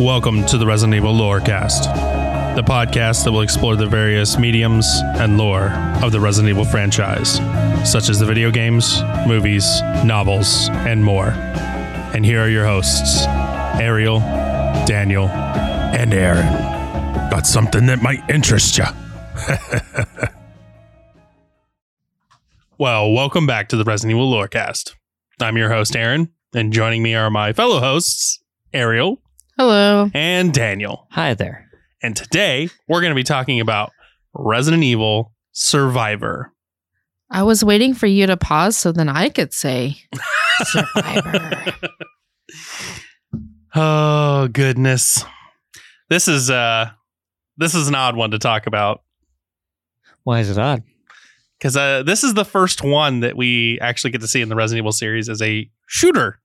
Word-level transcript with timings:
Welcome 0.00 0.46
to 0.46 0.58
the 0.58 0.64
Resident 0.64 0.94
Evil 0.94 1.12
Lorecast, 1.12 2.54
the 2.54 2.62
podcast 2.62 3.24
that 3.24 3.32
will 3.32 3.40
explore 3.40 3.74
the 3.74 3.88
various 3.88 4.38
mediums 4.38 4.86
and 5.16 5.36
lore 5.36 5.72
of 6.04 6.12
the 6.12 6.20
Resident 6.20 6.50
Evil 6.50 6.64
franchise, 6.64 7.38
such 7.84 8.08
as 8.08 8.20
the 8.20 8.24
video 8.24 8.52
games, 8.52 9.02
movies, 9.26 9.80
novels, 10.04 10.68
and 10.68 11.04
more. 11.04 11.30
And 12.14 12.24
here 12.24 12.40
are 12.44 12.48
your 12.48 12.64
hosts, 12.64 13.24
Ariel, 13.80 14.20
Daniel, 14.86 15.26
and 15.26 16.14
Aaron. 16.14 16.46
Got 17.28 17.48
something 17.48 17.86
that 17.86 18.00
might 18.00 18.20
interest 18.30 18.78
you. 18.78 18.84
well, 22.78 23.10
welcome 23.10 23.48
back 23.48 23.68
to 23.70 23.76
the 23.76 23.82
Resident 23.82 24.16
Evil 24.16 24.30
Lorecast. 24.30 24.94
I'm 25.40 25.56
your 25.56 25.70
host, 25.70 25.96
Aaron, 25.96 26.28
and 26.54 26.72
joining 26.72 27.02
me 27.02 27.16
are 27.16 27.30
my 27.30 27.52
fellow 27.52 27.80
hosts, 27.80 28.40
Ariel 28.72 29.20
Hello. 29.58 30.08
and 30.14 30.52
Daniel. 30.54 31.08
Hi 31.10 31.34
there. 31.34 31.68
And 32.00 32.14
today 32.14 32.68
we're 32.86 33.00
going 33.00 33.10
to 33.10 33.16
be 33.16 33.24
talking 33.24 33.60
about 33.60 33.90
Resident 34.32 34.84
Evil 34.84 35.32
Survivor. 35.50 36.52
I 37.30 37.42
was 37.42 37.64
waiting 37.64 37.92
for 37.92 38.06
you 38.06 38.26
to 38.28 38.36
pause 38.36 38.76
so 38.76 38.92
then 38.92 39.08
I 39.08 39.28
could 39.30 39.52
say 39.52 39.96
Survivor. 40.64 41.72
Oh 43.74 44.48
goodness. 44.52 45.24
This 46.08 46.28
is 46.28 46.50
uh 46.50 46.90
this 47.56 47.74
is 47.74 47.88
an 47.88 47.94
odd 47.96 48.16
one 48.16 48.30
to 48.30 48.38
talk 48.38 48.66
about 48.68 49.02
Why 50.22 50.38
is 50.40 50.50
it 50.50 50.58
odd? 50.58 50.84
cuz 51.60 51.76
uh 51.76 52.02
this 52.04 52.22
is 52.22 52.34
the 52.34 52.44
first 52.44 52.82
one 52.84 53.20
that 53.20 53.36
we 53.36 53.78
actually 53.80 54.10
get 54.12 54.20
to 54.20 54.28
see 54.28 54.40
in 54.40 54.48
the 54.48 54.56
Resident 54.56 54.82
Evil 54.84 54.92
series 54.92 55.28
as 55.28 55.42
a 55.42 55.68
shooter. 55.88 56.40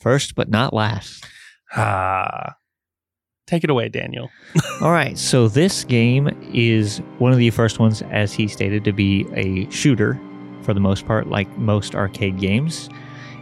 First 0.00 0.34
but 0.36 0.48
not 0.48 0.72
last. 0.72 1.26
Ah. 1.76 2.56
Take 3.46 3.64
it 3.64 3.70
away, 3.70 3.88
Daniel. 3.88 4.30
All 4.80 4.92
right, 4.92 5.18
so 5.18 5.48
this 5.48 5.84
game 5.84 6.28
is 6.52 6.98
one 7.18 7.32
of 7.32 7.38
the 7.38 7.50
first 7.50 7.78
ones, 7.78 8.02
as 8.10 8.32
he 8.32 8.48
stated, 8.48 8.84
to 8.84 8.92
be 8.92 9.26
a 9.34 9.68
shooter 9.70 10.18
for 10.62 10.72
the 10.72 10.80
most 10.80 11.06
part, 11.06 11.28
like 11.28 11.48
most 11.58 11.94
arcade 11.94 12.38
games. 12.38 12.88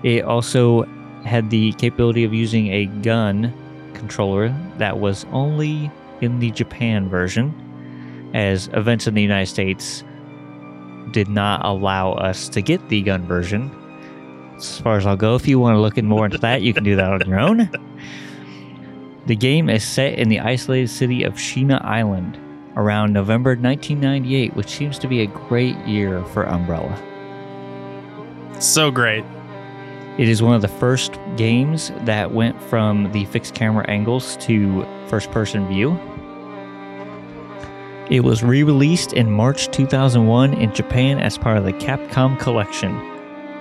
It 0.02 0.24
also 0.24 0.84
had 1.24 1.50
the 1.50 1.72
capability 1.74 2.24
of 2.24 2.32
using 2.32 2.68
a 2.68 2.86
gun 2.86 3.52
controller 3.94 4.48
that 4.78 4.98
was 4.98 5.26
only 5.32 5.90
in 6.22 6.38
the 6.38 6.50
Japan 6.50 7.08
version, 7.08 7.54
as 8.34 8.68
events 8.72 9.06
in 9.06 9.14
the 9.14 9.22
United 9.22 9.46
States 9.46 10.02
did 11.12 11.28
not 11.28 11.64
allow 11.64 12.12
us 12.12 12.48
to 12.48 12.62
get 12.62 12.88
the 12.88 13.02
gun 13.02 13.26
version. 13.26 13.70
As 14.60 14.78
far 14.78 14.98
as 14.98 15.06
I'll 15.06 15.16
go, 15.16 15.36
if 15.36 15.48
you 15.48 15.58
want 15.58 15.76
to 15.76 15.80
look 15.80 15.96
in 15.96 16.04
more 16.04 16.26
into 16.26 16.36
that, 16.38 16.60
you 16.60 16.74
can 16.74 16.84
do 16.84 16.94
that 16.96 17.10
on 17.10 17.26
your 17.26 17.40
own. 17.40 17.70
The 19.24 19.34
game 19.34 19.70
is 19.70 19.82
set 19.82 20.18
in 20.18 20.28
the 20.28 20.40
isolated 20.40 20.88
city 20.88 21.22
of 21.22 21.34
Sheena 21.34 21.82
Island 21.82 22.38
around 22.76 23.14
November 23.14 23.50
1998, 23.50 24.54
which 24.56 24.68
seems 24.68 24.98
to 24.98 25.08
be 25.08 25.22
a 25.22 25.26
great 25.26 25.76
year 25.86 26.22
for 26.26 26.46
Umbrella. 26.46 26.94
So 28.58 28.90
great. 28.90 29.24
It 30.18 30.28
is 30.28 30.42
one 30.42 30.54
of 30.54 30.60
the 30.60 30.68
first 30.68 31.18
games 31.36 31.90
that 32.00 32.32
went 32.32 32.60
from 32.62 33.10
the 33.12 33.24
fixed 33.26 33.54
camera 33.54 33.88
angles 33.88 34.36
to 34.42 34.86
first 35.06 35.30
person 35.30 35.66
view. 35.68 35.98
It 38.10 38.24
was 38.24 38.42
re 38.42 38.62
released 38.62 39.14
in 39.14 39.30
March 39.30 39.68
2001 39.68 40.52
in 40.52 40.74
Japan 40.74 41.18
as 41.18 41.38
part 41.38 41.56
of 41.56 41.64
the 41.64 41.72
Capcom 41.72 42.38
Collection. 42.38 43.09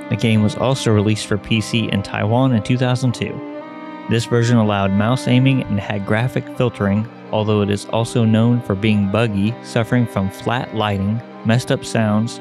The 0.09 0.15
game 0.15 0.41
was 0.41 0.55
also 0.55 0.91
released 0.91 1.27
for 1.27 1.37
PC 1.37 1.89
in 1.89 2.01
Taiwan 2.01 2.53
in 2.53 2.63
2002. 2.63 4.07
This 4.09 4.25
version 4.25 4.57
allowed 4.57 4.91
mouse 4.91 5.27
aiming 5.27 5.63
and 5.63 5.79
had 5.79 6.05
graphic 6.05 6.45
filtering, 6.57 7.07
although 7.31 7.61
it 7.61 7.69
is 7.69 7.85
also 7.85 8.25
known 8.25 8.59
for 8.61 8.73
being 8.73 9.11
buggy, 9.11 9.53
suffering 9.63 10.07
from 10.07 10.31
flat 10.31 10.75
lighting, 10.75 11.21
messed 11.45 11.71
up 11.71 11.85
sounds, 11.85 12.39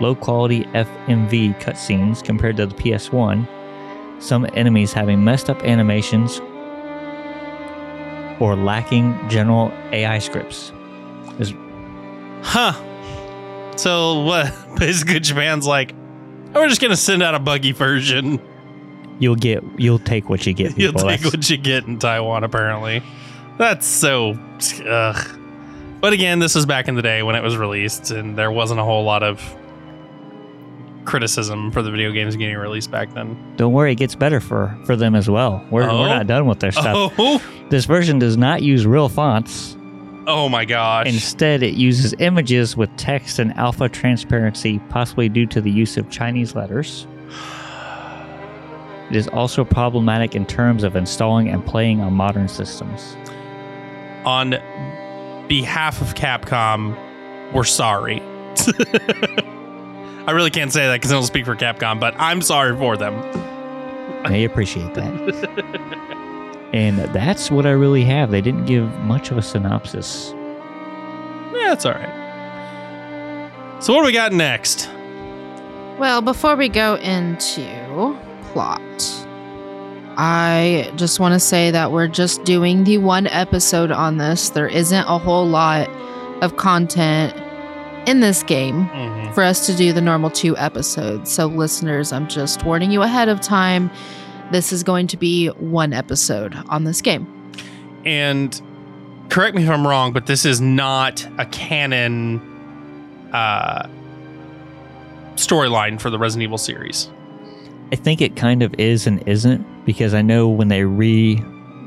low 0.00 0.14
quality 0.14 0.64
FMV 0.64 1.58
cutscenes 1.60 2.22
compared 2.22 2.58
to 2.58 2.66
the 2.66 2.74
PS1, 2.74 3.46
some 4.20 4.46
enemies 4.52 4.92
having 4.92 5.24
messed 5.24 5.48
up 5.48 5.62
animations, 5.64 6.40
or 8.40 8.54
lacking 8.54 9.18
general 9.28 9.72
AI 9.92 10.18
scripts. 10.18 10.72
Huh. 12.42 12.72
So 13.76 14.22
what 14.22 14.52
basically 14.78 15.20
Japan's 15.20 15.66
like 15.66 15.94
"Oh, 15.94 15.97
we're 16.54 16.68
just 16.68 16.80
going 16.80 16.90
to 16.90 16.96
send 16.96 17.22
out 17.22 17.34
a 17.34 17.38
buggy 17.38 17.72
version. 17.72 18.40
You'll 19.20 19.36
get, 19.36 19.62
you'll 19.76 19.98
take 19.98 20.28
what 20.28 20.46
you 20.46 20.52
get. 20.54 20.78
You'll 20.78 20.92
take 20.92 21.20
That's- 21.20 21.24
what 21.24 21.50
you 21.50 21.56
get 21.56 21.84
in 21.86 21.98
Taiwan, 21.98 22.44
apparently. 22.44 23.02
That's 23.58 23.86
so. 23.86 24.38
Ugh. 24.86 25.40
But 26.00 26.12
again, 26.12 26.38
this 26.38 26.54
was 26.54 26.64
back 26.66 26.86
in 26.86 26.94
the 26.94 27.02
day 27.02 27.24
when 27.24 27.34
it 27.34 27.42
was 27.42 27.56
released, 27.56 28.12
and 28.12 28.38
there 28.38 28.52
wasn't 28.52 28.78
a 28.78 28.84
whole 28.84 29.02
lot 29.02 29.24
of 29.24 29.42
criticism 31.04 31.70
for 31.72 31.82
the 31.82 31.90
video 31.90 32.12
games 32.12 32.36
getting 32.36 32.56
released 32.56 32.90
back 32.90 33.12
then. 33.14 33.54
Don't 33.56 33.72
worry, 33.72 33.92
it 33.92 33.96
gets 33.96 34.14
better 34.14 34.40
for 34.40 34.76
for 34.84 34.94
them 34.94 35.14
as 35.14 35.28
well. 35.28 35.64
We're, 35.70 35.88
Oh? 35.88 36.00
we're 36.00 36.08
not 36.08 36.26
done 36.26 36.46
with 36.46 36.60
their 36.60 36.70
stuff. 36.72 37.12
Oh, 37.18 37.42
This 37.70 37.86
version 37.86 38.18
does 38.18 38.36
not 38.36 38.62
use 38.62 38.86
real 38.86 39.08
fonts. 39.08 39.76
Oh 40.28 40.48
my 40.48 40.64
gosh. 40.64 41.06
Instead, 41.06 41.62
it 41.62 41.74
uses 41.74 42.14
images 42.18 42.76
with 42.76 42.94
text 42.96 43.38
and 43.38 43.52
alpha 43.56 43.88
transparency, 43.88 44.78
possibly 44.90 45.28
due 45.28 45.46
to 45.46 45.60
the 45.60 45.70
use 45.70 45.96
of 45.96 46.08
Chinese 46.10 46.54
letters. 46.54 47.06
It 49.10 49.16
is 49.16 49.26
also 49.28 49.64
problematic 49.64 50.36
in 50.36 50.44
terms 50.44 50.84
of 50.84 50.94
installing 50.94 51.48
and 51.48 51.64
playing 51.64 52.00
on 52.00 52.12
modern 52.12 52.46
systems. 52.46 53.16
On 54.26 54.50
behalf 55.48 56.02
of 56.02 56.14
Capcom, 56.14 56.94
we're 57.54 57.64
sorry. 57.64 58.20
I 60.26 60.32
really 60.32 60.50
can't 60.50 60.70
say 60.70 60.86
that 60.86 60.96
because 60.96 61.10
I 61.10 61.14
don't 61.14 61.24
speak 61.24 61.46
for 61.46 61.56
Capcom, 61.56 61.98
but 61.98 62.14
I'm 62.18 62.42
sorry 62.42 62.76
for 62.76 62.98
them. 62.98 63.14
I 64.26 64.36
appreciate 64.36 64.92
that. 64.92 66.14
and 66.72 66.98
that's 67.14 67.50
what 67.50 67.66
I 67.66 67.70
really 67.70 68.04
have. 68.04 68.30
They 68.30 68.40
didn't 68.40 68.66
give 68.66 68.92
much 69.00 69.30
of 69.30 69.38
a 69.38 69.42
synopsis. 69.42 70.32
Yeah, 71.54 71.72
it's 71.72 71.84
all 71.86 71.92
right. 71.92 72.14
So 73.80 73.94
what 73.94 74.00
do 74.00 74.06
we 74.06 74.12
got 74.12 74.32
next? 74.32 74.88
well, 75.98 76.20
before 76.20 76.54
we 76.54 76.68
go 76.68 76.94
into 76.96 78.16
plot, 78.52 78.80
I 80.16 80.92
just 80.96 81.18
want 81.20 81.34
to 81.34 81.40
say 81.40 81.70
that 81.72 81.90
we're 81.92 82.06
just 82.08 82.44
doing 82.44 82.84
the 82.84 82.98
one 82.98 83.26
episode 83.28 83.90
on 83.90 84.16
this. 84.18 84.50
There 84.50 84.68
isn't 84.68 85.04
a 85.06 85.18
whole 85.18 85.46
lot 85.46 85.88
of 86.42 86.56
content 86.56 87.34
in 88.08 88.20
this 88.20 88.42
game 88.44 88.88
Mhm. 88.88 89.34
for 89.34 89.42
us 89.42 89.66
to 89.66 89.74
do 89.74 89.92
the 89.92 90.00
normal 90.00 90.30
two 90.30 90.56
episodes. 90.56 91.30
So, 91.32 91.46
listeners, 91.46 92.12
I'm 92.12 92.26
just 92.28 92.64
warning 92.64 92.90
you 92.92 93.02
ahead 93.02 93.28
of 93.28 93.40
time. 93.40 93.90
This 94.50 94.72
is 94.72 94.82
going 94.82 95.06
to 95.08 95.16
be 95.16 95.48
one 95.48 95.92
episode 95.92 96.56
on 96.68 96.84
this 96.84 97.02
game. 97.02 97.26
And 98.04 98.60
correct 99.28 99.54
me 99.54 99.64
if 99.64 99.70
I'm 99.70 99.86
wrong, 99.86 100.12
but 100.12 100.26
this 100.26 100.44
is 100.44 100.60
not 100.60 101.26
a 101.38 101.46
canon 101.46 102.40
uh, 103.32 103.88
storyline 105.34 106.00
for 106.00 106.10
the 106.10 106.18
Resident 106.18 106.44
Evil 106.44 106.58
series. 106.58 107.10
I 107.92 107.96
think 107.96 108.20
it 108.20 108.36
kind 108.36 108.62
of 108.62 108.74
is 108.78 109.06
and 109.06 109.26
isn't 109.26 109.66
because 109.84 110.14
I 110.14 110.22
know 110.22 110.48
when 110.48 110.68
they 110.68 110.84
re 110.84 111.36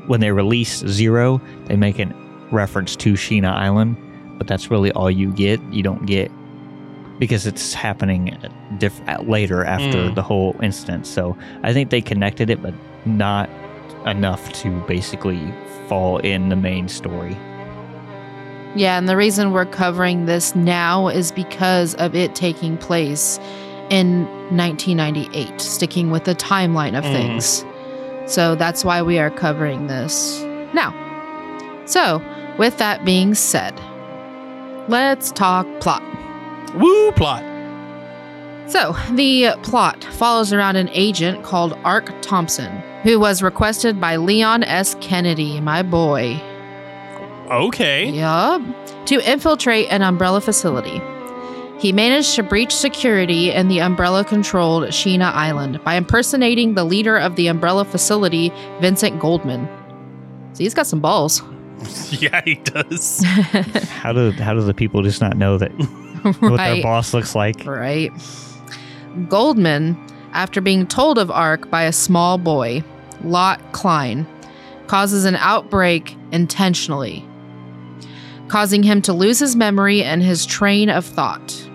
when 0.08 0.20
they 0.20 0.32
release 0.32 0.80
Zero, 0.88 1.40
they 1.66 1.76
make 1.76 2.00
a 2.00 2.12
reference 2.52 2.96
to 2.98 3.14
Sheena 3.14 3.54
Island, 3.54 3.98
but 4.38 4.48
that's 4.48 4.72
really 4.72 4.92
all 4.94 5.12
you 5.12 5.32
get. 5.32 5.62
You 5.72 5.84
don't 5.84 6.06
get 6.06 6.32
because 7.22 7.46
it's 7.46 7.72
happening 7.76 8.36
diff- 8.80 9.00
later 9.28 9.64
after 9.64 10.10
Mm. 10.10 10.16
the 10.16 10.24
whole 10.24 10.56
incident. 10.64 11.06
So 11.06 11.38
I 11.62 11.72
think 11.72 11.92
they 11.92 12.02
connected 12.02 12.50
it, 12.50 12.64
but 12.64 12.74
not 13.06 13.48
enough 14.08 14.52
to 14.54 14.72
basically 14.88 15.40
fall 15.88 16.18
in 16.18 16.50
the 16.50 16.56
main 16.56 16.88
story. 16.88 17.38
Yeah, 18.74 18.98
and 18.98 19.08
the 19.08 19.16
reason 19.16 19.52
we're 19.52 19.66
covering 19.66 20.26
this 20.26 20.56
now 20.56 21.10
is 21.10 21.32
because 21.32 21.94
of 21.96 22.16
it 22.16 22.34
taking 22.34 22.76
place 22.78 23.40
in 23.92 24.24
1998, 24.50 25.62
sticking 25.62 26.10
with 26.10 26.24
the 26.24 26.34
timeline 26.34 26.98
of 26.98 27.04
Mhm. 27.04 27.14
things. 27.14 27.64
So 28.26 28.56
that's 28.56 28.84
why 28.84 29.04
we 29.04 29.20
are 29.20 29.30
covering 29.30 29.86
this 29.86 30.44
now. 30.74 30.92
So, 31.86 32.20
with 32.58 32.80
that 32.80 33.06
being 33.06 33.36
said, 33.36 33.74
let's 34.88 35.32
talk 35.32 35.68
plot. 35.82 36.02
Woo 36.76 37.12
plot. 37.14 37.44
So, 38.70 38.96
the 39.14 39.54
plot 39.64 40.04
follows 40.04 40.54
around 40.54 40.78
an 40.78 40.90
agent 40.94 41.44
called 41.44 41.74
Ark 41.84 42.10
Thompson, 42.22 42.72
who 43.04 43.20
was 43.20 43.44
requested 43.44 44.00
by 44.00 44.16
Leon 44.16 44.64
S. 44.64 44.96
Kennedy, 45.02 45.60
my 45.60 45.84
boy, 45.84 46.42
Okay. 47.52 48.10
Yup. 48.10 48.62
To 49.08 49.30
infiltrate 49.30 49.90
an 49.90 50.02
umbrella 50.02 50.40
facility. 50.40 51.02
He 51.80 51.92
managed 51.92 52.36
to 52.36 52.44
breach 52.44 52.74
security 52.74 53.52
in 53.52 53.68
the 53.68 53.82
umbrella 53.82 54.24
controlled 54.24 54.84
Sheena 54.86 55.34
Island 55.34 55.84
by 55.84 55.96
impersonating 55.96 56.76
the 56.76 56.86
leader 56.86 57.18
of 57.18 57.36
the 57.36 57.48
umbrella 57.48 57.84
facility, 57.84 58.54
Vincent 58.80 59.20
Goldman. 59.20 59.68
So 60.54 60.64
he's 60.64 60.74
got 60.74 60.88
some 60.88 61.02
balls. 61.02 61.42
yeah, 62.12 62.42
he 62.46 62.56
does. 62.56 63.22
How 63.26 64.14
do 64.14 64.32
how 64.32 64.54
do 64.54 64.62
the 64.62 64.74
people 64.74 65.02
just 65.02 65.20
not 65.20 65.36
know 65.36 65.58
that 65.58 65.72
what 66.40 66.58
their 66.58 66.82
boss 66.82 67.14
looks 67.14 67.36
like? 67.36 67.66
Right. 67.66 68.12
Goldman, 69.28 69.98
after 70.34 70.62
being 70.62 70.88
told 70.88 71.18
of 71.18 71.32
Ark 71.32 71.70
by 71.70 71.84
a 71.84 71.92
small 71.92 72.38
boy, 72.38 72.84
Lott 73.24 73.60
Klein, 73.72 74.28
causes 74.88 75.26
an 75.26 75.36
outbreak 75.38 76.16
intentionally, 76.32 77.26
causing 78.48 78.84
him 78.84 79.02
to 79.04 79.14
lose 79.14 79.40
his 79.40 79.56
memory 79.56 80.04
and 80.04 80.22
his 80.22 80.46
train 80.46 80.90
of 80.90 81.06
thought. 81.06 81.68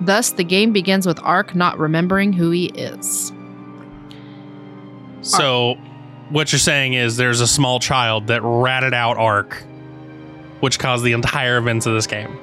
Thus, 0.00 0.30
the 0.30 0.44
game 0.44 0.72
begins 0.72 1.06
with 1.06 1.20
Ark 1.22 1.54
not 1.54 1.78
remembering 1.78 2.32
who 2.32 2.50
he 2.50 2.66
is. 2.66 3.32
So, 5.20 5.76
what 6.30 6.50
you're 6.50 6.58
saying 6.58 6.94
is 6.94 7.16
there's 7.16 7.40
a 7.40 7.46
small 7.46 7.78
child 7.78 8.26
that 8.26 8.42
ratted 8.42 8.94
out 8.94 9.16
Ark, 9.16 9.62
which 10.60 10.78
caused 10.78 11.04
the 11.04 11.12
entire 11.12 11.58
events 11.58 11.86
of 11.86 11.94
this 11.94 12.08
game. 12.08 12.36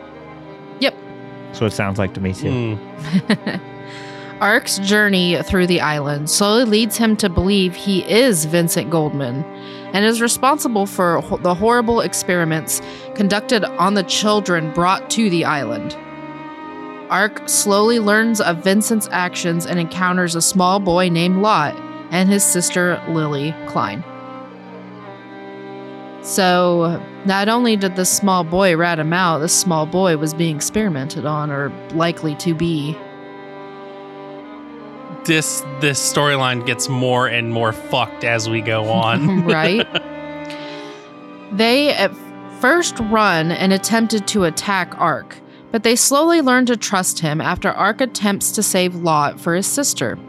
That's 1.50 1.62
what 1.62 1.68
it 1.74 1.76
sounds 1.76 2.00
like 2.00 2.14
to 2.14 2.22
me 2.22 2.34
too. 2.34 2.76
Hmm. 2.76 3.56
Ark's 4.42 4.80
journey 4.80 5.42
through 5.44 5.68
the 5.68 5.82
island 5.82 6.30
slowly 6.30 6.64
leads 6.64 6.96
him 6.96 7.18
to 7.18 7.28
believe 7.28 7.76
he 7.76 8.10
is 8.10 8.46
Vincent 8.46 8.90
Goldman 8.90 9.44
and 9.92 10.06
is 10.06 10.22
responsible 10.22 10.86
for 10.86 11.20
ho- 11.20 11.38
the 11.38 11.54
horrible 11.54 12.00
experiments 12.00 12.82
conducted 13.16 13.66
on 13.66 13.96
the 13.96 14.04
children 14.04 14.72
brought 14.72 15.10
to 15.10 15.30
the 15.30 15.44
island. 15.44 15.98
Ark 17.10 17.50
slowly 17.50 18.00
learns 18.00 18.40
of 18.40 18.64
Vincent's 18.64 19.10
actions 19.12 19.66
and 19.66 19.80
encounters 19.80 20.36
a 20.36 20.42
small 20.42 20.80
boy 20.80 21.10
named 21.10 21.42
Lott 21.42 21.76
and 22.12 22.30
his 22.30 22.44
sister 22.44 23.04
Lily 23.10 23.54
Klein. 23.66 24.04
So, 26.22 27.04
not 27.26 27.50
only 27.50 27.76
did 27.76 27.96
the 27.96 28.06
small 28.06 28.44
boy 28.44 28.76
rat 28.78 29.00
him 29.00 29.14
out, 29.14 29.40
this 29.40 29.54
small 29.58 29.86
boy 29.86 30.18
was 30.18 30.34
being 30.34 30.56
experimented 30.56 31.26
on, 31.26 31.52
or 31.52 31.70
likely 31.94 32.36
to 32.36 32.54
be. 32.54 32.96
This 35.26 35.62
this 35.80 36.00
storyline 36.14 36.66
gets 36.66 36.88
more 36.90 37.28
and 37.28 37.52
more 37.52 37.74
fucked 37.74 38.24
as 38.24 38.50
we 38.50 38.62
go 38.62 38.86
on. 38.90 39.46
right? 39.46 39.88
They 41.52 41.90
at 41.90 42.12
first 42.60 43.00
run 43.00 43.52
and 43.52 43.74
attempted 43.74 44.28
to 44.28 44.44
attack 44.44 44.94
Ark, 45.00 45.36
but 45.72 45.82
they 45.82 45.96
slowly 45.96 46.42
learn 46.42 46.68
to 46.68 46.78
trust 46.78 47.20
him 47.22 47.42
after 47.42 47.72
Ark 47.72 48.02
attempts 48.02 48.52
to 48.52 48.62
save 48.62 48.94
Lott 48.94 49.40
for 49.40 49.56
his 49.56 49.66
sister. 49.66 50.20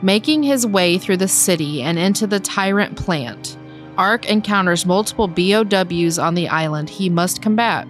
Making 0.00 0.44
his 0.44 0.66
way 0.66 0.96
through 0.96 1.18
the 1.18 1.28
city 1.28 1.82
and 1.82 1.98
into 1.98 2.26
the 2.26 2.40
Tyrant 2.40 2.96
plant, 2.96 3.57
Ark 3.98 4.26
encounters 4.26 4.86
multiple 4.86 5.28
BOWs 5.28 6.18
on 6.18 6.34
the 6.34 6.48
island 6.48 6.88
he 6.88 7.10
must 7.10 7.42
combat. 7.42 7.86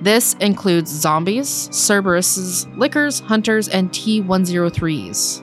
This 0.00 0.34
includes 0.34 0.90
zombies, 0.90 1.70
Cerberuses, 1.70 2.66
lickers, 2.76 3.20
hunters, 3.20 3.66
and 3.68 3.92
T 3.94 4.22
103s. 4.22 5.42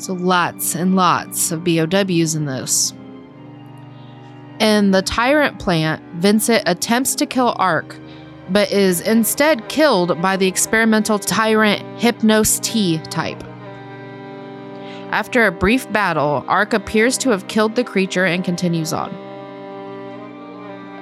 So 0.00 0.12
lots 0.12 0.74
and 0.74 0.96
lots 0.96 1.50
of 1.50 1.64
BOWs 1.64 2.34
in 2.34 2.44
this. 2.44 2.92
In 4.60 4.90
the 4.90 5.00
Tyrant 5.00 5.58
plant, 5.58 6.02
Vincent 6.16 6.62
attempts 6.66 7.14
to 7.14 7.24
kill 7.24 7.54
Ark, 7.58 7.96
but 8.50 8.70
is 8.70 9.00
instead 9.00 9.66
killed 9.70 10.20
by 10.20 10.36
the 10.36 10.46
experimental 10.46 11.18
Tyrant 11.18 11.82
Hypnos 11.98 12.60
T 12.60 12.98
type. 13.04 13.42
After 15.12 15.44
a 15.44 15.50
brief 15.50 15.90
battle, 15.90 16.44
Ark 16.46 16.72
appears 16.72 17.18
to 17.18 17.30
have 17.30 17.48
killed 17.48 17.74
the 17.74 17.82
creature 17.82 18.24
and 18.26 18.44
continues 18.44 18.92
on. 18.92 19.12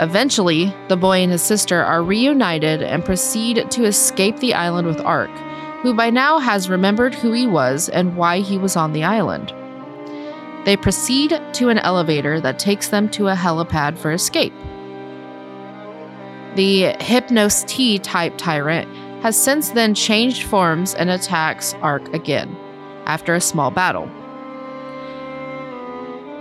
Eventually, 0.01 0.75
the 0.89 0.97
boy 0.97 1.19
and 1.19 1.31
his 1.31 1.43
sister 1.43 1.85
are 1.85 2.03
reunited 2.03 2.83
and 2.83 3.05
proceed 3.05 3.71
to 3.71 3.85
escape 3.85 4.39
the 4.39 4.55
island 4.55 4.87
with 4.87 5.01
Ark, 5.01 5.31
who 5.83 5.93
by 5.93 6.09
now 6.09 6.39
has 6.39 6.71
remembered 6.71 7.15
who 7.15 7.33
he 7.33 7.47
was 7.47 7.91
and 7.91 8.17
why 8.17 8.41
he 8.41 8.57
was 8.57 8.77
on 8.77 8.95
the 8.95 9.05
island. 9.05 9.53
They 10.65 10.79
proceed 10.79 11.39
to 11.53 11.69
an 11.69 11.79
elevator 11.79 12.41
that 12.41 12.59
takes 12.59 12.89
them 12.89 13.11
to 13.11 13.29
a 13.29 13.35
helipad 13.35 13.99
for 13.99 14.11
escape. 14.11 14.55
The 16.55 16.95
Hypnos 17.01 17.67
T 17.67 17.99
type 17.99 18.39
tyrant 18.39 18.89
has 19.23 19.37
since 19.37 19.69
then 19.69 19.95
changed 19.95 20.45
forms 20.45 20.95
and 20.95 21.11
attacks 21.11 21.75
Ark 21.83 22.15
again 22.15 22.57
after 23.09 23.35
a 23.35 23.41
small 23.41 23.71
battle. 23.71 24.09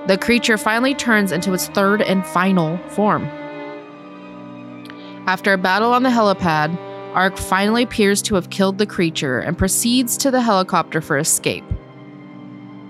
The 0.08 0.18
creature 0.18 0.58
finally 0.58 0.94
turns 0.94 1.32
into 1.32 1.54
its 1.54 1.68
third 1.68 2.02
and 2.02 2.26
final 2.26 2.78
form. 2.90 3.26
After 5.28 5.52
a 5.52 5.58
battle 5.58 5.92
on 5.92 6.04
the 6.04 6.10
helipad, 6.10 6.78
Ark 7.14 7.38
finally 7.38 7.84
appears 7.84 8.22
to 8.22 8.36
have 8.36 8.50
killed 8.50 8.78
the 8.78 8.86
creature 8.86 9.40
and 9.40 9.58
proceeds 9.58 10.16
to 10.18 10.32
the 10.32 10.42
helicopter 10.42 11.02
for 11.02 11.18
escape. 11.18 11.66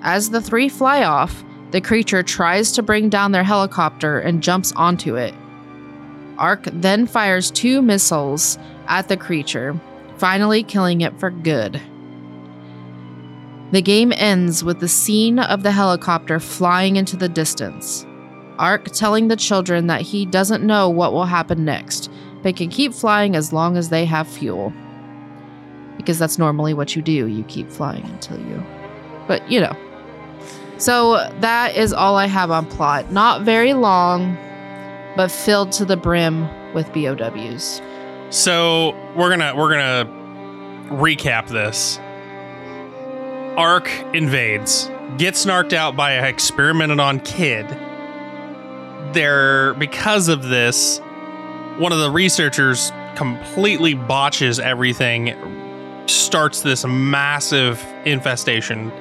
As 0.03 0.29
the 0.29 0.41
three 0.41 0.69
fly 0.69 1.03
off, 1.03 1.43
the 1.71 1.81
creature 1.81 2.23
tries 2.23 2.71
to 2.73 2.83
bring 2.83 3.09
down 3.09 3.31
their 3.31 3.43
helicopter 3.43 4.19
and 4.19 4.43
jumps 4.43 4.71
onto 4.75 5.15
it. 5.15 5.33
Ark 6.37 6.63
then 6.71 7.07
fires 7.07 7.49
two 7.49 7.81
missiles 7.81 8.59
at 8.87 9.07
the 9.07 9.17
creature, 9.17 9.79
finally 10.17 10.61
killing 10.61 11.01
it 11.01 11.19
for 11.19 11.31
good. 11.31 11.81
The 13.71 13.81
game 13.81 14.13
ends 14.15 14.63
with 14.63 14.79
the 14.79 14.87
scene 14.87 15.39
of 15.39 15.63
the 15.63 15.71
helicopter 15.71 16.39
flying 16.39 16.95
into 16.95 17.17
the 17.17 17.27
distance. 17.27 18.05
Ark 18.57 18.85
telling 18.85 19.27
the 19.27 19.35
children 19.35 19.87
that 19.87 20.01
he 20.01 20.25
doesn't 20.25 20.63
know 20.63 20.89
what 20.89 21.11
will 21.11 21.25
happen 21.25 21.65
next, 21.65 22.09
but 22.43 22.55
can 22.55 22.69
keep 22.69 22.93
flying 22.93 23.35
as 23.35 23.51
long 23.51 23.75
as 23.75 23.89
they 23.89 24.05
have 24.05 24.27
fuel. 24.27 24.71
Because 25.97 26.17
that's 26.17 26.37
normally 26.37 26.73
what 26.73 26.95
you 26.95 27.01
do, 27.01 27.27
you 27.27 27.43
keep 27.43 27.69
flying 27.69 28.05
until 28.05 28.39
you. 28.39 28.63
But, 29.27 29.49
you 29.51 29.59
know. 29.59 29.75
So 30.77 31.29
that 31.41 31.75
is 31.75 31.91
all 31.91 32.15
I 32.15 32.27
have 32.27 32.51
on 32.51 32.65
plot. 32.67 33.11
Not 33.11 33.41
very 33.41 33.73
long, 33.73 34.37
but 35.17 35.29
filled 35.29 35.71
to 35.73 35.85
the 35.85 35.97
brim 35.97 36.47
with 36.73 36.91
BOWs. 36.93 37.81
So 38.29 38.95
we're 39.15 39.29
gonna 39.29 39.55
we're 39.55 39.69
gonna 39.69 40.05
recap 40.91 41.47
this. 41.47 41.99
Ark 43.57 43.89
invades, 44.13 44.87
gets 45.17 45.43
narked 45.43 45.73
out 45.73 45.95
by 45.95 46.11
an 46.11 46.25
experimented 46.25 46.99
on 46.99 47.19
kid. 47.19 47.67
There, 49.13 49.73
because 49.73 50.27
of 50.27 50.43
this, 50.43 50.99
one 51.79 51.91
of 51.91 51.97
the 51.97 52.11
researchers 52.11 52.91
completely 53.15 53.95
botches 53.95 54.59
everything, 54.59 55.33
starts 56.05 56.61
this 56.61 56.85
massive 56.85 57.83
infestation, 58.05 58.91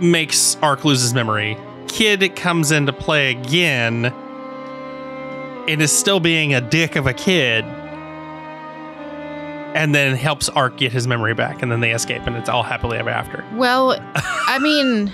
makes 0.00 0.56
Ark 0.62 0.86
lose 0.86 1.02
his 1.02 1.12
memory. 1.12 1.58
Kid 1.88 2.34
comes 2.36 2.70
into 2.70 2.94
play 2.94 3.32
again 3.32 4.06
and 5.68 5.82
is 5.82 5.92
still 5.92 6.20
being 6.20 6.54
a 6.54 6.60
dick 6.62 6.96
of 6.96 7.06
a 7.06 7.12
kid 7.12 7.66
and 9.74 9.94
then 9.94 10.16
helps 10.16 10.48
Ark 10.48 10.76
get 10.78 10.92
his 10.92 11.06
memory 11.06 11.34
back 11.34 11.62
and 11.62 11.70
then 11.70 11.80
they 11.80 11.92
escape 11.92 12.26
and 12.26 12.36
it's 12.36 12.48
all 12.48 12.62
happily 12.62 12.98
ever 12.98 13.10
after. 13.10 13.44
Well, 13.54 13.98
I 14.14 14.58
mean, 14.62 15.12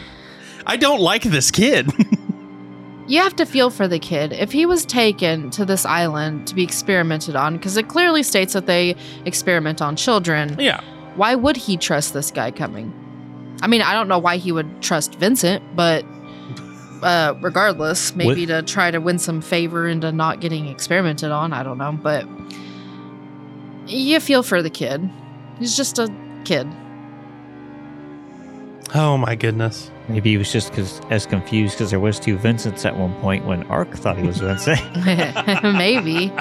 I 0.66 0.76
don't 0.76 1.00
like 1.00 1.22
this 1.22 1.50
kid. 1.50 1.90
you 3.06 3.20
have 3.20 3.36
to 3.36 3.46
feel 3.46 3.70
for 3.70 3.88
the 3.88 3.98
kid. 3.98 4.32
If 4.32 4.52
he 4.52 4.66
was 4.66 4.84
taken 4.84 5.50
to 5.50 5.64
this 5.64 5.86
island 5.86 6.46
to 6.48 6.54
be 6.54 6.62
experimented 6.62 7.36
on, 7.36 7.56
because 7.56 7.76
it 7.76 7.88
clearly 7.88 8.22
states 8.22 8.52
that 8.52 8.66
they 8.66 8.96
experiment 9.24 9.80
on 9.80 9.96
children, 9.96 10.56
yeah. 10.58 10.80
why 11.16 11.34
would 11.34 11.56
he 11.56 11.76
trust 11.76 12.12
this 12.12 12.30
guy 12.30 12.50
coming? 12.50 12.92
I 13.62 13.66
mean, 13.66 13.82
I 13.82 13.92
don't 13.92 14.08
know 14.08 14.18
why 14.18 14.36
he 14.36 14.52
would 14.52 14.82
trust 14.82 15.14
Vincent, 15.16 15.64
but 15.74 16.04
uh, 17.02 17.34
regardless, 17.40 18.14
maybe 18.14 18.46
to 18.46 18.62
try 18.62 18.90
to 18.90 18.98
win 18.98 19.18
some 19.18 19.40
favor 19.40 19.88
into 19.88 20.12
not 20.12 20.40
getting 20.40 20.68
experimented 20.68 21.30
on. 21.30 21.52
I 21.52 21.62
don't 21.62 21.78
know, 21.78 21.92
but 21.92 22.26
you 23.88 24.20
feel 24.20 24.42
for 24.42 24.62
the 24.62 24.70
kid. 24.70 25.08
He's 25.58 25.76
just 25.76 25.98
a 25.98 26.12
kid. 26.44 26.68
Oh 28.94 29.18
my 29.18 29.34
goodness. 29.34 29.90
Maybe 30.08 30.30
he 30.30 30.38
was 30.38 30.50
just 30.50 30.72
cause, 30.72 31.00
as 31.10 31.26
confused 31.26 31.74
because 31.74 31.90
there 31.90 32.00
was 32.00 32.18
two 32.18 32.38
Vincents 32.38 32.86
at 32.86 32.96
one 32.96 33.14
point 33.20 33.44
when 33.44 33.64
Ark 33.64 33.92
thought 33.94 34.16
he 34.16 34.26
was 34.26 34.38
Vincent. 34.38 34.80
maybe, 35.62 36.32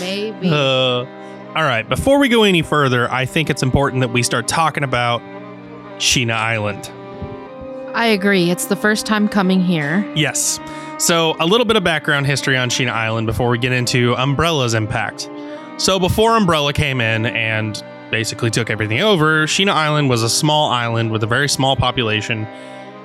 maybe. 0.00 0.48
Uh, 0.48 1.04
all 1.54 1.64
right. 1.64 1.88
Before 1.88 2.18
we 2.18 2.28
go 2.28 2.42
any 2.42 2.62
further, 2.62 3.10
I 3.12 3.26
think 3.26 3.50
it's 3.50 3.62
important 3.62 4.00
that 4.00 4.12
we 4.12 4.22
start 4.22 4.48
talking 4.48 4.82
about 4.82 5.22
Sheena 5.98 6.32
Island. 6.32 6.90
I 7.94 8.06
agree. 8.06 8.50
It's 8.50 8.66
the 8.66 8.76
first 8.76 9.06
time 9.06 9.28
coming 9.28 9.60
here. 9.60 10.10
Yes. 10.16 10.58
So, 10.98 11.36
a 11.38 11.46
little 11.46 11.66
bit 11.66 11.76
of 11.76 11.84
background 11.84 12.26
history 12.26 12.56
on 12.56 12.70
Sheena 12.70 12.90
Island 12.90 13.26
before 13.26 13.50
we 13.50 13.58
get 13.58 13.72
into 13.72 14.16
Umbrella's 14.16 14.74
impact. 14.74 15.28
So, 15.82 15.98
before 15.98 16.36
Umbrella 16.36 16.72
came 16.72 17.00
in 17.00 17.26
and 17.26 17.82
basically 18.08 18.50
took 18.52 18.70
everything 18.70 19.00
over, 19.00 19.48
Sheena 19.48 19.72
Island 19.72 20.08
was 20.08 20.22
a 20.22 20.30
small 20.30 20.70
island 20.70 21.10
with 21.10 21.24
a 21.24 21.26
very 21.26 21.48
small 21.48 21.74
population. 21.74 22.46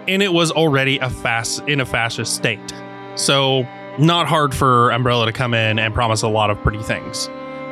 and 0.07 0.22
it 0.22 0.31
was 0.31 0.51
already 0.51 1.00
a 1.00 1.10
fast 1.10 1.67
in 1.67 1.79
a 1.81 1.86
fascist 1.88 2.36
state. 2.36 2.72
So 3.15 3.67
not 3.98 4.27
hard 4.27 4.53
for 4.53 4.91
Umbrella 4.91 5.25
to 5.25 5.31
come 5.31 5.55
in 5.55 5.79
and 5.79 5.91
promise 5.91 6.22
a 6.22 6.27
lot 6.27 6.51
of 6.51 6.62
pretty 6.62 6.84
things 6.84 7.31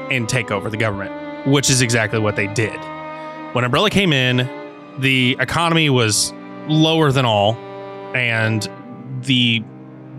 and 0.09 0.27
take 0.27 0.50
over 0.50 0.71
the 0.71 0.75
government, 0.75 1.45
which 1.45 1.69
is 1.69 1.83
exactly 1.83 2.17
what 2.17 2.35
they 2.35 2.47
did. 2.47 2.75
When 3.53 3.63
Umbrella 3.63 3.91
came 3.91 4.12
in, 4.12 4.50
the 4.97 5.38
economy 5.39 5.91
was 5.91 6.33
lower 6.67 7.12
than 7.12 7.25
all, 7.25 7.53
and 8.15 8.67
the 9.21 9.63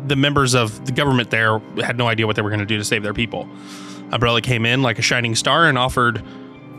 the 0.07 0.17
members 0.17 0.55
of 0.55 0.87
the 0.87 0.93
government 0.93 1.31
there 1.31 1.59
had 1.83 1.99
no 1.99 2.07
idea 2.07 2.29
what 2.29 2.37
they 2.37 2.43
were 2.43 2.51
going 2.51 2.61
to 2.61 2.67
do 2.67 2.79
to 2.79 2.85
save 2.85 3.03
their 3.03 3.15
people. 3.15 3.49
Umbrella 4.13 4.41
came 4.41 4.65
in 4.67 4.83
like 4.83 4.99
a 4.99 5.03
shining 5.03 5.35
star 5.35 5.69
and 5.69 5.77
offered 5.77 6.23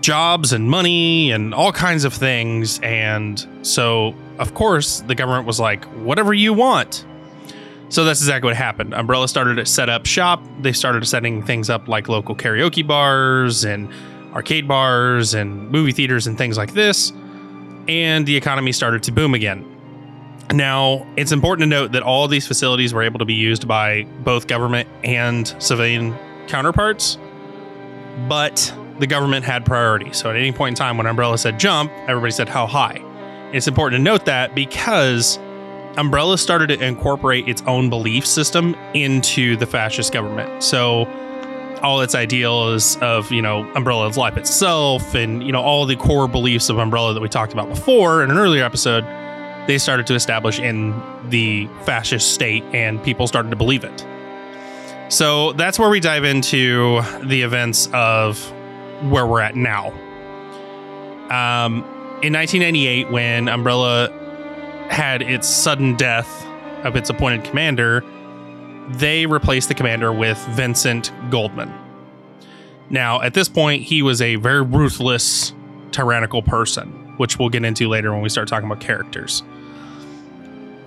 jobs 0.01 0.53
and 0.53 0.69
money 0.69 1.31
and 1.31 1.53
all 1.53 1.71
kinds 1.71 2.03
of 2.03 2.13
things. 2.13 2.79
And 2.79 3.45
so, 3.61 4.15
of 4.39 4.53
course, 4.53 5.01
the 5.01 5.15
government 5.15 5.45
was 5.45 5.59
like, 5.59 5.85
whatever 5.85 6.33
you 6.33 6.53
want. 6.53 7.05
So 7.89 8.03
that's 8.03 8.19
exactly 8.19 8.49
what 8.49 8.57
happened. 8.57 8.93
Umbrella 8.93 9.27
started 9.27 9.55
to 9.55 9.65
set 9.65 9.89
up 9.89 10.05
shop. 10.05 10.43
They 10.59 10.73
started 10.73 11.07
setting 11.07 11.43
things 11.43 11.69
up 11.69 11.87
like 11.87 12.09
local 12.09 12.35
karaoke 12.35 12.85
bars 12.85 13.63
and 13.63 13.89
arcade 14.33 14.67
bars 14.67 15.33
and 15.33 15.69
movie 15.71 15.93
theaters 15.93 16.27
and 16.27 16.37
things 16.37 16.57
like 16.57 16.73
this. 16.73 17.11
And 17.87 18.25
the 18.25 18.35
economy 18.35 18.73
started 18.73 19.03
to 19.03 19.11
boom 19.11 19.33
again. 19.33 19.65
Now, 20.51 21.05
it's 21.17 21.31
important 21.31 21.63
to 21.63 21.67
note 21.67 21.91
that 21.93 22.03
all 22.03 22.27
these 22.27 22.47
facilities 22.47 22.93
were 22.93 23.03
able 23.03 23.19
to 23.19 23.25
be 23.25 23.33
used 23.33 23.67
by 23.67 24.03
both 24.23 24.47
government 24.47 24.87
and 25.03 25.53
civilian 25.61 26.13
counterparts, 26.47 27.17
but 28.27 28.73
the 28.99 29.07
government 29.07 29.45
had 29.45 29.65
priority. 29.65 30.11
So 30.13 30.29
at 30.29 30.35
any 30.35 30.51
point 30.51 30.73
in 30.73 30.75
time 30.75 30.97
when 30.97 31.07
Umbrella 31.07 31.37
said 31.37 31.59
jump, 31.59 31.91
everybody 32.07 32.31
said 32.31 32.49
how 32.49 32.65
high. 32.67 33.03
It's 33.53 33.67
important 33.67 33.99
to 33.99 34.03
note 34.03 34.25
that 34.25 34.55
because 34.55 35.37
Umbrella 35.97 36.37
started 36.37 36.67
to 36.67 36.83
incorporate 36.83 37.47
its 37.47 37.61
own 37.63 37.89
belief 37.89 38.25
system 38.25 38.75
into 38.93 39.55
the 39.55 39.65
fascist 39.65 40.13
government. 40.13 40.63
So 40.63 41.05
all 41.81 42.01
its 42.01 42.15
ideals 42.15 42.97
of, 42.97 43.31
you 43.31 43.41
know, 43.41 43.71
Umbrella's 43.75 44.17
life 44.17 44.37
itself 44.37 45.13
and, 45.15 45.43
you 45.43 45.51
know, 45.51 45.61
all 45.61 45.85
the 45.85 45.95
core 45.95 46.27
beliefs 46.27 46.69
of 46.69 46.79
Umbrella 46.79 47.13
that 47.13 47.21
we 47.21 47.29
talked 47.29 47.53
about 47.53 47.69
before 47.69 48.23
in 48.23 48.31
an 48.31 48.37
earlier 48.37 48.63
episode 48.63 49.05
they 49.67 49.77
started 49.77 50.07
to 50.07 50.15
establish 50.15 50.59
in 50.59 50.99
the 51.29 51.67
fascist 51.83 52.33
state 52.33 52.63
and 52.73 53.03
people 53.03 53.27
started 53.27 53.49
to 53.49 53.55
believe 53.55 53.83
it. 53.83 54.05
So 55.09 55.53
that's 55.53 55.79
where 55.79 55.89
we 55.89 55.99
dive 55.99 56.23
into 56.23 57.01
the 57.23 57.41
events 57.41 57.89
of 57.93 58.39
where 59.09 59.25
we're 59.25 59.41
at 59.41 59.55
now. 59.55 59.91
Um, 61.29 61.83
in 62.23 62.33
1998, 62.33 63.09
when 63.11 63.47
Umbrella 63.47 64.09
had 64.89 65.21
its 65.21 65.47
sudden 65.47 65.95
death 65.95 66.45
of 66.83 66.95
its 66.95 67.09
appointed 67.09 67.43
commander, 67.43 68.03
they 68.89 69.25
replaced 69.25 69.67
the 69.67 69.75
commander 69.75 70.11
with 70.13 70.37
Vincent 70.49 71.11
Goldman. 71.29 71.73
Now, 72.89 73.21
at 73.21 73.33
this 73.33 73.49
point, 73.49 73.83
he 73.83 74.01
was 74.01 74.21
a 74.21 74.35
very 74.35 74.61
ruthless, 74.61 75.53
tyrannical 75.91 76.41
person, 76.41 77.15
which 77.17 77.37
we'll 77.37 77.49
get 77.49 77.65
into 77.65 77.89
later 77.89 78.13
when 78.13 78.21
we 78.21 78.29
start 78.29 78.47
talking 78.47 78.69
about 78.69 78.79
characters 78.81 79.43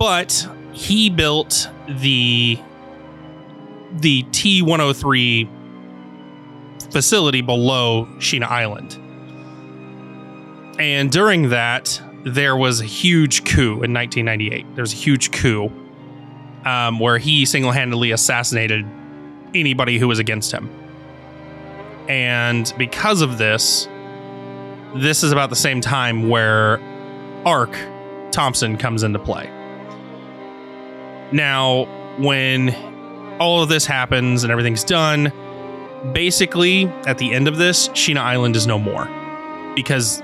but 0.01 0.49
he 0.73 1.11
built 1.11 1.69
the 1.87 2.57
the 3.93 4.23
T103 4.23 5.47
facility 6.91 7.41
below 7.41 8.05
Sheena 8.17 8.47
Island. 8.47 8.97
And 10.79 11.11
during 11.11 11.49
that, 11.49 12.01
there 12.23 12.55
was 12.55 12.81
a 12.81 12.85
huge 12.85 13.43
coup 13.45 13.83
in 13.83 13.93
1998. 13.93 14.75
There 14.75 14.81
was 14.81 14.93
a 14.93 14.95
huge 14.95 15.31
coup 15.31 15.71
um, 16.65 16.99
where 16.99 17.17
he 17.17 17.45
single 17.45 17.71
handedly 17.71 18.11
assassinated 18.11 18.85
anybody 19.53 19.97
who 19.99 20.07
was 20.07 20.19
against 20.19 20.51
him. 20.51 20.69
And 22.07 22.73
because 22.77 23.21
of 23.21 23.37
this, 23.37 23.87
this 24.95 25.23
is 25.23 25.31
about 25.31 25.49
the 25.49 25.55
same 25.55 25.81
time 25.81 26.29
where 26.29 26.79
Ark 27.45 27.75
Thompson 28.31 28.77
comes 28.77 29.03
into 29.03 29.19
play. 29.19 29.49
Now, 31.31 31.85
when 32.17 32.90
all 33.41 33.63
of 33.63 33.69
this 33.69 33.87
happens 33.87 34.43
and 34.43 34.51
everything's 34.51 34.83
done, 34.83 35.33
basically 36.13 36.85
at 37.07 37.17
the 37.17 37.33
end 37.33 37.47
of 37.47 37.57
this, 37.57 37.89
Sheena 37.89 38.19
Island 38.19 38.55
is 38.55 38.67
no 38.67 38.77
more. 38.77 39.09
Because 39.75 40.21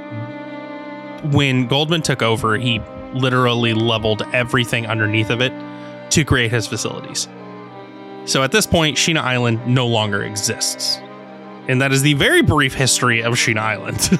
when 1.24 1.68
Goldman 1.68 2.04
took 2.04 2.22
over, 2.22 2.58
he 2.58 2.80
literally 3.14 3.74
leveled 3.74 4.22
everything 4.34 4.86
underneath 4.86 5.32
of 5.32 5.42
it 5.42 5.52
to 6.12 6.24
create 6.24 6.52
his 6.52 6.68
facilities. 6.68 7.28
So 8.26 8.44
at 8.44 8.52
this 8.52 8.68
point, 8.68 8.98
Sheena 8.98 9.22
Island 9.22 9.66
no 9.68 9.88
longer 9.88 10.22
exists. 10.22 10.98
And 11.68 11.82
that 11.82 11.92
is 11.92 12.04
the 12.04 12.14
very 12.14 12.44
brief 12.44 12.74
history 12.74 13.24
of 13.24 13.34
Sheena 13.34 13.58
Island. 13.58 14.20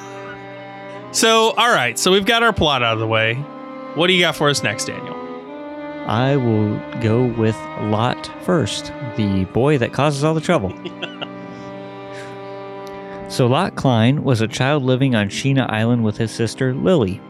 so, 1.14 1.50
all 1.50 1.72
right, 1.72 1.96
so 1.98 2.10
we've 2.10 2.26
got 2.26 2.42
our 2.42 2.52
plot 2.52 2.82
out 2.82 2.94
of 2.94 2.98
the 2.98 3.06
way. 3.06 3.34
What 3.94 4.08
do 4.08 4.12
you 4.12 4.20
got 4.20 4.34
for 4.34 4.50
us 4.50 4.62
next, 4.62 4.86
Daniel? 4.86 5.17
I 6.08 6.36
will 6.38 6.80
go 7.02 7.26
with 7.26 7.54
Lott 7.82 8.30
first, 8.42 8.94
the 9.16 9.44
boy 9.52 9.76
that 9.76 9.92
causes 9.92 10.24
all 10.24 10.32
the 10.32 10.40
trouble. 10.40 10.70
so, 13.28 13.46
Lott 13.46 13.76
Klein 13.76 14.24
was 14.24 14.40
a 14.40 14.48
child 14.48 14.84
living 14.84 15.14
on 15.14 15.28
Sheena 15.28 15.70
Island 15.70 16.02
with 16.02 16.16
his 16.16 16.30
sister 16.30 16.72
Lily. 16.72 17.20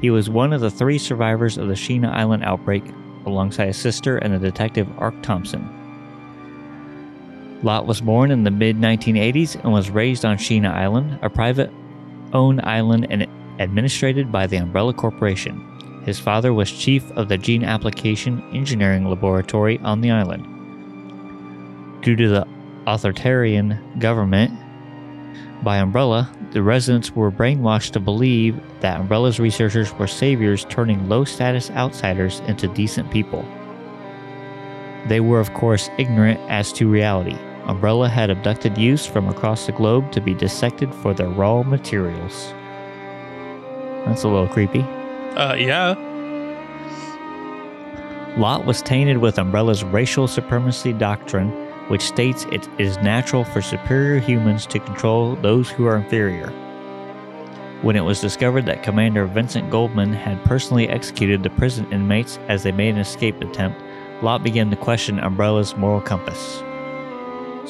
He 0.00 0.10
was 0.10 0.28
one 0.28 0.52
of 0.52 0.60
the 0.60 0.72
three 0.72 0.98
survivors 0.98 1.56
of 1.56 1.68
the 1.68 1.74
Sheena 1.74 2.12
Island 2.12 2.42
outbreak, 2.42 2.82
alongside 3.26 3.68
his 3.68 3.76
sister 3.76 4.18
and 4.18 4.34
the 4.34 4.40
detective 4.40 4.88
Ark 4.98 5.14
Thompson. 5.22 5.70
Lott 7.62 7.86
was 7.86 8.00
born 8.00 8.32
in 8.32 8.42
the 8.42 8.50
mid 8.50 8.76
1980s 8.76 9.54
and 9.62 9.72
was 9.72 9.88
raised 9.88 10.24
on 10.24 10.36
Sheena 10.36 10.74
Island, 10.74 11.20
a 11.22 11.30
private 11.30 11.70
owned 12.32 12.60
island 12.62 13.06
and 13.08 13.28
administered 13.60 14.32
by 14.32 14.48
the 14.48 14.56
Umbrella 14.56 14.92
Corporation. 14.92 15.75
His 16.06 16.20
father 16.20 16.54
was 16.54 16.70
chief 16.70 17.10
of 17.12 17.28
the 17.28 17.36
Gene 17.36 17.64
Application 17.64 18.40
Engineering 18.54 19.10
Laboratory 19.10 19.80
on 19.80 20.00
the 20.00 20.12
island. 20.12 20.44
Due 22.00 22.14
to 22.14 22.28
the 22.28 22.46
authoritarian 22.86 23.76
government 23.98 24.52
by 25.64 25.78
Umbrella, 25.78 26.30
the 26.52 26.62
residents 26.62 27.10
were 27.10 27.32
brainwashed 27.32 27.90
to 27.90 28.00
believe 28.00 28.60
that 28.82 29.00
Umbrella's 29.00 29.40
researchers 29.40 29.92
were 29.94 30.06
saviors 30.06 30.64
turning 30.66 31.08
low 31.08 31.24
status 31.24 31.72
outsiders 31.72 32.38
into 32.46 32.68
decent 32.68 33.10
people. 33.10 33.44
They 35.08 35.18
were, 35.18 35.40
of 35.40 35.54
course, 35.54 35.90
ignorant 35.98 36.38
as 36.48 36.72
to 36.74 36.88
reality. 36.88 37.36
Umbrella 37.64 38.08
had 38.08 38.30
abducted 38.30 38.78
youths 38.78 39.06
from 39.06 39.28
across 39.28 39.66
the 39.66 39.72
globe 39.72 40.12
to 40.12 40.20
be 40.20 40.34
dissected 40.34 40.94
for 40.94 41.14
their 41.14 41.28
raw 41.28 41.64
materials. 41.64 42.54
That's 44.06 44.22
a 44.22 44.28
little 44.28 44.46
creepy. 44.46 44.86
Uh, 45.36 45.54
yeah. 45.58 45.94
Lott 48.38 48.64
was 48.66 48.82
tainted 48.82 49.18
with 49.18 49.38
Umbrella's 49.38 49.84
racial 49.84 50.26
supremacy 50.28 50.92
doctrine, 50.92 51.50
which 51.88 52.02
states 52.02 52.44
it 52.52 52.68
is 52.78 52.98
natural 52.98 53.44
for 53.44 53.62
superior 53.62 54.18
humans 54.18 54.66
to 54.66 54.78
control 54.78 55.36
those 55.36 55.70
who 55.70 55.86
are 55.86 55.96
inferior. 55.96 56.48
When 57.82 57.96
it 57.96 58.00
was 58.00 58.20
discovered 58.20 58.66
that 58.66 58.82
Commander 58.82 59.26
Vincent 59.26 59.70
Goldman 59.70 60.12
had 60.12 60.42
personally 60.44 60.88
executed 60.88 61.42
the 61.42 61.50
prison 61.50 61.90
inmates 61.92 62.38
as 62.48 62.62
they 62.62 62.72
made 62.72 62.94
an 62.94 62.98
escape 63.00 63.40
attempt, 63.42 63.80
Lott 64.22 64.42
began 64.42 64.70
to 64.70 64.76
question 64.76 65.20
Umbrella's 65.20 65.76
moral 65.76 66.00
compass. 66.00 66.62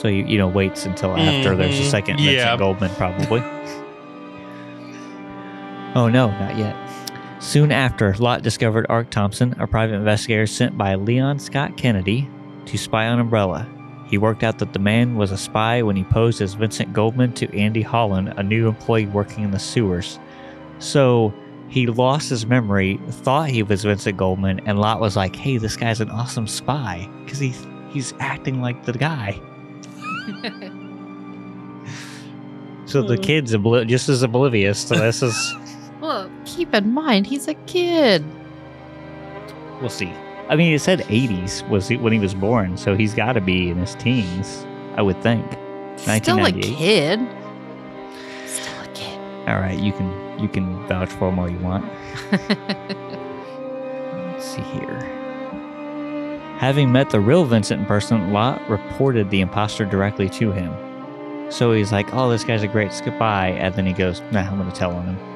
So 0.00 0.08
you 0.08 0.24
you 0.24 0.38
know 0.38 0.46
waits 0.48 0.86
until 0.86 1.16
after 1.16 1.50
mm-hmm. 1.50 1.58
there's 1.58 1.78
a 1.78 1.90
second 1.90 2.18
Vincent 2.18 2.36
yeah. 2.36 2.56
Goldman 2.56 2.94
probably. 2.94 3.40
oh 5.94 6.08
no, 6.08 6.30
not 6.30 6.56
yet. 6.56 6.76
Soon 7.38 7.70
after, 7.70 8.14
Lott 8.14 8.42
discovered 8.42 8.86
Ark 8.88 9.10
Thompson, 9.10 9.54
a 9.58 9.66
private 9.66 9.94
investigator 9.94 10.46
sent 10.46 10.78
by 10.78 10.94
Leon 10.94 11.38
Scott 11.38 11.76
Kennedy 11.76 12.28
to 12.64 12.78
spy 12.78 13.08
on 13.08 13.18
Umbrella. 13.18 13.68
He 14.06 14.18
worked 14.18 14.42
out 14.42 14.58
that 14.60 14.72
the 14.72 14.78
man 14.78 15.16
was 15.16 15.32
a 15.32 15.36
spy 15.36 15.82
when 15.82 15.96
he 15.96 16.04
posed 16.04 16.40
as 16.40 16.54
Vincent 16.54 16.92
Goldman 16.92 17.32
to 17.34 17.54
Andy 17.56 17.82
Holland, 17.82 18.32
a 18.36 18.42
new 18.42 18.68
employee 18.68 19.06
working 19.06 19.44
in 19.44 19.50
the 19.50 19.58
sewers. 19.58 20.18
So 20.78 21.34
he 21.68 21.86
lost 21.86 22.30
his 22.30 22.46
memory, 22.46 23.00
thought 23.08 23.50
he 23.50 23.62
was 23.62 23.84
Vincent 23.84 24.16
Goldman, 24.16 24.60
and 24.66 24.78
Lott 24.78 25.00
was 25.00 25.16
like, 25.16 25.34
"Hey, 25.34 25.58
this 25.58 25.76
guy's 25.76 26.00
an 26.00 26.10
awesome 26.10 26.46
spy 26.46 27.08
because 27.24 27.38
he's 27.38 27.66
he's 27.90 28.14
acting 28.20 28.60
like 28.60 28.84
the 28.84 28.92
guy." 28.92 29.40
so 32.86 33.02
the 33.02 33.16
hmm. 33.16 33.22
kid's 33.22 33.52
obli- 33.52 33.88
just 33.88 34.08
as 34.08 34.22
oblivious 34.22 34.84
to 34.84 34.94
this 34.94 35.22
as 35.22 35.54
well, 36.06 36.30
keep 36.44 36.72
in 36.72 36.92
mind 36.92 37.26
he's 37.26 37.48
a 37.48 37.54
kid. 37.66 38.24
We'll 39.80 39.90
see. 39.90 40.12
I 40.48 40.54
mean, 40.54 40.72
it 40.72 40.80
said 40.80 41.00
80s 41.00 41.68
was 41.68 41.90
when 41.90 42.12
he 42.12 42.20
was 42.20 42.34
born, 42.34 42.76
so 42.76 42.94
he's 42.94 43.14
got 43.14 43.32
to 43.32 43.40
be 43.40 43.68
in 43.70 43.78
his 43.78 43.96
teens, 43.96 44.64
I 44.94 45.02
would 45.02 45.20
think. 45.22 45.44
Still 45.96 46.44
a 46.44 46.52
kid. 46.52 47.18
Still 48.46 48.82
a 48.82 48.88
kid. 48.94 49.18
All 49.48 49.58
right, 49.58 49.78
you 49.78 49.92
can 49.92 50.38
you 50.38 50.48
can 50.48 50.86
vouch 50.86 51.10
for 51.10 51.30
him 51.30 51.38
all 51.38 51.50
you 51.50 51.58
want. 51.58 51.84
Let's 54.32 54.44
see 54.44 54.62
here. 54.62 55.00
Having 56.58 56.92
met 56.92 57.10
the 57.10 57.20
real 57.20 57.44
Vincent 57.44 57.80
in 57.80 57.86
person, 57.86 58.32
Lott 58.32 58.62
reported 58.70 59.30
the 59.30 59.40
imposter 59.40 59.84
directly 59.84 60.28
to 60.30 60.52
him. 60.52 60.72
So 61.50 61.72
he's 61.72 61.90
like, 61.92 62.14
"Oh, 62.14 62.30
this 62.30 62.44
guy's 62.44 62.62
a 62.62 62.68
great 62.68 62.92
spy," 62.92 63.48
and 63.48 63.74
then 63.74 63.86
he 63.86 63.92
goes, 63.92 64.20
"Nah, 64.30 64.42
I'm 64.42 64.58
gonna 64.58 64.70
tell 64.70 64.92
on 64.92 65.06
him." 65.06 65.35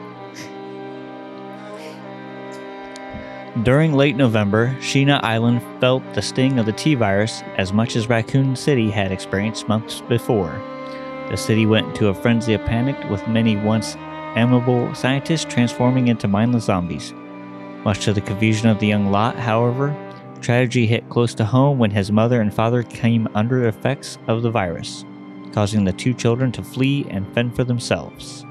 During 3.64 3.94
late 3.94 4.14
November, 4.14 4.76
Sheena 4.78 5.20
Island 5.24 5.60
felt 5.80 6.04
the 6.14 6.22
sting 6.22 6.60
of 6.60 6.66
the 6.66 6.72
T 6.72 6.94
virus 6.94 7.42
as 7.56 7.72
much 7.72 7.96
as 7.96 8.08
Raccoon 8.08 8.54
City 8.54 8.92
had 8.92 9.10
experienced 9.10 9.66
months 9.66 10.02
before. 10.02 10.52
The 11.28 11.36
city 11.36 11.66
went 11.66 11.88
into 11.88 12.08
a 12.08 12.14
frenzy 12.14 12.54
of 12.54 12.64
panic, 12.64 12.96
with 13.10 13.26
many 13.26 13.56
once 13.56 13.96
amiable 14.36 14.94
scientists 14.94 15.52
transforming 15.52 16.06
into 16.06 16.28
mindless 16.28 16.66
zombies. 16.66 17.12
Much 17.84 18.04
to 18.04 18.12
the 18.12 18.20
confusion 18.20 18.68
of 18.68 18.78
the 18.78 18.86
young 18.86 19.10
Lott, 19.10 19.34
however, 19.34 19.96
tragedy 20.40 20.86
hit 20.86 21.08
close 21.08 21.34
to 21.34 21.44
home 21.44 21.76
when 21.76 21.90
his 21.90 22.12
mother 22.12 22.40
and 22.40 22.54
father 22.54 22.84
came 22.84 23.28
under 23.34 23.62
the 23.62 23.68
effects 23.68 24.16
of 24.28 24.42
the 24.42 24.50
virus, 24.50 25.04
causing 25.50 25.82
the 25.82 25.92
two 25.92 26.14
children 26.14 26.52
to 26.52 26.62
flee 26.62 27.04
and 27.10 27.34
fend 27.34 27.56
for 27.56 27.64
themselves. 27.64 28.44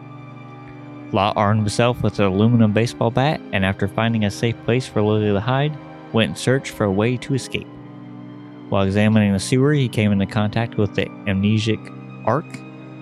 Lott 1.12 1.36
armed 1.36 1.62
himself 1.62 2.04
with 2.04 2.20
an 2.20 2.25
aluminum 2.25 2.72
baseball 2.72 3.10
bat 3.12 3.42
and, 3.51 3.66
after 3.66 3.88
finding 3.88 4.25
a 4.25 4.32
safe 4.32 4.56
place 4.66 4.88
for 4.88 5.01
Lily 5.01 5.32
to 5.32 5.39
hide, 5.39 5.78
went 6.13 6.30
in 6.30 6.36
search 6.36 6.70
for 6.70 6.84
a 6.84 6.92
way 6.92 7.18
to 7.18 7.34
escape. 7.34 7.68
While 8.70 8.84
examining 8.84 9.34
the 9.34 9.39
sewer, 9.39 9.74
he 9.74 9.89
came 9.89 10.12
into 10.12 10.28
contact 10.28 10.78
with 10.78 10.94
the 10.94 11.06
amnesiac 11.06 12.28
Ark, 12.28 12.46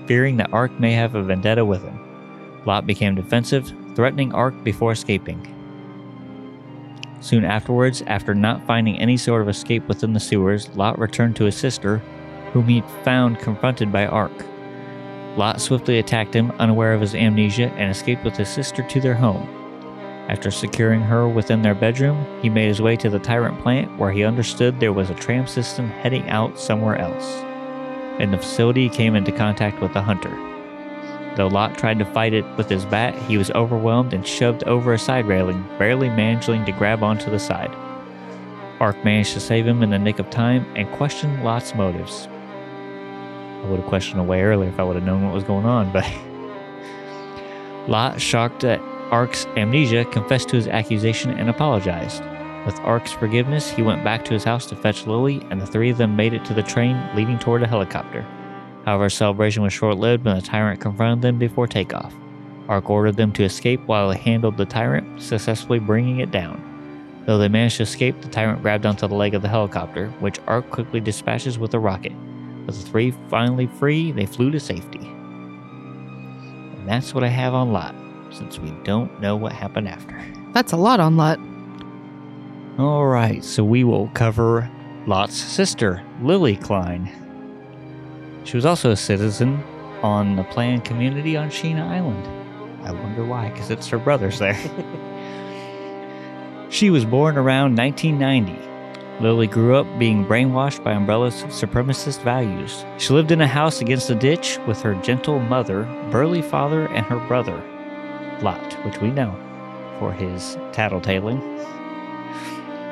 fearing 0.08 0.38
that 0.38 0.54
Ark 0.54 0.80
may 0.80 0.94
have 0.94 1.16
a 1.16 1.24
vendetta 1.24 1.66
with 1.66 1.84
him. 1.84 2.00
Lott 2.66 2.88
became 2.88 3.16
defensive, 3.16 3.74
threatening 3.96 4.34
Ark 4.34 4.64
before 4.64 4.94
escaping. 4.94 5.54
Soon 7.20 7.44
afterwards, 7.44 8.04
after 8.08 8.34
not 8.34 8.66
finding 8.66 9.00
any 9.00 9.18
sort 9.18 9.42
of 9.42 9.50
escape 9.50 9.86
within 9.88 10.14
the 10.14 10.20
sewers, 10.20 10.70
Lott 10.76 10.98
returned 10.98 11.36
to 11.38 11.46
his 11.46 11.58
sister, 11.58 11.98
whom 12.54 12.68
he 12.68 12.84
found 13.04 13.40
confronted 13.40 13.92
by 13.92 14.06
Ark. 14.06 14.32
Lott 15.38 15.62
swiftly 15.62 16.00
attacked 16.00 16.36
him, 16.36 16.52
unaware 16.58 16.94
of 16.94 17.02
his 17.02 17.14
amnesia, 17.14 17.72
and 17.78 17.92
escaped 17.92 18.24
with 18.24 18.36
his 18.36 18.50
sister 18.50 18.82
to 18.82 19.00
their 19.00 19.14
home. 19.14 19.48
After 20.30 20.52
securing 20.52 21.02
her 21.02 21.30
within 21.30 21.62
their 21.62 21.76
bedroom, 21.76 22.26
he 22.42 22.50
made 22.50 22.68
his 22.68 22.82
way 22.82 22.98
to 22.98 23.10
the 23.10 23.20
Tyrant 23.20 23.60
plant 23.62 23.98
where 23.98 24.12
he 24.12 24.24
understood 24.24 24.80
there 24.80 24.92
was 24.92 25.10
a 25.10 25.16
tram 25.16 25.48
system 25.48 25.90
heading 25.90 26.28
out 26.30 26.60
somewhere 26.60 26.98
else. 26.98 27.44
In 28.20 28.32
the 28.32 28.38
facility, 28.38 28.84
he 28.84 28.90
came 28.90 29.16
into 29.16 29.32
contact 29.32 29.80
with 29.80 29.94
the 29.94 30.02
hunter. 30.02 30.36
Though 31.36 31.48
Lott 31.48 31.78
tried 31.78 32.00
to 32.00 32.06
fight 32.06 32.34
it 32.34 32.46
with 32.58 32.68
his 32.68 32.84
bat, 32.84 33.16
he 33.24 33.38
was 33.38 33.52
overwhelmed 33.52 34.14
and 34.14 34.26
shoved 34.26 34.64
over 34.64 34.94
a 34.94 35.00
side 35.00 35.28
railing, 35.28 35.64
barely 35.78 36.10
managing 36.10 36.66
to 36.66 36.72
grab 36.72 37.04
onto 37.04 37.30
the 37.30 37.40
side. 37.40 37.74
Ark 38.80 38.98
managed 39.06 39.34
to 39.34 39.40
save 39.40 39.68
him 39.68 39.84
in 39.84 39.92
the 39.92 40.00
nick 40.00 40.18
of 40.18 40.32
time 40.32 40.66
and 40.76 40.92
questioned 40.94 41.44
Lott's 41.44 41.76
motives. 41.76 42.28
I 43.64 43.70
would 43.70 43.80
have 43.80 43.90
questioned 43.90 44.20
away 44.20 44.42
earlier 44.42 44.70
if 44.70 44.80
I 44.80 44.84
would 44.84 44.96
have 44.96 45.06
known 45.06 45.26
what 45.26 45.34
was 45.34 45.44
going 45.44 45.66
on, 45.66 45.92
but 45.92 46.06
Lott, 47.88 48.20
shocked 48.20 48.64
at 48.64 48.82
Ark's 49.12 49.46
amnesia, 49.56 50.06
confessed 50.06 50.50
to 50.50 50.58
his 50.58 50.68
accusation 50.68 51.32
and 51.32 51.50
apologized. 51.50 52.22
With 52.66 52.80
Ark's 52.82 53.14
forgiveness, 53.14 53.72
he 53.72 53.82
went 53.82 54.04
back 54.04 54.26
to 54.26 54.34
his 54.34 54.44
house 54.44 54.66
to 54.68 54.76
fetch 54.76 55.08
Lily, 55.08 55.42
and 55.50 55.62
the 55.62 55.66
three 55.66 55.90
of 55.90 55.98
them 55.98 56.18
made 56.18 56.34
it 56.34 56.44
to 56.46 56.54
the 56.54 56.64
train 56.64 57.02
leading 57.16 57.40
toward 57.40 57.64
a 57.64 57.68
helicopter. 57.68 58.26
However, 58.84 59.10
celebration 59.10 59.64
was 59.64 59.72
short 59.72 59.98
lived 59.98 60.26
when 60.26 60.36
the 60.36 60.42
tyrant 60.42 60.82
confronted 60.82 61.22
them 61.22 61.40
before 61.40 61.68
takeoff. 61.68 62.14
Ark 62.68 62.90
ordered 62.90 63.16
them 63.16 63.32
to 63.34 63.44
escape 63.44 63.82
while 63.86 64.12
he 64.12 64.20
handled 64.20 64.58
the 64.58 64.66
tyrant, 64.66 65.22
successfully 65.22 65.80
bringing 65.80 66.20
it 66.20 66.32
down. 66.32 66.62
Though 67.26 67.38
they 67.38 67.48
managed 67.48 67.78
to 67.78 67.84
escape, 67.84 68.22
the 68.22 68.28
tyrant 68.28 68.62
grabbed 68.62 68.86
onto 68.86 69.08
the 69.08 69.16
leg 69.16 69.34
of 69.34 69.42
the 69.42 69.48
helicopter, 69.48 70.10
which 70.20 70.40
Ark 70.48 70.70
quickly 70.70 71.00
dispatches 71.00 71.58
with 71.58 71.74
a 71.74 71.80
rocket. 71.80 72.14
With 72.68 72.84
the 72.84 72.90
three 72.90 73.12
finally 73.30 73.66
free, 73.66 74.12
they 74.12 74.26
flew 74.26 74.52
to 74.52 74.60
safety. 74.60 75.00
And 75.00 76.88
that's 76.88 77.16
what 77.16 77.24
I 77.24 77.30
have 77.30 77.54
on 77.54 77.72
Lott, 77.72 77.96
since 78.30 78.60
we 78.60 78.72
don't 78.84 79.22
know 79.22 79.38
what 79.38 79.54
happened 79.54 79.88
after. 79.88 80.22
That's 80.54 80.74
a 80.74 80.78
lot 80.78 81.00
on 81.00 81.16
Lott. 81.16 81.40
All 82.78 83.08
right, 83.08 83.44
so 83.44 83.64
we 83.64 83.86
will 83.86 84.10
cover 84.10 84.70
Lott's 85.08 85.36
sister, 85.36 86.04
Lily 86.22 86.58
Klein. 86.58 87.10
She 88.44 88.58
was 88.58 88.66
also 88.66 88.92
a 88.92 88.98
citizen 88.98 89.64
on 90.04 90.36
the 90.36 90.44
planned 90.44 90.84
community 90.84 91.38
on 91.38 91.50
Sheena 91.50 91.88
Island. 91.88 92.28
I 92.86 92.92
wonder 92.92 93.26
why, 93.26 93.50
because 93.50 93.72
it's 93.72 93.88
her 93.88 93.98
brothers 93.98 94.40
there. 94.40 94.56
she 96.70 96.90
was 96.90 97.06
born 97.06 97.38
around 97.38 97.78
1990. 97.78 98.77
Lily 99.20 99.48
grew 99.48 99.76
up 99.76 99.88
being 99.98 100.26
brainwashed 100.26 100.84
by 100.84 100.94
Umbrella's 100.94 101.44
supremacist 101.46 102.22
values. 102.22 102.86
She 103.00 103.14
lived 103.14 103.32
in 103.32 103.42
a 103.42 103.48
house 103.48 103.82
against 103.82 104.12
a 104.12 104.16
ditch 104.16 104.60
with 104.68 104.80
her 104.84 104.94
gentle 105.02 105.40
mother, 105.40 105.86
burly 106.12 106.44
father, 106.44 106.86
and 106.90 107.04
her 107.08 107.20
brother, 107.28 107.64
Lott, 108.44 108.74
which 108.86 109.02
we 109.02 109.10
know 109.10 109.36
for 109.98 110.14
his 110.14 110.56
tattletaling. 110.72 111.42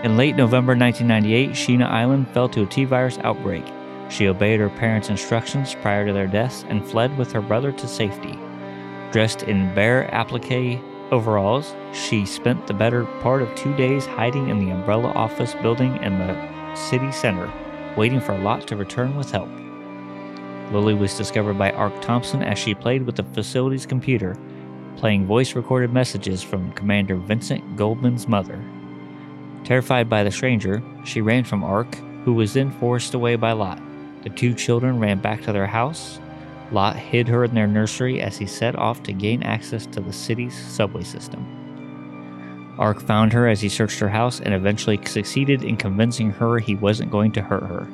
In 0.04 0.18
late 0.18 0.36
November 0.36 0.76
1998, 0.76 1.52
Sheena 1.52 1.88
Island 1.88 2.28
fell 2.30 2.50
to 2.50 2.64
a 2.64 2.66
T 2.66 2.86
virus 2.86 3.20
outbreak. 3.24 3.66
She 4.10 4.28
obeyed 4.28 4.60
her 4.60 4.70
parents' 4.70 5.10
instructions 5.10 5.76
prior 5.76 6.08
to 6.08 6.14
their 6.14 6.28
deaths 6.28 6.66
and 6.70 6.84
fled 6.84 7.16
with 7.20 7.32
her 7.34 7.42
brother 7.42 7.72
to 7.72 7.88
safety. 7.88 8.38
Dressed 9.12 9.44
in 9.44 9.74
bare 9.76 10.12
applique 10.12 10.82
overalls, 11.12 11.76
she 11.94 12.26
spent 12.26 12.68
the 12.68 12.74
better 12.74 13.06
part 13.22 13.42
of 13.42 13.54
two 13.56 13.76
days 13.76 14.06
hiding 14.06 14.50
in 14.50 14.60
the 14.60 14.72
Umbrella 14.72 15.10
office 15.10 15.54
building 15.56 16.02
in 16.04 16.18
the 16.20 16.76
city 16.76 17.12
center, 17.12 17.52
waiting 17.98 18.20
for 18.20 18.38
Lott 18.38 18.68
to 18.68 18.76
return 18.76 19.16
with 19.16 19.32
help. 19.32 19.50
Lily 20.72 20.94
was 20.94 21.18
discovered 21.18 21.58
by 21.58 21.72
Ark 21.72 21.94
Thompson 22.02 22.42
as 22.42 22.58
she 22.58 22.74
played 22.74 23.04
with 23.04 23.16
the 23.16 23.24
facility's 23.24 23.86
computer, 23.86 24.36
playing 24.98 25.26
voice 25.26 25.56
recorded 25.56 25.94
messages 25.94 26.42
from 26.42 26.72
Commander 26.74 27.16
Vincent 27.16 27.76
Goldman's 27.76 28.28
mother. 28.28 28.64
Terrified 29.64 30.10
by 30.10 30.24
the 30.24 30.32
stranger, 30.32 30.82
she 31.04 31.22
ran 31.22 31.44
from 31.44 31.64
Ark, 31.64 31.96
who 32.24 32.34
was 32.34 32.54
then 32.54 32.72
forced 32.72 33.14
away 33.14 33.36
by 33.36 33.52
Lott. 33.52 33.82
The 34.24 34.30
two 34.30 34.54
children 34.54 35.00
ran 35.00 35.20
back 35.20 35.44
to 35.44 35.52
their 35.52 35.68
house. 35.68 36.20
Lott 36.72 36.96
hid 36.96 37.28
her 37.28 37.44
in 37.44 37.54
their 37.54 37.68
nursery 37.68 38.22
as 38.22 38.38
he 38.38 38.46
set 38.46 38.76
off 38.76 39.04
to 39.04 39.14
gain 39.14 39.44
access 39.44 39.86
to 39.88 40.02
the 40.02 40.14
city's 40.14 40.56
subway 40.56 41.04
system. 41.04 41.46
Ark 42.78 43.02
found 43.02 43.32
her 43.34 43.48
as 43.48 43.62
he 43.62 43.70
searched 43.70 44.00
her 44.00 44.10
house 44.10 44.40
and 44.42 44.54
eventually 44.54 45.00
succeeded 45.06 45.64
in 45.64 45.78
convincing 45.78 46.32
her 46.32 46.60
he 46.60 46.76
wasn't 46.76 47.12
going 47.12 47.32
to 47.34 47.42
hurt 47.42 47.64
her. 47.64 47.88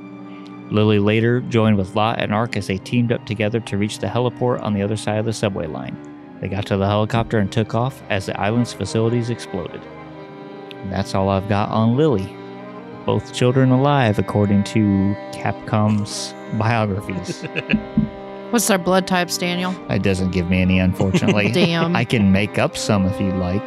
Lily 0.71 0.99
later 0.99 1.41
joined 1.41 1.77
with 1.77 1.95
Lott 1.95 2.19
and 2.19 2.33
Ark 2.33 2.55
as 2.55 2.67
they 2.67 2.77
teamed 2.77 3.11
up 3.11 3.25
together 3.25 3.59
to 3.59 3.77
reach 3.77 3.99
the 3.99 4.07
heliport 4.07 4.61
on 4.63 4.73
the 4.73 4.81
other 4.81 4.95
side 4.95 5.19
of 5.19 5.25
the 5.25 5.33
subway 5.33 5.67
line. 5.67 5.97
They 6.39 6.47
got 6.47 6.65
to 6.67 6.77
the 6.77 6.87
helicopter 6.87 7.37
and 7.37 7.51
took 7.51 7.75
off 7.75 8.01
as 8.09 8.25
the 8.25 8.39
island's 8.39 8.73
facilities 8.73 9.29
exploded. 9.29 9.81
And 10.71 10.91
that's 10.91 11.13
all 11.13 11.29
I've 11.29 11.49
got 11.49 11.69
on 11.69 11.97
Lily. 11.97 12.35
Both 13.05 13.33
children 13.33 13.71
alive, 13.71 14.17
according 14.17 14.63
to 14.65 15.15
Capcom's 15.33 16.33
biographies. 16.57 17.45
What's 18.51 18.67
their 18.67 18.77
blood 18.77 19.07
types, 19.07 19.37
Daniel? 19.37 19.73
It 19.89 20.03
doesn't 20.03 20.31
give 20.31 20.49
me 20.49 20.61
any, 20.61 20.77
unfortunately. 20.77 21.51
Damn. 21.53 21.95
I 21.95 22.03
can 22.03 22.33
make 22.33 22.59
up 22.59 22.75
some 22.75 23.05
if 23.05 23.19
you'd 23.19 23.35
like. 23.35 23.63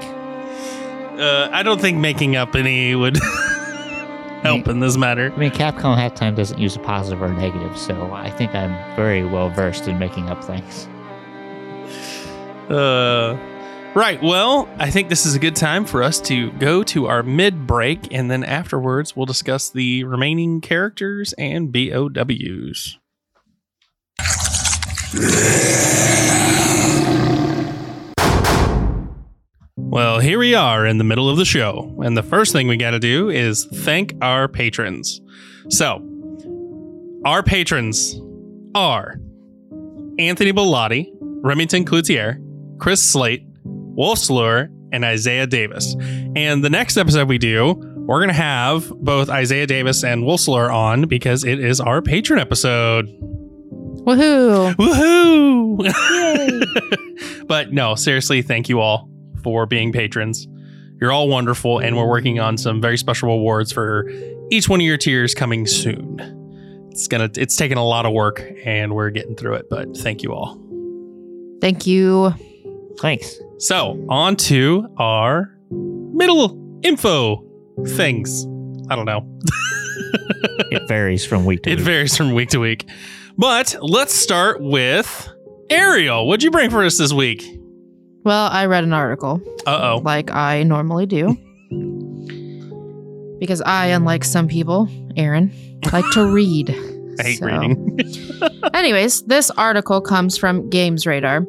Uh, 1.18 1.48
I 1.52 1.62
don't 1.62 1.80
think 1.80 1.96
making 1.96 2.36
up 2.36 2.54
any 2.54 2.94
would 2.94 3.16
help 4.42 4.68
in 4.68 4.80
this 4.80 4.98
matter. 4.98 5.32
I 5.34 5.38
mean, 5.38 5.52
Capcom 5.52 5.96
half 5.96 6.14
time 6.14 6.34
doesn't 6.34 6.58
use 6.58 6.76
a 6.76 6.80
positive 6.80 7.22
or 7.22 7.28
negative, 7.30 7.78
so 7.78 8.12
I 8.12 8.30
think 8.30 8.54
I'm 8.54 8.72
very 8.94 9.24
well 9.24 9.48
versed 9.48 9.88
in 9.88 9.98
making 9.98 10.28
up 10.28 10.44
things. 10.44 10.86
Uh, 12.70 13.38
right. 13.94 14.22
Well, 14.22 14.68
I 14.76 14.90
think 14.90 15.08
this 15.08 15.24
is 15.24 15.34
a 15.34 15.38
good 15.38 15.56
time 15.56 15.86
for 15.86 16.02
us 16.02 16.20
to 16.22 16.52
go 16.52 16.82
to 16.84 17.06
our 17.06 17.22
mid 17.22 17.66
break, 17.66 18.12
and 18.12 18.30
then 18.30 18.44
afterwards, 18.44 19.16
we'll 19.16 19.24
discuss 19.24 19.70
the 19.70 20.04
remaining 20.04 20.60
characters 20.60 21.32
and 21.38 21.72
BOWs. 21.72 22.98
Well, 29.76 30.18
here 30.18 30.38
we 30.40 30.54
are 30.54 30.86
in 30.86 30.98
the 30.98 31.04
middle 31.04 31.28
of 31.28 31.36
the 31.36 31.44
show, 31.44 31.94
and 32.02 32.16
the 32.16 32.22
first 32.22 32.52
thing 32.52 32.66
we 32.66 32.76
got 32.76 32.90
to 32.92 32.98
do 32.98 33.30
is 33.30 33.64
thank 33.66 34.14
our 34.22 34.48
patrons. 34.48 35.20
So, 35.68 36.02
our 37.24 37.42
patrons 37.42 38.20
are 38.74 39.20
Anthony 40.18 40.52
Bellotti, 40.52 41.12
Remington 41.20 41.84
Cloutier, 41.84 42.40
Chris 42.78 43.02
Slate, 43.02 43.46
Wolfslure, 43.64 44.68
and 44.92 45.04
Isaiah 45.04 45.46
Davis. 45.46 45.94
And 46.34 46.64
the 46.64 46.70
next 46.70 46.96
episode 46.96 47.28
we 47.28 47.38
do, 47.38 47.74
we're 48.06 48.18
going 48.18 48.28
to 48.28 48.34
have 48.34 48.88
both 48.96 49.28
Isaiah 49.28 49.66
Davis 49.66 50.02
and 50.04 50.24
Wolfslure 50.24 50.74
on 50.74 51.06
because 51.06 51.44
it 51.44 51.60
is 51.60 51.80
our 51.80 52.02
patron 52.02 52.38
episode. 52.38 53.08
Woohoo! 54.04 54.74
Woohoo! 55.78 57.46
but 57.46 57.72
no, 57.72 57.94
seriously, 57.94 58.42
thank 58.42 58.68
you 58.68 58.80
all 58.80 59.08
for 59.42 59.66
being 59.66 59.92
patrons. 59.92 60.46
You're 61.00 61.12
all 61.12 61.28
wonderful, 61.28 61.78
and 61.78 61.96
we're 61.96 62.08
working 62.08 62.38
on 62.38 62.56
some 62.56 62.80
very 62.80 62.96
special 62.98 63.28
rewards 63.30 63.72
for 63.72 64.08
each 64.50 64.68
one 64.68 64.80
of 64.80 64.84
your 64.86 64.96
tiers 64.96 65.34
coming 65.34 65.66
soon. 65.66 66.18
It's 66.90 67.08
gonna 67.08 67.30
it's 67.36 67.56
taken 67.56 67.76
a 67.78 67.84
lot 67.84 68.06
of 68.06 68.12
work 68.12 68.42
and 68.64 68.94
we're 68.94 69.10
getting 69.10 69.34
through 69.34 69.54
it, 69.54 69.66
but 69.68 69.96
thank 69.96 70.22
you 70.22 70.32
all. 70.32 70.56
Thank 71.60 71.86
you. 71.86 72.32
Thanks. 73.00 73.36
So 73.58 74.04
on 74.08 74.36
to 74.36 74.86
our 74.98 75.56
middle 75.70 76.60
info 76.84 77.44
things. 77.86 78.44
I 78.90 78.96
don't 78.96 79.06
know. 79.06 79.26
It 80.70 80.86
varies 80.88 81.24
from 81.24 81.44
week 81.46 81.62
to 81.64 81.70
It 81.70 81.76
week. 81.78 81.84
varies 81.84 82.16
from 82.16 82.32
week 82.34 82.50
to 82.50 82.58
week. 82.60 82.88
But 83.36 83.76
let's 83.80 84.14
start 84.14 84.60
with 84.60 85.28
Ariel. 85.70 86.26
What'd 86.26 86.42
you 86.42 86.50
bring 86.50 86.70
for 86.70 86.84
us 86.84 86.98
this 86.98 87.12
week? 87.12 87.44
Well, 88.24 88.48
I 88.50 88.66
read 88.66 88.84
an 88.84 88.92
article 88.92 89.40
Uh 89.66 89.94
oh. 89.96 90.02
like 90.04 90.30
I 90.30 90.62
normally 90.62 91.06
do. 91.06 91.36
because 93.38 93.60
I, 93.62 93.86
unlike 93.86 94.24
some 94.24 94.48
people, 94.48 94.88
Aaron, 95.16 95.52
like 95.92 96.04
to 96.12 96.26
read. 96.32 96.70
I 97.18 97.22
hate 97.22 97.38
So- 97.38 97.46
reading. 97.46 97.98
Anyways, 98.74 99.22
this 99.24 99.50
article 99.50 100.00
comes 100.00 100.36
from 100.38 100.68
Games 100.70 101.06
Radar. 101.06 101.46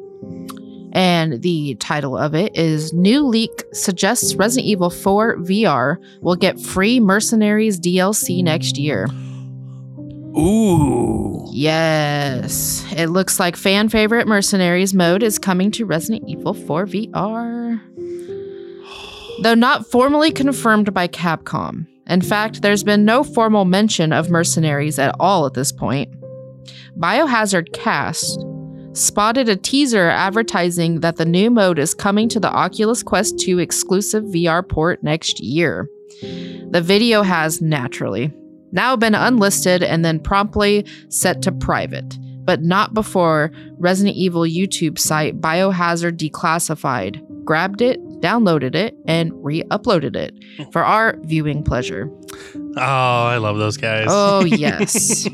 And 0.94 1.42
the 1.42 1.76
title 1.76 2.18
of 2.18 2.34
it 2.36 2.56
is 2.56 2.94
New 2.94 3.26
Leak 3.26 3.52
Suggests 3.74 4.34
Resident 4.36 4.66
Evil 4.66 4.90
4 4.90 5.38
VR 5.40 5.98
will 6.22 6.38
get 6.38 6.58
free 6.60 7.02
Mercenaries 7.02 7.78
DLC 7.80 8.42
next 8.42 8.78
year. 8.78 9.08
Ooh. 10.38 11.48
Yes. 11.52 12.86
It 12.96 13.08
looks 13.08 13.40
like 13.40 13.56
fan 13.56 13.90
favorite 13.90 14.28
Mercenaries 14.28 14.94
mode 14.94 15.24
is 15.24 15.40
coming 15.40 15.72
to 15.72 15.86
Resident 15.86 16.28
Evil 16.28 16.54
4 16.54 16.86
VR. 16.86 17.82
Though 19.42 19.54
not 19.54 19.86
formally 19.90 20.32
confirmed 20.32 20.94
by 20.94 21.08
Capcom. 21.08 21.88
In 22.08 22.22
fact, 22.22 22.62
there's 22.62 22.84
been 22.84 23.06
no 23.06 23.24
formal 23.24 23.66
mention 23.66 24.14
of 24.14 24.30
Mercenaries 24.30 25.00
at 25.00 25.16
all 25.20 25.46
at 25.46 25.54
this 25.54 25.72
point. 25.72 26.14
Biohazard 26.98 27.74
Cast 27.74 28.40
spotted 28.94 29.50
a 29.50 29.56
teaser 29.56 30.10
advertising 30.10 31.02
that 31.02 31.18
the 31.18 31.26
new 31.26 31.50
mode 31.50 31.80
is 31.80 31.94
coming 31.94 32.30
to 32.30 32.40
the 32.40 32.52
Oculus 32.52 33.04
Quest 33.04 33.40
2 33.40 33.60
exclusive 33.60 34.24
VR 34.26 34.68
port 34.68 35.04
next 35.04 35.40
year. 35.40 35.90
The 36.22 36.82
video 36.84 37.22
has, 37.24 37.62
naturally, 37.62 38.34
now 38.76 38.96
been 38.96 39.16
unlisted 39.16 39.82
and 39.82 40.06
then 40.06 40.20
promptly 40.20 40.86
set 41.10 41.42
to 41.44 41.52
private, 41.52 42.20
but 42.46 42.62
not 42.62 42.94
before 42.94 43.52
Resident 43.80 44.16
Evil 44.16 44.42
YouTube 44.42 45.00
site 45.00 45.40
Biohazard 45.42 46.18
Declassified 46.18 47.22
grabbed 47.46 47.82
it, 47.82 48.00
downloaded 48.20 48.76
it, 48.76 48.96
and 49.08 49.32
re 49.44 49.64
uploaded 49.72 50.16
it 50.16 50.34
for 50.74 50.84
our 50.84 51.16
viewing 51.22 51.64
pleasure. 51.64 52.12
Oh, 52.78 52.82
I 52.82 53.38
love 53.38 53.58
those 53.58 53.78
guys. 53.78 54.08
Oh, 54.10 54.44
yes. 54.46 55.28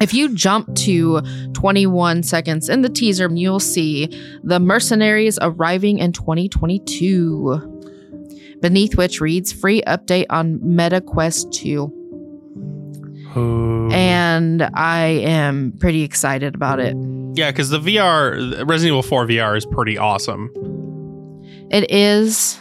if 0.00 0.14
you 0.14 0.34
jump 0.34 0.74
to 0.76 1.20
21 1.52 2.22
seconds 2.22 2.68
in 2.68 2.80
the 2.80 2.88
teaser, 2.88 3.28
you'll 3.30 3.60
see 3.60 4.08
the 4.42 4.58
mercenaries 4.58 5.38
arriving 5.42 5.98
in 5.98 6.12
2022. 6.12 7.68
Beneath 8.60 8.96
which 8.96 9.20
reads 9.20 9.52
free 9.52 9.82
update 9.82 10.26
on 10.30 10.60
MetaQuest 10.60 11.52
2. 11.52 12.01
Ooh. 13.36 13.90
And 13.92 14.62
I 14.74 15.06
am 15.06 15.72
pretty 15.78 16.02
excited 16.02 16.54
about 16.54 16.80
it. 16.80 16.96
yeah, 17.34 17.50
because 17.50 17.70
the 17.70 17.78
VR, 17.78 18.66
Resident 18.68 18.88
Evil 18.88 19.02
4 19.02 19.26
VR 19.26 19.56
is 19.56 19.64
pretty 19.66 19.96
awesome. 19.98 20.50
It 21.70 21.90
is. 21.90 22.58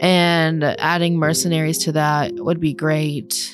And 0.00 0.64
adding 0.64 1.16
mercenaries 1.18 1.78
to 1.84 1.92
that 1.92 2.32
would 2.34 2.60
be 2.60 2.74
great. 2.74 3.50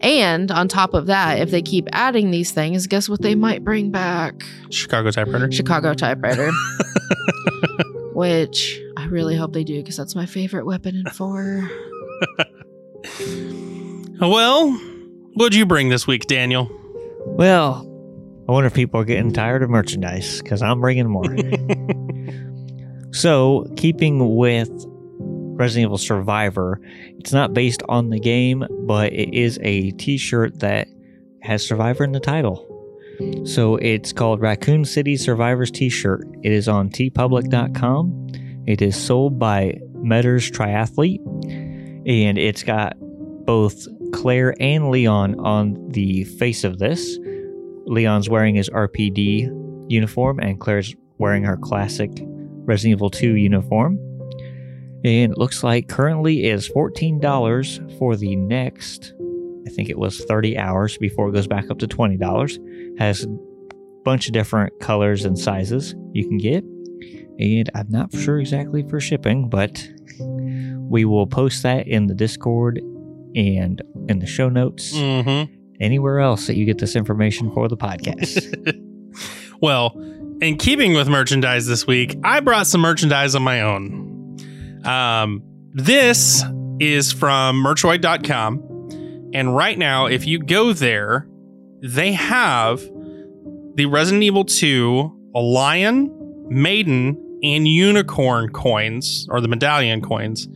And 0.00 0.50
on 0.50 0.66
top 0.68 0.94
of 0.94 1.06
that, 1.06 1.40
if 1.40 1.50
they 1.50 1.60
keep 1.60 1.86
adding 1.92 2.30
these 2.30 2.52
things, 2.52 2.86
guess 2.86 3.08
what 3.08 3.20
they 3.20 3.34
might 3.34 3.64
bring 3.64 3.90
back? 3.90 4.42
Chicago 4.70 5.10
typewriter. 5.10 5.50
Chicago 5.52 5.92
typewriter. 5.92 6.50
Which 8.14 8.80
I 8.96 9.06
really 9.06 9.36
hope 9.36 9.52
they 9.52 9.64
do 9.64 9.76
because 9.78 9.96
that's 9.96 10.14
my 10.14 10.26
favorite 10.26 10.64
weapon 10.64 10.96
in 10.96 11.04
four. 11.12 11.68
Well, 14.20 14.78
what'd 15.34 15.54
you 15.54 15.66
bring 15.66 15.88
this 15.88 16.06
week, 16.06 16.26
Daniel? 16.26 16.70
Well, 17.26 17.86
I 18.48 18.52
wonder 18.52 18.66
if 18.66 18.74
people 18.74 19.00
are 19.00 19.04
getting 19.04 19.32
tired 19.32 19.62
of 19.62 19.70
merchandise 19.70 20.42
because 20.42 20.62
I'm 20.62 20.80
bringing 20.80 21.08
more. 21.08 21.24
so, 23.12 23.66
keeping 23.76 24.36
with 24.36 24.70
Resident 25.18 25.88
Evil 25.88 25.98
Survivor, 25.98 26.80
it's 27.18 27.32
not 27.32 27.54
based 27.54 27.82
on 27.88 28.10
the 28.10 28.18
game, 28.18 28.66
but 28.86 29.12
it 29.12 29.34
is 29.34 29.58
a 29.62 29.92
t 29.92 30.16
shirt 30.16 30.60
that 30.60 30.88
has 31.42 31.66
Survivor 31.66 32.04
in 32.04 32.12
the 32.12 32.20
title. 32.20 32.66
So, 33.44 33.76
it's 33.76 34.12
called 34.12 34.40
Raccoon 34.40 34.84
City 34.84 35.16
Survivors 35.16 35.70
t 35.70 35.88
shirt. 35.88 36.26
It 36.42 36.52
is 36.52 36.68
on 36.68 36.90
teepublic.com. 36.90 38.28
It 38.66 38.82
is 38.82 38.96
sold 38.96 39.38
by 39.38 39.78
Metters 39.94 40.50
Triathlete, 40.50 41.24
and 42.08 42.38
it's 42.38 42.62
got 42.62 42.96
both 43.44 43.86
Claire 44.12 44.54
and 44.60 44.90
Leon 44.90 45.38
on 45.40 45.88
the 45.88 46.24
face 46.24 46.64
of 46.64 46.78
this. 46.78 47.18
Leon's 47.86 48.28
wearing 48.28 48.54
his 48.54 48.70
RPD 48.70 49.90
uniform, 49.90 50.38
and 50.38 50.60
Claire's 50.60 50.94
wearing 51.18 51.44
her 51.44 51.56
classic 51.56 52.10
Resident 52.64 52.98
Evil 52.98 53.10
2 53.10 53.34
uniform. 53.34 53.98
And 55.04 55.32
it 55.32 55.38
looks 55.38 55.64
like 55.64 55.88
currently 55.88 56.44
is 56.44 56.68
$14 56.68 57.98
for 57.98 58.16
the 58.16 58.36
next, 58.36 59.14
I 59.66 59.70
think 59.70 59.88
it 59.88 59.98
was 59.98 60.24
30 60.24 60.58
hours 60.58 60.98
before 60.98 61.28
it 61.28 61.32
goes 61.32 61.46
back 61.46 61.70
up 61.70 61.78
to 61.78 61.88
$20. 61.88 62.98
Has 62.98 63.24
a 63.24 63.28
bunch 64.04 64.26
of 64.26 64.32
different 64.32 64.78
colors 64.80 65.24
and 65.24 65.38
sizes 65.38 65.94
you 66.12 66.28
can 66.28 66.38
get. 66.38 66.64
And 67.38 67.70
I'm 67.74 67.88
not 67.88 68.14
sure 68.14 68.38
exactly 68.38 68.82
for 68.88 69.00
shipping, 69.00 69.48
but 69.48 69.88
we 70.90 71.06
will 71.06 71.26
post 71.26 71.62
that 71.62 71.88
in 71.88 72.06
the 72.06 72.14
Discord 72.14 72.80
and 73.34 73.82
in 74.08 74.18
the 74.18 74.26
show 74.26 74.48
notes 74.48 74.92
mm-hmm. 74.92 75.52
anywhere 75.80 76.20
else 76.20 76.46
that 76.46 76.56
you 76.56 76.64
get 76.64 76.78
this 76.78 76.96
information 76.96 77.52
for 77.52 77.68
the 77.68 77.76
podcast. 77.76 78.76
Well, 79.60 79.92
in 80.40 80.56
keeping 80.56 80.94
with 80.94 81.08
merchandise 81.08 81.66
this 81.66 81.86
week, 81.86 82.16
I 82.24 82.40
brought 82.40 82.66
some 82.66 82.80
merchandise 82.80 83.34
on 83.34 83.42
my 83.42 83.60
own. 83.60 84.38
Um, 84.84 85.42
this 85.74 86.42
is 86.78 87.12
from 87.12 87.62
Merchoid.com. 87.62 89.28
And 89.34 89.54
right 89.54 89.78
now, 89.78 90.06
if 90.06 90.26
you 90.26 90.38
go 90.38 90.72
there, 90.72 91.28
they 91.82 92.12
have 92.12 92.80
the 93.74 93.86
Resident 93.86 94.22
Evil 94.22 94.44
2 94.44 95.16
a 95.34 95.40
Lion, 95.40 96.10
Maiden, 96.48 97.38
and 97.42 97.68
Unicorn 97.68 98.48
coins, 98.50 99.28
or 99.30 99.40
the 99.40 99.46
medallion 99.46 100.00
coins, 100.00 100.48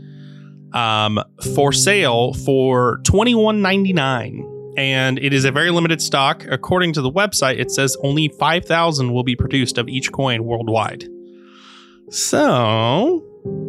um, 0.75 1.19
for 1.55 1.73
sale 1.73 2.35
for 2.35 2.99
twenty 3.05 3.35
one 3.35 3.63
ninety 3.63 3.93
nine 3.93 4.51
and 4.77 5.19
it 5.19 5.33
is 5.33 5.45
a 5.45 5.53
very 5.53 5.71
limited 5.71 6.03
stock. 6.03 6.45
According 6.49 6.95
to 6.95 7.03
the 7.03 7.11
website, 7.11 7.59
it 7.59 7.71
says 7.71 7.97
only 8.03 8.29
5,000 8.29 9.13
will 9.13 9.23
be 9.23 9.37
produced 9.37 9.79
of 9.79 9.89
each 9.89 10.13
coin 10.13 10.45
worldwide. 10.45 11.05
So, 12.11 13.25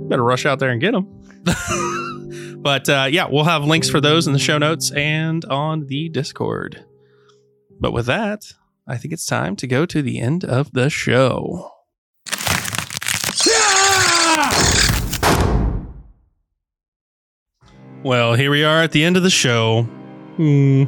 better 0.09 0.23
rush 0.23 0.45
out 0.45 0.59
there 0.59 0.71
and 0.71 0.81
get 0.81 0.91
them. 0.91 1.07
but 2.61 2.89
uh, 2.89 3.07
yeah, 3.09 3.27
we'll 3.29 3.43
have 3.43 3.63
links 3.63 3.89
for 3.89 4.01
those 4.01 4.27
in 4.27 4.33
the 4.33 4.39
show 4.39 4.57
notes 4.57 4.91
and 4.91 5.45
on 5.45 5.85
the 5.85 6.09
Discord. 6.09 6.85
But 7.79 7.93
with 7.93 8.07
that, 8.07 8.53
I 8.87 8.97
think 8.97 9.13
it's 9.13 9.25
time 9.25 9.55
to 9.57 9.67
go 9.67 9.85
to 9.85 10.01
the 10.01 10.19
end 10.19 10.43
of 10.43 10.71
the 10.73 10.89
show. 10.89 11.71
Well, 18.05 18.35
here 18.35 18.51
we 18.51 18.63
are 18.63 18.83
at 18.83 18.91
the 18.91 19.03
end 19.03 19.17
of 19.17 19.23
the 19.23 19.31
show. 19.31 19.81
Hmm. 20.35 20.83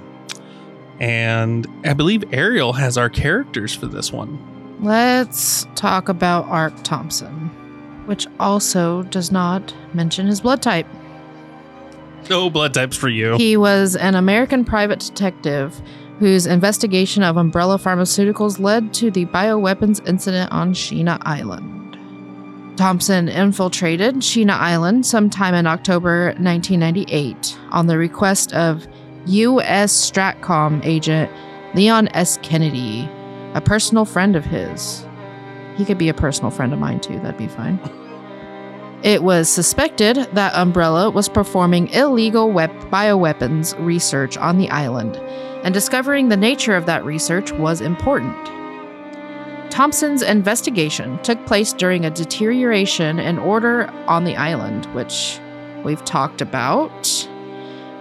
And 0.99 1.65
I 1.83 1.93
believe 1.93 2.23
Ariel 2.31 2.73
has 2.73 2.95
our 2.95 3.09
characters 3.09 3.73
for 3.73 3.87
this 3.87 4.13
one. 4.13 4.37
Let's 4.83 5.65
talk 5.73 6.09
about 6.09 6.45
Ark 6.45 6.75
Thompson, 6.83 7.49
which 8.05 8.27
also 8.39 9.01
does 9.01 9.31
not 9.31 9.73
mention 9.95 10.27
his 10.27 10.41
blood 10.41 10.61
type. 10.61 10.85
No 12.29 12.51
blood 12.51 12.75
types 12.75 12.95
for 12.95 13.09
you. 13.09 13.35
He 13.35 13.57
was 13.57 13.95
an 13.95 14.13
American 14.13 14.63
private 14.63 14.99
detective 14.99 15.81
whose 16.19 16.45
investigation 16.45 17.23
of 17.23 17.35
Umbrella 17.35 17.79
Pharmaceuticals 17.79 18.59
led 18.59 18.93
to 18.93 19.09
the 19.09 19.25
bioweapons 19.25 20.07
incident 20.07 20.51
on 20.51 20.71
Sheena 20.71 21.17
Island. 21.23 21.76
Thompson 22.77 23.27
infiltrated 23.27 24.17
Sheena 24.17 24.51
Island 24.51 25.05
sometime 25.05 25.55
in 25.55 25.65
October 25.65 26.27
1998 26.37 27.57
on 27.71 27.87
the 27.87 27.97
request 27.97 28.53
of 28.53 28.87
U.S. 29.25 30.11
Stratcom 30.11 30.85
agent 30.85 31.31
Leon 31.73 32.07
S. 32.09 32.37
Kennedy, 32.43 33.09
a 33.55 33.61
personal 33.61 34.05
friend 34.05 34.35
of 34.35 34.45
his. 34.45 35.05
He 35.75 35.85
could 35.85 35.97
be 35.97 36.09
a 36.09 36.13
personal 36.13 36.51
friend 36.51 36.71
of 36.71 36.79
mine 36.79 36.99
too, 36.99 37.19
that'd 37.19 37.37
be 37.37 37.47
fine. 37.47 37.79
It 39.03 39.23
was 39.23 39.49
suspected 39.49 40.15
that 40.33 40.55
Umbrella 40.55 41.09
was 41.09 41.29
performing 41.29 41.89
illegal 41.89 42.51
wep- 42.51 42.71
bioweapons 42.91 43.75
research 43.85 44.37
on 44.37 44.57
the 44.57 44.69
island, 44.69 45.17
and 45.63 45.73
discovering 45.73 46.29
the 46.29 46.37
nature 46.37 46.75
of 46.75 46.85
that 46.85 47.05
research 47.05 47.51
was 47.53 47.81
important. 47.81 48.56
Thompson's 49.69 50.21
investigation 50.21 51.19
took 51.23 51.45
place 51.45 51.73
during 51.73 52.05
a 52.05 52.09
deterioration 52.09 53.19
in 53.19 53.37
order 53.37 53.89
on 54.07 54.23
the 54.23 54.35
island, 54.35 54.85
which 54.87 55.39
we've 55.83 56.03
talked 56.05 56.41
about. 56.41 57.07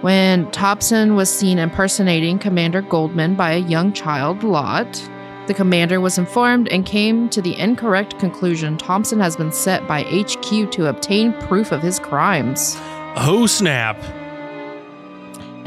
When 0.01 0.49
Thompson 0.51 1.15
was 1.15 1.29
seen 1.33 1.59
impersonating 1.59 2.39
Commander 2.39 2.81
Goldman 2.81 3.35
by 3.35 3.53
a 3.53 3.57
young 3.59 3.93
child, 3.93 4.43
Lott, 4.43 5.09
the 5.47 5.53
commander 5.53 6.01
was 6.01 6.17
informed 6.17 6.67
and 6.69 6.85
came 6.85 7.29
to 7.29 7.41
the 7.41 7.57
incorrect 7.57 8.19
conclusion 8.19 8.77
Thompson 8.77 9.19
has 9.19 9.35
been 9.35 9.51
set 9.51 9.87
by 9.87 10.03
HQ 10.03 10.71
to 10.71 10.87
obtain 10.87 11.33
proof 11.33 11.71
of 11.71 11.81
his 11.81 11.99
crimes 11.99 12.77
Oh, 13.19 13.47
snap. 13.47 13.97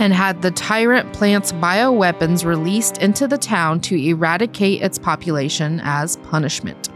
And 0.01 0.15
had 0.15 0.41
the 0.41 0.51
tyrant 0.51 1.13
plant's 1.13 1.53
bioweapons 1.53 2.45
released 2.45 2.99
into 2.99 3.29
the 3.29 3.37
town 3.37 3.79
to 3.81 4.03
eradicate 4.03 4.83
its 4.83 4.99
population 4.99 5.79
as 5.85 6.17
punishment. 6.17 6.89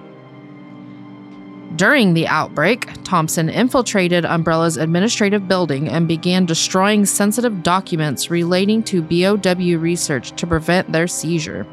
During 1.76 2.14
the 2.14 2.26
outbreak, 2.28 2.88
Thompson 3.04 3.48
infiltrated 3.48 4.24
Umbrella's 4.24 4.76
administrative 4.76 5.46
building 5.46 5.88
and 5.88 6.08
began 6.08 6.46
destroying 6.46 7.04
sensitive 7.04 7.62
documents 7.62 8.30
relating 8.30 8.82
to 8.84 9.02
BOW 9.02 9.76
research 9.76 10.30
to 10.36 10.46
prevent 10.46 10.90
their 10.92 11.06
seizure. 11.06 11.66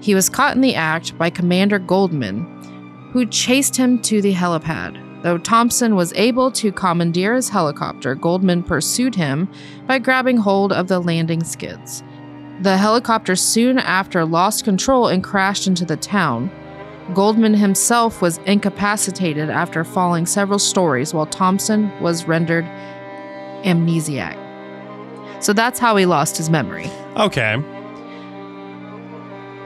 He 0.00 0.14
was 0.14 0.28
caught 0.28 0.54
in 0.54 0.60
the 0.60 0.74
act 0.74 1.16
by 1.18 1.30
Commander 1.30 1.78
Goldman, 1.78 3.10
who 3.12 3.26
chased 3.26 3.76
him 3.76 4.00
to 4.02 4.20
the 4.20 4.34
helipad. 4.34 5.13
Though 5.24 5.38
Thompson 5.38 5.96
was 5.96 6.12
able 6.16 6.50
to 6.50 6.70
commandeer 6.70 7.34
his 7.34 7.48
helicopter, 7.48 8.14
Goldman 8.14 8.62
pursued 8.62 9.14
him 9.14 9.48
by 9.86 9.98
grabbing 9.98 10.36
hold 10.36 10.70
of 10.70 10.88
the 10.88 11.00
landing 11.00 11.42
skids. 11.42 12.04
The 12.60 12.76
helicopter 12.76 13.34
soon 13.34 13.78
after 13.78 14.26
lost 14.26 14.64
control 14.64 15.08
and 15.08 15.24
crashed 15.24 15.66
into 15.66 15.86
the 15.86 15.96
town. 15.96 16.50
Goldman 17.14 17.54
himself 17.54 18.20
was 18.20 18.36
incapacitated 18.44 19.48
after 19.48 19.82
falling 19.82 20.26
several 20.26 20.58
stories, 20.58 21.14
while 21.14 21.24
Thompson 21.24 21.90
was 22.02 22.28
rendered 22.28 22.66
amnesiac. 23.64 24.36
So 25.42 25.54
that's 25.54 25.78
how 25.78 25.96
he 25.96 26.04
lost 26.04 26.36
his 26.36 26.50
memory. 26.50 26.90
Okay. 27.16 27.54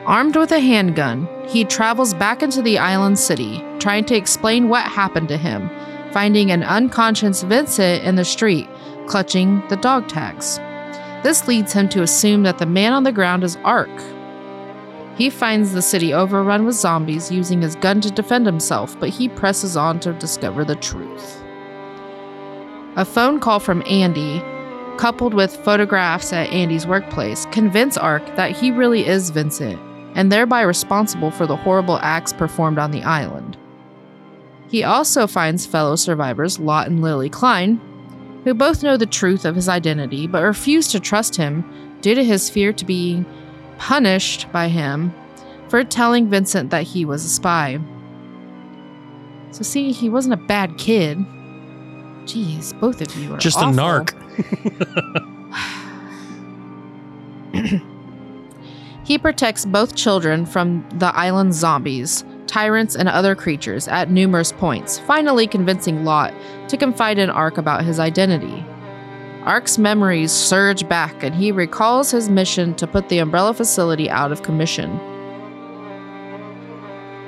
Armed 0.07 0.37
with 0.37 0.53
a 0.53 0.61
handgun, 0.61 1.29
he 1.49 1.65
travels 1.65 2.15
back 2.15 2.45
into 2.45 2.63
the 2.63 2.79
island 2.79 3.19
city, 3.19 3.61
trying 3.79 4.05
to 4.07 4.17
explain 4.17 4.69
what 4.69 4.85
happened 4.85 5.29
to 5.29 5.37
him, 5.37 5.71
finding 6.13 6.51
an 6.51 6.63
unconscious 6.63 7.43
Vincent 7.43 8.05
in 8.05 8.17
the 8.17 8.25
street, 8.25 8.69
clutching 9.07 9.63
the 9.69 9.77
dog 9.77 10.09
tags. 10.09 10.59
This 11.23 11.49
leads 11.49 11.73
him 11.73 11.89
to 11.91 12.03
assume 12.03 12.45
that 12.45 12.59
the 12.59 12.67
man 12.67 12.93
on 12.93 13.03
the 13.03 13.13
ground 13.13 13.43
is 13.43 13.57
Ark. 13.65 13.91
He 15.17 15.31
finds 15.31 15.73
the 15.73 15.83
city 15.83 16.15
overrun 16.15 16.65
with 16.65 16.77
zombies, 16.77 17.33
using 17.33 17.61
his 17.61 17.75
gun 17.75 18.01
to 18.03 18.11
defend 18.11 18.47
himself, 18.47 18.99
but 19.01 19.09
he 19.09 19.29
presses 19.29 19.77
on 19.77 19.99
to 20.01 20.13
discover 20.13 20.65
the 20.65 20.77
truth. 20.77 21.43
A 22.95 23.05
phone 23.05 23.41
call 23.41 23.59
from 23.59 23.83
Andy, 23.87 24.41
coupled 24.97 25.35
with 25.35 25.57
photographs 25.65 26.33
at 26.33 26.51
Andy's 26.51 26.87
workplace, 26.87 27.47
convince 27.47 27.97
Ark 27.97 28.25
that 28.37 28.53
he 28.53 28.71
really 28.71 29.07
is 29.07 29.31
Vincent 29.31 29.81
and 30.15 30.33
thereby 30.33 30.63
responsible 30.63 31.31
for 31.31 31.47
the 31.47 31.57
horrible 31.57 31.99
acts 32.01 32.33
performed 32.33 32.79
on 32.79 32.93
the 32.93 33.03
island. 33.03 33.58
He 34.71 34.85
also 34.85 35.27
finds 35.27 35.67
fellow 35.67 35.97
survivors 35.97 36.59
Lott 36.59 36.89
and 36.89 37.03
Lily 37.03 37.29
Klein, 37.31 37.81
who 38.45 38.55
both 38.55 38.83
know 38.83 38.97
the 38.97 39.07
truth 39.07 39.45
of 39.45 39.57
his 39.57 39.69
identity 39.69 40.27
but 40.27 40.43
refuse 40.43 40.89
to 40.89 41.01
trust 41.01 41.37
him 41.37 41.65
due 42.01 42.15
to 42.15 42.25
his 42.25 42.51
fear 42.51 42.73
to 42.73 42.85
be 42.85 43.25
punished 43.79 44.51
by 44.53 44.69
him 44.69 45.13
for 45.69 45.85
telling 45.85 46.29
Vincent 46.29 46.71
that 46.71 46.83
he 46.85 47.05
was 47.05 47.25
a 47.25 47.29
spy. 47.29 47.79
So, 49.51 49.63
see, 49.63 49.93
he 49.93 50.11
wasn't 50.11 50.35
a 50.35 50.45
bad 50.47 50.77
kid. 50.79 51.19
Jeez, 52.25 52.79
both 52.79 53.01
of 53.01 53.15
you 53.17 53.35
are 53.35 53.39
Just 53.39 53.59
awful. 53.59 53.71
a 53.71 53.83
narc. 53.83 54.15
He 59.09 59.17
protects 59.17 59.65
both 59.65 59.95
children 59.97 60.45
from 60.45 60.87
the 60.99 61.07
island 61.17 61.55
zombies, 61.55 62.25
tyrants, 62.49 62.97
and 62.97 63.09
other 63.09 63.37
creatures 63.37 63.87
at 63.87 64.11
numerous 64.11 64.51
points, 64.51 64.99
finally 64.99 65.47
convincing 65.47 66.05
Lott 66.05 66.35
to 66.69 66.77
confide 66.77 67.19
in 67.19 67.31
Ark 67.31 67.59
about 67.59 67.85
his 67.85 68.01
identity. 68.01 68.65
Ark's 69.45 69.79
memories 69.79 70.33
surge 70.33 70.89
back 70.89 71.23
and 71.23 71.35
he 71.35 71.53
recalls 71.53 72.11
his 72.11 72.29
mission 72.29 72.75
to 72.75 72.87
put 72.87 73.09
the 73.09 73.19
Umbrella 73.19 73.55
facility 73.55 74.11
out 74.11 74.33
of 74.33 74.43
commission. 74.43 74.91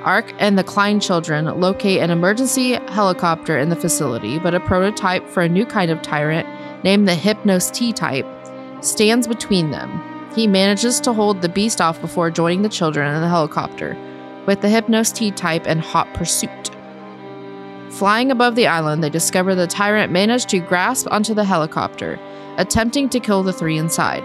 Ark 0.03 0.33
and 0.39 0.57
the 0.57 0.63
Klein 0.63 0.99
children 0.99 1.45
locate 1.45 2.01
an 2.01 2.09
emergency 2.09 2.73
helicopter 2.89 3.57
in 3.57 3.69
the 3.69 3.75
facility, 3.75 4.39
but 4.39 4.55
a 4.55 4.59
prototype 4.59 5.27
for 5.29 5.41
a 5.41 5.49
new 5.49 5.65
kind 5.65 5.91
of 5.91 6.01
tyrant 6.01 6.47
named 6.83 7.07
the 7.07 7.13
Hypnos 7.15 7.71
T 7.71 7.93
type 7.93 8.25
stands 8.83 9.27
between 9.27 9.71
them. 9.71 10.01
He 10.35 10.47
manages 10.47 10.99
to 11.01 11.13
hold 11.13 11.41
the 11.41 11.49
beast 11.49 11.81
off 11.81 12.01
before 12.01 12.31
joining 12.31 12.61
the 12.61 12.69
children 12.69 13.13
in 13.13 13.21
the 13.21 13.27
helicopter, 13.27 13.95
with 14.51 14.59
the 14.59 14.67
Hypnos 14.67 15.15
T 15.15 15.31
type 15.31 15.65
in 15.65 15.79
hot 15.79 16.13
pursuit. 16.13 16.69
Flying 17.89 18.31
above 18.31 18.55
the 18.55 18.67
island, 18.67 19.01
they 19.01 19.09
discover 19.09 19.55
the 19.55 19.65
tyrant 19.65 20.11
managed 20.11 20.49
to 20.49 20.59
grasp 20.59 21.07
onto 21.09 21.33
the 21.33 21.45
helicopter, 21.45 22.19
attempting 22.57 23.07
to 23.07 23.21
kill 23.21 23.43
the 23.43 23.53
three 23.53 23.77
inside. 23.77 24.21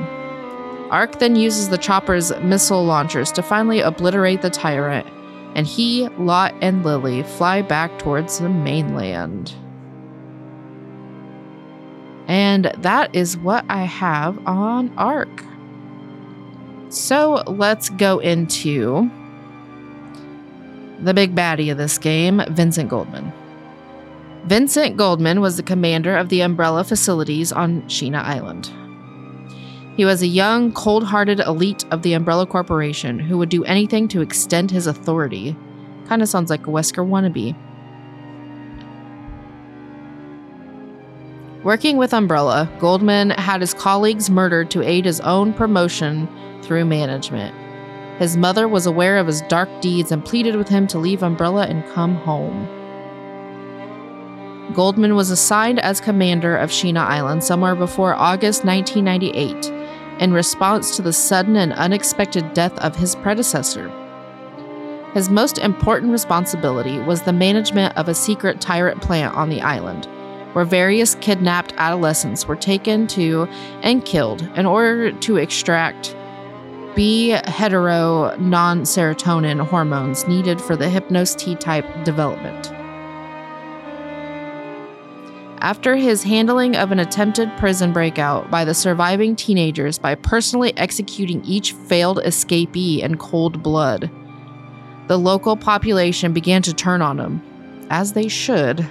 Ark 0.91 1.21
then 1.21 1.37
uses 1.37 1.69
the 1.69 1.79
chopper's 1.79 2.37
missile 2.41 2.85
launchers 2.85 3.31
to 3.31 3.41
finally 3.41 3.79
obliterate 3.79 4.43
the 4.43 4.51
tyrant, 4.51 5.07
and 5.55 5.65
he, 5.65 6.09
Lott, 6.19 6.57
and 6.61 6.85
Lily 6.85 7.23
fly 7.23 7.62
back 7.62 7.97
towards 8.01 8.41
the 8.41 8.49
mainland. 8.49 9.55
And 12.27 12.65
that 12.79 13.15
is 13.15 13.39
what 13.39 13.65
I 13.69 13.85
have 13.85 14.45
on 14.45 14.93
Ark. 14.99 15.45
So 16.89 17.45
let's 17.47 17.91
go 17.91 18.19
into 18.19 19.09
the 21.00 21.14
big 21.14 21.35
baddie 21.35 21.70
of 21.70 21.78
this 21.78 21.98
game, 21.98 22.42
Vincent 22.50 22.88
Goldman. 22.88 23.32
Vincent 24.46 24.96
Goldman 24.96 25.40
was 25.40 25.56
the 25.56 25.62
commander 25.62 26.16
of 26.16 26.28
the 26.28 26.40
Umbrella 26.40 26.85
facilities 26.85 27.52
on 27.52 27.82
Sheena 27.82 28.22
Island. 28.22 28.70
He 29.96 30.04
was 30.04 30.22
a 30.22 30.26
young, 30.26 30.72
cold 30.72 31.04
hearted 31.04 31.40
elite 31.40 31.85
of 31.90 32.02
the 32.02 32.12
Umbrella 32.12 32.46
Corporation 32.46 33.18
who 33.18 33.38
would 33.38 33.48
do 33.48 33.64
anything 33.64 34.09
to 34.09 34.20
extend 34.20 34.70
his 34.70 34.87
authority. 34.87 35.56
Kind 36.06 36.22
of 36.22 36.28
sounds 36.28 36.50
like 36.50 36.66
a 36.66 36.70
Wesker 36.70 37.04
wannabe. 37.04 37.56
Working 41.64 41.96
with 41.96 42.14
Umbrella, 42.14 42.70
Goldman 42.78 43.30
had 43.30 43.61
his 43.61 43.74
colleagues 43.74 44.30
murdered 44.30 44.70
to 44.70 44.82
aid 44.82 45.04
his 45.04 45.20
own 45.22 45.52
promotion 45.52 46.28
through 46.62 46.85
management. 46.85 47.52
His 48.18 48.37
mother 48.37 48.66
was 48.66 48.87
aware 48.87 49.18
of 49.18 49.26
his 49.26 49.42
dark 49.42 49.68
deeds 49.81 50.11
and 50.11 50.24
pleaded 50.24 50.57
with 50.57 50.68
him 50.68 50.87
to 50.88 50.98
leave 50.98 51.22
Umbrella 51.22 51.66
and 51.66 51.87
come 51.92 52.14
home. 52.14 52.66
Goldman 54.72 55.14
was 55.14 55.31
assigned 55.31 55.81
as 55.81 56.00
commander 56.00 56.57
of 56.57 56.70
Sheena 56.70 57.00
Island 57.00 57.44
somewhere 57.44 57.74
before 57.74 58.14
August 58.14 58.64
1998 58.64 59.72
in 60.20 60.33
response 60.33 60.96
to 60.96 61.02
the 61.02 61.12
sudden 61.12 61.57
and 61.57 61.72
unexpected 61.74 62.55
death 62.55 62.76
of 62.79 62.96
his 62.96 63.14
predecessor. 63.16 63.90
His 65.12 65.31
most 65.31 65.59
important 65.59 66.12
responsibility 66.12 66.98
was 67.00 67.22
the 67.22 67.33
management 67.33 67.96
of 67.96 68.09
a 68.09 68.14
secret 68.14 68.61
tyrant 68.61 69.00
plant 69.02 69.35
on 69.35 69.50
the 69.50 69.61
island, 69.61 70.07
where 70.55 70.64
various 70.64 71.14
kidnapped 71.16 71.74
adolescents 71.76 72.46
were 72.46 72.57
taken 72.57 73.07
to 73.09 73.46
and 73.83 74.05
killed 74.05 74.42
in 74.57 74.66
order 74.66 75.12
to 75.12 75.37
extract 75.37 76.16
B 76.96 77.28
hetero 77.28 78.35
non 78.38 78.82
serotonin 78.82 79.61
hormones 79.61 80.26
needed 80.26 80.59
for 80.59 80.76
the 80.76 80.87
Hypnos 80.87 81.37
T 81.37 81.54
type 81.54 81.87
development. 82.04 82.72
After 85.61 85.94
his 85.94 86.22
handling 86.22 86.74
of 86.74 86.92
an 86.92 86.98
attempted 86.98 87.50
prison 87.59 87.92
breakout 87.92 88.50
by 88.50 88.64
the 88.64 88.72
surviving 88.72 89.37
teenagers 89.37 89.98
by 89.98 90.14
personally 90.14 90.76
executing 90.78 91.44
each 91.44 91.72
failed 91.72 92.18
escapee 92.24 93.00
in 93.00 93.18
cold 93.18 93.62
blood, 93.62 94.11
the 95.09 95.18
local 95.18 95.54
population 95.54 96.32
began 96.32 96.62
to 96.62 96.72
turn 96.72 97.02
on 97.02 97.20
him, 97.20 97.42
as 97.90 98.14
they 98.14 98.28
should. 98.28 98.88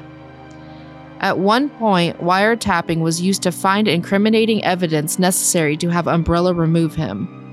At 1.21 1.39
one 1.39 1.69
point, 1.69 2.21
wiretapping 2.21 3.01
was 3.01 3.19
used 3.19 3.41
to 3.43 3.51
find 3.51 3.87
incriminating 3.87 4.63
evidence 4.63 5.17
necessary 5.17 5.75
to 5.77 5.89
have 5.89 6.07
Umbrella 6.07 6.53
remove 6.53 6.93
him. 6.93 7.44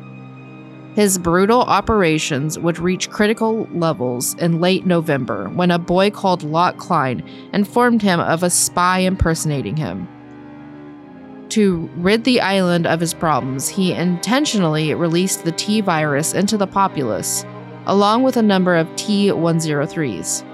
His 0.94 1.16
brutal 1.16 1.62
operations 1.62 2.59
would 2.59 2.78
reach 2.78 3.09
critical 3.09 3.66
levels 3.72 4.35
in 4.35 4.61
late 4.61 4.85
November 4.85 5.48
when 5.48 5.70
a 5.70 5.78
boy 5.78 6.11
called 6.11 6.42
Lott 6.42 6.76
Klein 6.76 7.22
informed 7.55 8.02
him 8.02 8.20
of 8.20 8.42
a 8.42 8.50
spy 8.50 8.98
impersonating 8.98 9.76
him. 9.76 10.07
To 11.50 11.88
rid 11.96 12.24
the 12.24 12.42
island 12.42 12.87
of 12.87 13.00
his 13.00 13.14
problems, 13.14 13.68
he 13.68 13.92
intentionally 13.92 14.94
released 14.94 15.44
the 15.44 15.52
T 15.52 15.81
virus 15.81 16.35
into 16.35 16.59
the 16.59 16.66
populace, 16.66 17.46
along 17.87 18.22
with 18.22 18.37
a 18.37 18.42
number 18.42 18.76
of 18.76 18.94
T 18.96 19.28
103s. 19.28 20.44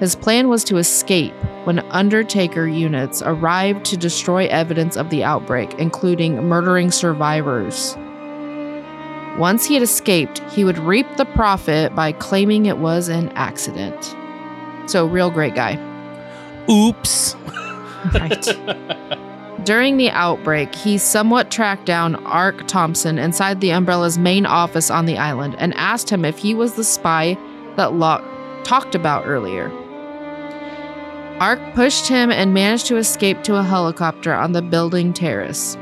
His 0.00 0.16
plan 0.16 0.48
was 0.48 0.64
to 0.64 0.78
escape 0.78 1.34
when 1.64 1.78
Undertaker 1.90 2.66
units 2.66 3.22
arrived 3.22 3.84
to 3.86 3.96
destroy 3.96 4.46
evidence 4.46 4.96
of 4.96 5.10
the 5.10 5.22
outbreak, 5.22 5.74
including 5.74 6.48
murdering 6.48 6.90
survivors. 6.90 7.96
Once 9.40 9.64
he 9.64 9.72
had 9.72 9.82
escaped, 9.82 10.40
he 10.50 10.64
would 10.64 10.76
reap 10.78 11.06
the 11.16 11.24
profit 11.24 11.94
by 11.94 12.12
claiming 12.12 12.66
it 12.66 12.76
was 12.76 13.08
an 13.08 13.30
accident. 13.30 14.14
So, 14.86 15.06
real 15.06 15.30
great 15.30 15.54
guy. 15.54 15.78
Oops. 16.70 17.36
Right. 18.14 18.46
During 19.64 19.98
the 19.98 20.08
outbreak, 20.08 20.74
he 20.74 20.96
somewhat 20.96 21.50
tracked 21.50 21.84
down 21.84 22.14
Ark 22.24 22.66
Thompson 22.66 23.18
inside 23.18 23.60
the 23.60 23.72
Umbrella's 23.72 24.16
main 24.16 24.46
office 24.46 24.90
on 24.90 25.04
the 25.04 25.18
island 25.18 25.54
and 25.58 25.74
asked 25.74 26.08
him 26.08 26.24
if 26.24 26.38
he 26.38 26.54
was 26.54 26.72
the 26.72 26.82
spy 26.84 27.36
that 27.76 27.92
Locke 27.92 28.24
talked 28.64 28.94
about 28.94 29.26
earlier. 29.26 29.70
Ark 31.40 31.60
pushed 31.74 32.08
him 32.08 32.30
and 32.30 32.54
managed 32.54 32.86
to 32.86 32.96
escape 32.96 33.42
to 33.42 33.56
a 33.56 33.62
helicopter 33.62 34.32
on 34.32 34.52
the 34.52 34.62
building 34.62 35.12
terrace. 35.12 35.76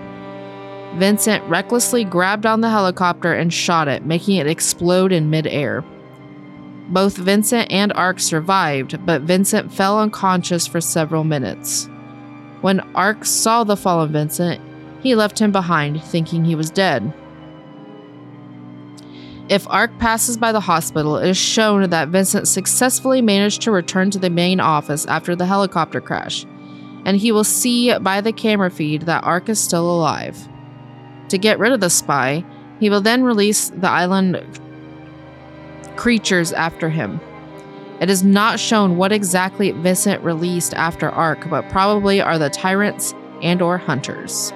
Vincent 0.97 1.45
recklessly 1.45 2.03
grabbed 2.03 2.47
on 2.47 2.61
the 2.61 2.71
helicopter 2.71 3.33
and 3.33 3.53
shot 3.53 3.89
it, 3.89 4.05
making 4.05 4.37
it 4.37 4.47
explode 4.47 5.13
in 5.13 5.31
midair. 5.31 5.85
Both 6.89 7.17
Vincent 7.17 7.71
and 7.71 7.93
Ark 7.93 8.19
survived, 8.19 9.05
but 9.05 9.23
Vincent 9.23 9.73
fell 9.73 10.01
unconscious 10.01 10.67
for 10.67 10.81
several 10.81 11.23
minutes. 11.23 11.89
When 12.63 12.81
Ark 12.95 13.25
saw 13.25 13.63
the 13.63 13.77
fallen 13.77 14.11
Vincent, 14.11 14.61
he 15.01 15.15
left 15.15 15.39
him 15.39 15.53
behind, 15.53 16.03
thinking 16.03 16.45
he 16.45 16.55
was 16.55 16.71
dead. 16.71 17.13
If 19.49 19.69
Ark 19.71 19.93
passes 19.99 20.37
by 20.37 20.53
the 20.53 20.61
hospital, 20.61 21.17
it 21.17 21.29
is 21.29 21.37
shown 21.37 21.89
that 21.89 22.09
Vincent 22.09 22.49
successfully 22.49 23.23
managed 23.23 23.63
to 23.63 23.71
return 23.71 24.11
to 24.11 24.19
the 24.19 24.31
main 24.31 24.59
office 24.59 25.07
after 25.07 25.37
the 25.37 25.47
helicopter 25.47 26.01
crash, 26.01 26.45
and 27.05 27.17
he 27.17 27.31
will 27.31 27.45
see 27.45 27.97
by 27.99 28.21
the 28.21 28.33
camera 28.33 28.71
feed 28.71 29.03
that 29.03 29.25
Ark 29.25 29.49
is 29.49 29.59
still 29.59 29.89
alive. 29.91 30.49
To 31.29 31.39
get 31.39 31.59
rid 31.59 31.73
of 31.73 31.81
the 31.81 31.91
spy, 31.91 32.45
he 32.81 32.91
will 32.91 33.01
then 33.01 33.23
release 33.23 33.71
the 33.71 33.89
island 33.89 34.43
creatures 35.97 36.53
after 36.53 36.89
him. 36.89 37.21
It 38.01 38.09
is 38.09 38.23
not 38.23 38.61
shown 38.61 38.97
what 38.97 39.11
exactly 39.11 39.73
Vincent 39.73 40.23
released 40.23 40.73
after 40.75 41.11
Ark, 41.11 41.51
but 41.51 41.69
probably 41.69 42.21
are 42.21 42.39
the 42.39 42.49
tyrants 42.49 43.15
and 43.43 43.61
or 43.61 43.77
hunters. 43.77 44.53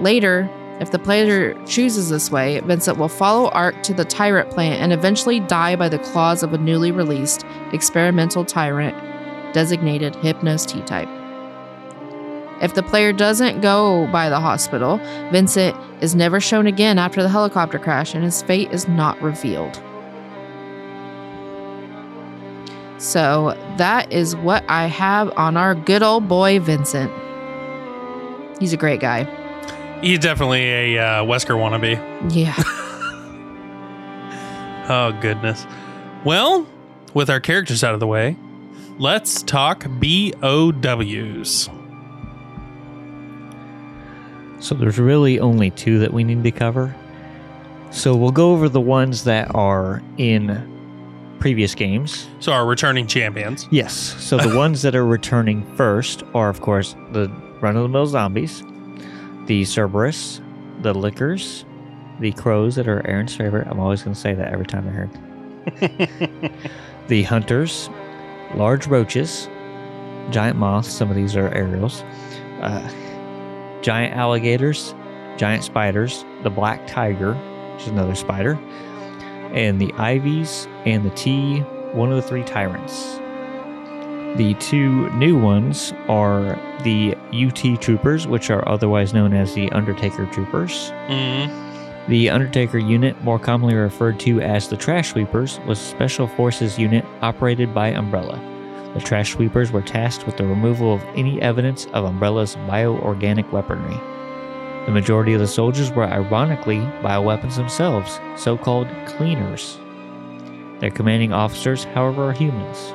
Later, 0.00 0.48
if 0.80 0.92
the 0.92 0.98
player 0.98 1.52
chooses 1.66 2.08
this 2.08 2.30
way, 2.30 2.60
Vincent 2.60 2.96
will 2.96 3.08
follow 3.08 3.50
Ark 3.50 3.82
to 3.82 3.92
the 3.92 4.04
tyrant 4.04 4.50
plant 4.50 4.80
and 4.80 4.92
eventually 4.92 5.40
die 5.40 5.76
by 5.76 5.88
the 5.88 5.98
claws 5.98 6.42
of 6.42 6.54
a 6.54 6.58
newly 6.58 6.92
released 6.92 7.44
experimental 7.72 8.44
tyrant 8.44 8.96
designated 9.52 10.14
Hypnos 10.14 10.66
T 10.66 10.80
type. 10.82 11.19
If 12.60 12.74
the 12.74 12.82
player 12.82 13.12
doesn't 13.12 13.60
go 13.60 14.06
by 14.12 14.28
the 14.28 14.40
hospital, 14.40 14.98
Vincent 15.30 15.76
is 16.02 16.14
never 16.14 16.40
shown 16.40 16.66
again 16.66 16.98
after 16.98 17.22
the 17.22 17.28
helicopter 17.28 17.78
crash 17.78 18.14
and 18.14 18.22
his 18.22 18.42
fate 18.42 18.70
is 18.70 18.86
not 18.88 19.20
revealed. 19.22 19.82
So 22.98 23.56
that 23.78 24.12
is 24.12 24.36
what 24.36 24.62
I 24.68 24.86
have 24.86 25.32
on 25.36 25.56
our 25.56 25.74
good 25.74 26.02
old 26.02 26.28
boy 26.28 26.60
Vincent. 26.60 27.10
He's 28.60 28.74
a 28.74 28.76
great 28.76 29.00
guy. 29.00 29.24
He's 30.02 30.18
definitely 30.18 30.96
a 30.96 30.98
uh, 30.98 31.24
Wesker 31.24 31.56
wannabe. 31.56 31.96
Yeah. 32.34 32.54
Oh, 34.92 35.12
goodness. 35.20 35.68
Well, 36.24 36.66
with 37.14 37.30
our 37.30 37.38
characters 37.38 37.84
out 37.84 37.94
of 37.94 38.00
the 38.00 38.08
way, 38.08 38.36
let's 38.98 39.44
talk 39.44 39.86
BOWs. 39.88 41.70
So 44.60 44.74
there's 44.74 44.98
really 44.98 45.40
only 45.40 45.70
two 45.70 45.98
that 45.98 46.12
we 46.12 46.22
need 46.24 46.44
to 46.44 46.50
cover. 46.50 46.94
So 47.90 48.14
we'll 48.14 48.30
go 48.30 48.52
over 48.52 48.68
the 48.68 48.80
ones 48.80 49.24
that 49.24 49.54
are 49.54 50.02
in 50.16 50.66
previous 51.40 51.74
games. 51.74 52.28
So, 52.38 52.52
our 52.52 52.66
returning 52.66 53.06
champions. 53.06 53.66
Yes. 53.70 53.94
So 53.94 54.36
the 54.36 54.56
ones 54.56 54.82
that 54.82 54.94
are 54.94 55.04
returning 55.04 55.64
first 55.74 56.22
are, 56.34 56.48
of 56.48 56.60
course, 56.60 56.94
the 57.12 57.28
run 57.60 57.76
of 57.76 57.82
the 57.82 57.88
mill 57.88 58.06
zombies, 58.06 58.62
the 59.46 59.64
Cerberus, 59.64 60.40
the 60.82 60.94
Lickers, 60.94 61.64
the 62.20 62.32
Crows 62.32 62.76
that 62.76 62.86
are 62.86 63.04
Aaron's 63.06 63.34
favorite. 63.34 63.66
I'm 63.66 63.80
always 63.80 64.02
going 64.02 64.14
to 64.14 64.20
say 64.20 64.34
that 64.34 64.52
every 64.52 64.66
time 64.66 64.86
I 64.86 64.92
hear 64.92 66.52
the 67.08 67.22
Hunters, 67.22 67.88
large 68.54 68.86
roaches, 68.86 69.48
giant 70.30 70.58
moths. 70.58 70.92
Some 70.92 71.10
of 71.10 71.16
these 71.16 71.34
are 71.36 71.48
aerials. 71.54 72.02
Uh, 72.60 72.88
giant 73.82 74.14
alligators, 74.14 74.94
giant 75.36 75.64
spiders, 75.64 76.24
the 76.42 76.50
black 76.50 76.86
tiger, 76.86 77.34
which 77.74 77.82
is 77.82 77.88
another 77.88 78.14
spider, 78.14 78.54
and 79.52 79.80
the 79.80 79.92
ivies 79.94 80.68
and 80.84 81.04
the 81.04 81.10
T, 81.10 81.60
one 81.92 82.10
of 82.10 82.16
the 82.16 82.22
three 82.22 82.44
tyrants. 82.44 83.18
The 84.36 84.54
two 84.60 85.10
new 85.10 85.36
ones 85.36 85.92
are 86.08 86.56
the 86.84 87.16
UT 87.32 87.80
troopers, 87.80 88.28
which 88.28 88.48
are 88.50 88.66
otherwise 88.68 89.12
known 89.12 89.32
as 89.32 89.54
the 89.54 89.70
Undertaker 89.72 90.26
troopers. 90.26 90.92
Mm. 91.08 92.08
The 92.08 92.30
Undertaker 92.30 92.78
unit, 92.78 93.20
more 93.22 93.38
commonly 93.38 93.74
referred 93.74 94.20
to 94.20 94.40
as 94.40 94.68
the 94.68 94.76
Trash 94.76 95.10
Sweepers, 95.10 95.58
was 95.66 95.80
a 95.80 95.84
special 95.84 96.28
forces 96.28 96.78
unit 96.78 97.04
operated 97.22 97.74
by 97.74 97.88
Umbrella. 97.88 98.49
The 98.94 99.00
Trash 99.00 99.34
Sweepers 99.34 99.70
were 99.70 99.82
tasked 99.82 100.26
with 100.26 100.36
the 100.36 100.46
removal 100.46 100.92
of 100.92 101.04
any 101.14 101.40
evidence 101.40 101.86
of 101.92 102.04
Umbrella's 102.04 102.56
bioorganic 102.66 103.52
weaponry. 103.52 104.00
The 104.86 104.92
majority 104.92 105.32
of 105.32 105.40
the 105.40 105.46
soldiers 105.46 105.92
were 105.92 106.04
ironically 106.04 106.78
bioweapons 107.00 107.54
themselves, 107.54 108.18
so 108.36 108.56
called 108.58 108.88
cleaners. 109.06 109.78
Their 110.80 110.90
commanding 110.90 111.32
officers, 111.32 111.84
however, 111.84 112.30
are 112.30 112.32
humans. 112.32 112.92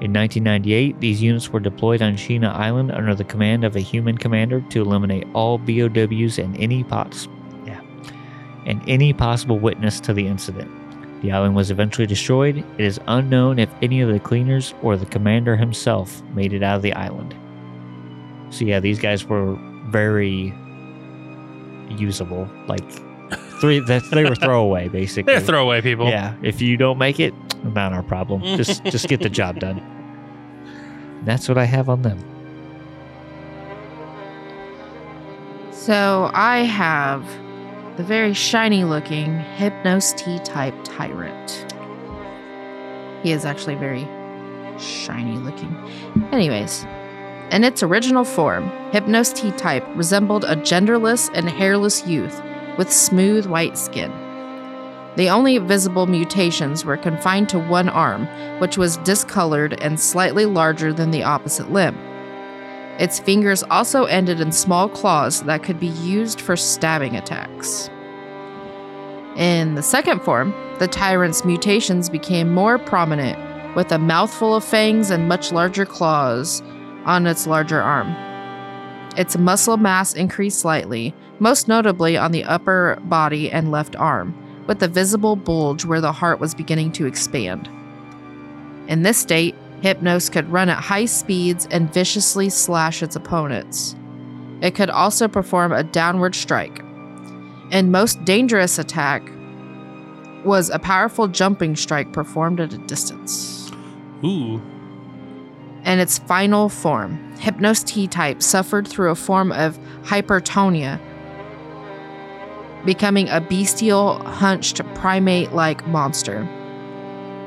In 0.00 0.12
1998, 0.12 0.98
these 1.00 1.20
units 1.20 1.50
were 1.50 1.60
deployed 1.60 2.00
on 2.00 2.14
Sheena 2.14 2.52
Island 2.54 2.90
under 2.90 3.14
the 3.14 3.24
command 3.24 3.64
of 3.64 3.76
a 3.76 3.80
human 3.80 4.16
commander 4.16 4.60
to 4.70 4.80
eliminate 4.80 5.28
all 5.34 5.58
BOWs 5.58 6.38
and 6.38 6.56
any 6.56 6.84
pots, 6.84 7.28
yeah, 7.66 7.80
and 8.64 8.82
any 8.88 9.12
possible 9.12 9.58
witness 9.58 10.00
to 10.00 10.14
the 10.14 10.26
incident. 10.26 10.81
The 11.22 11.30
island 11.30 11.54
was 11.54 11.70
eventually 11.70 12.06
destroyed. 12.06 12.64
It 12.78 12.84
is 12.84 13.00
unknown 13.06 13.60
if 13.60 13.70
any 13.80 14.00
of 14.00 14.10
the 14.10 14.18
cleaners 14.18 14.74
or 14.82 14.96
the 14.96 15.06
commander 15.06 15.56
himself 15.56 16.20
made 16.34 16.52
it 16.52 16.64
out 16.64 16.76
of 16.76 16.82
the 16.82 16.92
island. 16.92 17.34
So 18.50 18.64
yeah, 18.64 18.80
these 18.80 18.98
guys 18.98 19.24
were 19.24 19.56
very 19.88 20.52
usable. 21.88 22.48
Like 22.66 22.90
three, 23.60 23.78
they 23.80 24.24
were 24.24 24.34
throwaway 24.34 24.88
basically. 24.88 25.32
They're 25.32 25.40
throwaway 25.40 25.80
people. 25.80 26.08
Yeah, 26.08 26.34
if 26.42 26.60
you 26.60 26.76
don't 26.76 26.98
make 26.98 27.20
it, 27.20 27.32
not 27.62 27.92
our 27.92 28.02
problem. 28.02 28.42
Just 28.42 28.84
just 28.84 29.06
get 29.08 29.20
the 29.20 29.30
job 29.40 29.60
done. 29.60 29.80
That's 31.24 31.48
what 31.48 31.56
I 31.56 31.64
have 31.64 31.88
on 31.88 32.02
them. 32.02 32.18
So 35.70 36.30
I 36.34 36.58
have 36.58 37.24
the 37.96 38.02
very 38.02 38.32
shiny 38.32 38.84
looking 38.84 39.38
Hypnos 39.56 40.16
T 40.16 40.38
type 40.44 40.74
tyrant. 40.82 41.72
He 43.22 43.32
is 43.32 43.44
actually 43.44 43.74
very 43.74 44.08
shiny 44.78 45.36
looking. 45.36 45.76
Anyways, 46.32 46.84
in 47.50 47.64
its 47.64 47.82
original 47.82 48.24
form, 48.24 48.70
Hypnos 48.92 49.34
T 49.34 49.50
type 49.52 49.86
resembled 49.94 50.44
a 50.44 50.56
genderless 50.56 51.30
and 51.34 51.50
hairless 51.50 52.06
youth 52.06 52.40
with 52.78 52.90
smooth 52.90 53.44
white 53.44 53.76
skin. 53.76 54.10
The 55.16 55.28
only 55.28 55.58
visible 55.58 56.06
mutations 56.06 56.86
were 56.86 56.96
confined 56.96 57.50
to 57.50 57.58
one 57.58 57.90
arm, 57.90 58.26
which 58.58 58.78
was 58.78 58.96
discolored 58.98 59.78
and 59.82 60.00
slightly 60.00 60.46
larger 60.46 60.94
than 60.94 61.10
the 61.10 61.24
opposite 61.24 61.70
limb. 61.70 61.98
Its 62.98 63.18
fingers 63.18 63.62
also 63.64 64.04
ended 64.04 64.40
in 64.40 64.52
small 64.52 64.88
claws 64.88 65.42
that 65.42 65.62
could 65.62 65.80
be 65.80 65.88
used 65.88 66.40
for 66.40 66.56
stabbing 66.56 67.16
attacks. 67.16 67.88
In 69.36 69.74
the 69.74 69.82
second 69.82 70.20
form, 70.22 70.54
the 70.78 70.88
tyrant's 70.88 71.44
mutations 71.44 72.10
became 72.10 72.52
more 72.52 72.78
prominent, 72.78 73.38
with 73.74 73.90
a 73.90 73.98
mouthful 73.98 74.54
of 74.54 74.64
fangs 74.64 75.10
and 75.10 75.28
much 75.28 75.52
larger 75.52 75.86
claws 75.86 76.62
on 77.06 77.26
its 77.26 77.46
larger 77.46 77.80
arm. 77.80 78.14
Its 79.16 79.38
muscle 79.38 79.78
mass 79.78 80.12
increased 80.12 80.60
slightly, 80.60 81.14
most 81.38 81.68
notably 81.68 82.16
on 82.16 82.32
the 82.32 82.44
upper 82.44 82.98
body 83.04 83.50
and 83.50 83.70
left 83.70 83.96
arm, 83.96 84.34
with 84.66 84.82
a 84.82 84.88
visible 84.88 85.36
bulge 85.36 85.84
where 85.84 86.00
the 86.00 86.12
heart 86.12 86.40
was 86.40 86.54
beginning 86.54 86.92
to 86.92 87.06
expand. 87.06 87.68
In 88.88 89.02
this 89.02 89.18
state, 89.18 89.54
Hypnos 89.82 90.30
could 90.30 90.48
run 90.50 90.68
at 90.68 90.78
high 90.78 91.06
speeds 91.06 91.66
and 91.70 91.92
viciously 91.92 92.48
slash 92.48 93.02
its 93.02 93.16
opponents. 93.16 93.96
It 94.60 94.76
could 94.76 94.90
also 94.90 95.26
perform 95.26 95.72
a 95.72 95.82
downward 95.82 96.36
strike. 96.36 96.84
And 97.72 97.90
most 97.90 98.24
dangerous 98.24 98.78
attack 98.78 99.28
was 100.44 100.70
a 100.70 100.78
powerful 100.78 101.26
jumping 101.26 101.74
strike 101.74 102.12
performed 102.12 102.60
at 102.60 102.72
a 102.72 102.78
distance. 102.78 103.72
Ooh. 104.24 104.62
In 105.84 105.98
its 105.98 106.18
final 106.18 106.68
form, 106.68 107.18
Hypnos 107.38 107.84
T 107.84 108.06
type 108.06 108.40
suffered 108.40 108.86
through 108.86 109.10
a 109.10 109.16
form 109.16 109.50
of 109.50 109.80
hypertonia, 110.02 111.00
becoming 112.84 113.28
a 113.28 113.40
bestial, 113.40 114.22
hunched, 114.24 114.80
primate 114.94 115.52
like 115.52 115.84
monster. 115.88 116.48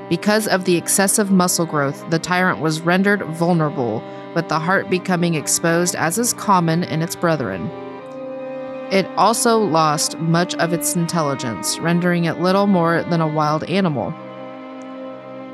Because 0.09 0.47
of 0.47 0.65
the 0.65 0.75
excessive 0.75 1.31
muscle 1.31 1.65
growth, 1.65 2.07
the 2.11 2.19
tyrant 2.19 2.59
was 2.59 2.81
rendered 2.81 3.23
vulnerable, 3.23 4.03
with 4.35 4.49
the 4.49 4.59
heart 4.59 4.89
becoming 4.89 5.33
exposed 5.33 5.95
as 5.95 6.19
is 6.19 6.33
common 6.33 6.83
in 6.83 7.01
its 7.01 7.15
brethren. 7.15 7.69
It 8.91 9.07
also 9.17 9.57
lost 9.57 10.19
much 10.19 10.53
of 10.55 10.73
its 10.73 10.95
intelligence, 10.95 11.79
rendering 11.79 12.25
it 12.25 12.39
little 12.39 12.67
more 12.67 13.01
than 13.03 13.19
a 13.19 13.27
wild 13.27 13.63
animal. 13.63 14.13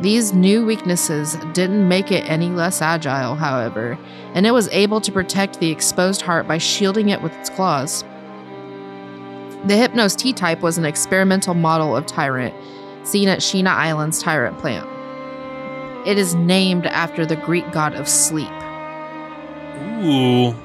These 0.02 0.34
new 0.34 0.66
weaknesses 0.66 1.38
didn't 1.54 1.88
make 1.88 2.12
it 2.12 2.30
any 2.30 2.50
less 2.50 2.82
agile, 2.82 3.36
however, 3.36 3.98
and 4.34 4.46
it 4.46 4.52
was 4.52 4.68
able 4.70 5.00
to 5.00 5.12
protect 5.14 5.60
the 5.60 5.72
exposed 5.72 6.24
heart 6.24 6.46
by 6.46 6.58
shielding 6.58 7.10
it 7.10 7.22
with 7.22 7.34
its 7.38 7.50
claws. 7.50 8.04
The 9.64 9.76
Hypnos 9.76 10.18
T 10.18 10.34
type 10.34 10.62
was 10.62 10.78
an 10.78 10.86
experimental 10.86 11.54
model 11.54 11.96
of 11.96 12.06
tyrant 12.06 12.54
seen 13.04 13.28
at 13.28 13.40
Sheena 13.40 13.68
Island's 13.68 14.22
tyrant 14.22 14.58
plant. 14.60 14.88
It 16.08 16.18
is 16.18 16.34
named 16.36 16.88
after 16.88 17.26
the 17.26 17.36
Greek 17.36 17.72
god 17.72 17.94
of 17.94 18.08
sleep. 18.08 18.50
Ooh. 20.04 20.56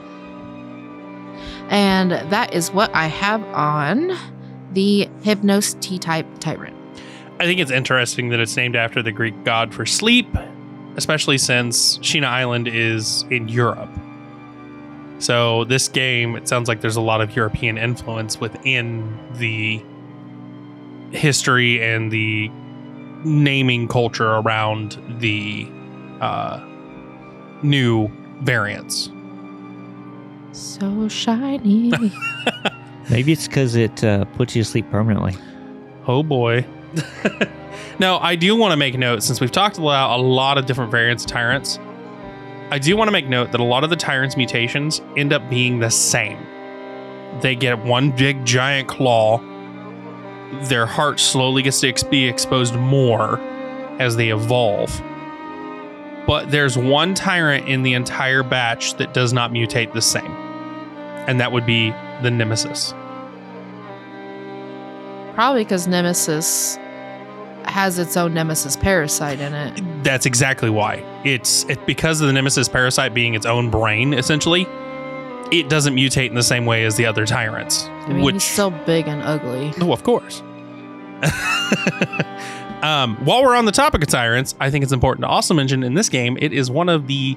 And 1.68 2.12
that 2.12 2.55
is 2.55 2.70
what 2.70 2.95
I 2.95 3.07
have 3.07 3.43
on 3.45 4.16
the 4.72 5.09
Hypnos 5.22 5.78
T 5.80 5.99
type 5.99 6.26
tyrant. 6.39 6.76
I 7.39 7.45
think 7.45 7.61
it's 7.61 7.70
interesting 7.70 8.30
that 8.30 8.41
it's 8.41 8.57
named 8.57 8.76
after 8.76 9.03
the 9.03 9.12
Greek 9.12 9.45
god 9.45 9.74
for 9.74 9.84
sleep, 9.84 10.28
especially 10.97 11.39
since 11.39 11.99
Sheena 11.99 12.26
Island 12.26 12.68
is 12.68 13.24
in 13.30 13.49
Europe. 13.49 13.91
So 15.18 15.64
this 15.64 15.89
game, 15.89 16.37
it 16.37 16.49
sounds 16.49 16.68
like 16.68 16.80
there's 16.80 16.97
a 16.97 17.01
lot 17.01 17.20
of 17.20 17.34
European 17.34 17.78
influence 17.78 18.41
within 18.41 19.18
the 19.34 19.82
history 21.17 21.83
and 21.83 22.11
the 22.11 22.51
naming 23.25 23.89
culture 23.89 24.35
around 24.35 25.03
the 25.21 25.69
uh, 26.21 26.61
new 27.62 28.09
variants. 28.43 29.11
So 30.53 31.09
shiny. 31.09 31.93
Maybe 33.11 33.33
it's 33.33 33.47
because 33.47 33.75
it 33.75 34.03
uh, 34.03 34.25
puts 34.25 34.57
you 34.57 34.62
to 34.62 34.69
sleep 34.69 34.91
permanently. 34.91 35.37
Oh 36.07 36.23
boy. 36.23 36.64
now, 37.99 38.19
I 38.19 38.37
do 38.37 38.57
want 38.57 38.73
to 38.73 38.77
make 38.77 38.97
note 38.97 39.23
since 39.23 39.41
we've 39.41 39.53
talked 39.53 39.79
about 39.79 40.19
a 40.19 40.23
lot 40.23 40.59
of 40.59 40.67
different 40.67 40.91
variants 40.91 41.25
of 41.25 41.31
tyrants. 41.31 41.79
I 42.71 42.79
do 42.79 42.97
want 42.97 43.09
to 43.09 43.12
make 43.12 43.29
note 43.29 43.53
that 43.53 43.61
a 43.61 43.64
lot 43.64 43.85
of 43.85 43.91
the 43.91 43.97
tyrants' 43.97 44.37
mutations 44.37 45.01
end 45.17 45.33
up 45.33 45.49
being 45.49 45.79
the 45.79 45.91
same. 45.91 46.39
They 47.41 47.55
get 47.55 47.85
one 47.85 48.11
big 48.11 48.45
giant 48.45 48.89
claw. 48.89 49.39
Their 50.68 50.86
heart 50.86 51.20
slowly 51.20 51.62
gets 51.62 51.80
to 51.80 51.88
ex- 51.88 52.03
be 52.03 52.26
exposed 52.26 52.74
more 52.74 53.38
as 53.99 54.16
they 54.16 54.30
evolve. 54.30 55.01
But 56.26 56.51
there's 56.51 56.76
one 56.76 57.14
tyrant 57.14 57.68
in 57.68 57.82
the 57.82 57.94
entire 57.94 58.42
batch 58.42 58.94
that 58.94 59.14
does 59.14 59.32
not 59.32 59.53
mutate 59.53 59.92
the 59.92 60.03
same. 60.03 60.30
And 61.26 61.40
that 61.40 61.53
would 61.53 61.66
be 61.66 61.90
the 62.22 62.30
Nemesis. 62.30 62.92
Probably 65.34 65.64
because 65.64 65.86
Nemesis 65.86 66.76
has 67.64 67.99
its 67.99 68.16
own 68.16 68.32
Nemesis 68.32 68.76
parasite 68.76 69.40
in 69.40 69.53
it. 69.53 70.03
That's 70.03 70.26
exactly 70.26 70.70
why. 70.70 71.05
It's 71.24 71.64
it, 71.64 71.84
because 71.86 72.20
of 72.20 72.26
the 72.26 72.32
Nemesis 72.32 72.68
parasite 72.68 73.12
being 73.12 73.34
its 73.34 73.44
own 73.47 73.70
brain, 73.70 74.14
essentially. 74.14 74.66
It 75.53 75.68
doesn't 75.68 75.94
mutate 75.94 76.28
in 76.28 76.34
the 76.34 76.42
same 76.42 76.66
way 76.66 76.84
as 76.84 76.97
the 76.97 77.07
other 77.07 77.24
tyrants. 77.26 77.84
I 77.84 78.09
mean, 78.09 78.22
which, 78.22 78.34
he's 78.34 78.44
so 78.44 78.70
big 78.70 79.07
and 79.09 79.22
ugly. 79.22 79.72
oh, 79.80 79.92
of 79.92 80.03
course. 80.03 80.42
um, 82.82 83.16
while 83.24 83.42
we're 83.42 83.55
on 83.55 83.64
the 83.64 83.72
topic 83.72 84.03
of 84.03 84.09
tyrants, 84.09 84.55
I 84.61 84.70
think 84.70 84.82
it's 84.82 84.92
important 84.92 85.22
to 85.22 85.28
also 85.28 85.55
mention 85.55 85.82
in 85.82 85.94
this 85.94 86.09
game, 86.09 86.36
it 86.40 86.53
is 86.53 86.70
one 86.70 86.88
of 86.88 87.07
the, 87.07 87.36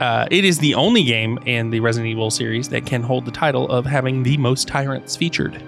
uh, 0.00 0.26
it 0.30 0.44
is 0.44 0.58
the 0.58 0.74
only 0.74 1.04
game 1.04 1.38
in 1.46 1.70
the 1.70 1.80
Resident 1.80 2.10
Evil 2.10 2.30
series 2.30 2.68
that 2.70 2.86
can 2.86 3.02
hold 3.02 3.24
the 3.24 3.30
title 3.30 3.68
of 3.68 3.86
having 3.86 4.22
the 4.22 4.36
most 4.36 4.68
tyrants 4.68 5.16
featured. 5.16 5.62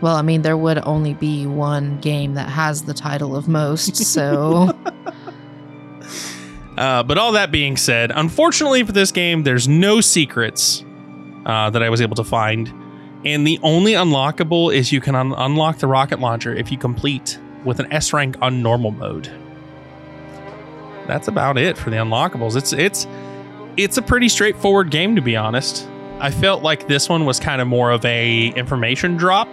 Well, 0.00 0.16
I 0.16 0.22
mean, 0.22 0.42
there 0.42 0.56
would 0.56 0.78
only 0.84 1.14
be 1.14 1.46
one 1.46 1.98
game 2.00 2.34
that 2.34 2.48
has 2.48 2.82
the 2.82 2.94
title 2.94 3.36
of 3.36 3.48
most, 3.48 3.96
so 3.96 4.70
Uh, 6.76 7.02
but 7.02 7.18
all 7.18 7.32
that 7.32 7.50
being 7.50 7.76
said, 7.76 8.10
unfortunately 8.14 8.82
for 8.82 8.92
this 8.92 9.12
game, 9.12 9.44
there's 9.44 9.68
no 9.68 10.00
secrets 10.00 10.84
uh, 11.46 11.70
that 11.70 11.82
I 11.82 11.90
was 11.90 12.00
able 12.00 12.16
to 12.16 12.24
find. 12.24 12.72
And 13.24 13.46
the 13.46 13.58
only 13.62 13.92
unlockable 13.92 14.74
is 14.74 14.92
you 14.92 15.00
can 15.00 15.14
un- 15.14 15.34
unlock 15.36 15.78
the 15.78 15.86
rocket 15.86 16.20
launcher 16.20 16.54
if 16.54 16.72
you 16.72 16.78
complete 16.78 17.38
with 17.64 17.80
an 17.80 17.90
S 17.92 18.12
rank 18.12 18.36
on 18.42 18.62
normal 18.62 18.90
mode. 18.90 19.30
That's 21.06 21.28
about 21.28 21.58
it 21.58 21.78
for 21.78 21.90
the 21.90 21.96
unlockables. 21.96 22.56
It's 22.56 22.72
it's 22.72 23.06
it's 23.76 23.96
a 23.96 24.02
pretty 24.02 24.28
straightforward 24.28 24.90
game 24.90 25.16
to 25.16 25.22
be 25.22 25.36
honest. 25.36 25.88
I 26.18 26.30
felt 26.30 26.62
like 26.62 26.88
this 26.88 27.08
one 27.08 27.24
was 27.24 27.40
kind 27.40 27.60
of 27.60 27.68
more 27.68 27.90
of 27.90 28.04
a 28.04 28.48
information 28.48 29.16
drop 29.16 29.48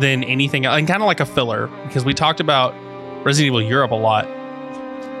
than 0.00 0.24
anything 0.24 0.66
and 0.66 0.86
kind 0.88 1.02
of 1.02 1.06
like 1.06 1.20
a 1.20 1.26
filler 1.26 1.68
because 1.84 2.04
we 2.04 2.14
talked 2.14 2.40
about 2.40 2.74
Resident 3.24 3.46
Evil 3.46 3.62
Europe 3.62 3.90
a 3.90 3.96
lot 3.96 4.26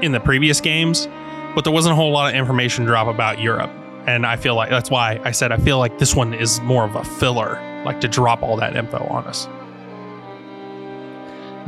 in 0.04 0.12
the 0.12 0.20
previous 0.20 0.60
games, 0.60 1.08
but 1.54 1.64
there 1.64 1.72
wasn't 1.72 1.92
a 1.92 1.96
whole 1.96 2.12
lot 2.12 2.28
of 2.32 2.38
information 2.38 2.84
drop 2.84 3.06
about 3.08 3.40
Europe. 3.40 3.70
And 4.06 4.26
I 4.26 4.36
feel 4.36 4.54
like 4.54 4.68
that's 4.70 4.90
why 4.90 5.18
I 5.24 5.30
said 5.30 5.50
I 5.50 5.56
feel 5.56 5.78
like 5.78 5.98
this 5.98 6.14
one 6.14 6.34
is 6.34 6.60
more 6.60 6.84
of 6.84 6.94
a 6.94 7.04
filler, 7.04 7.58
like 7.84 8.00
to 8.02 8.08
drop 8.08 8.42
all 8.42 8.56
that 8.56 8.76
info 8.76 8.98
on 9.08 9.24
us. 9.24 9.48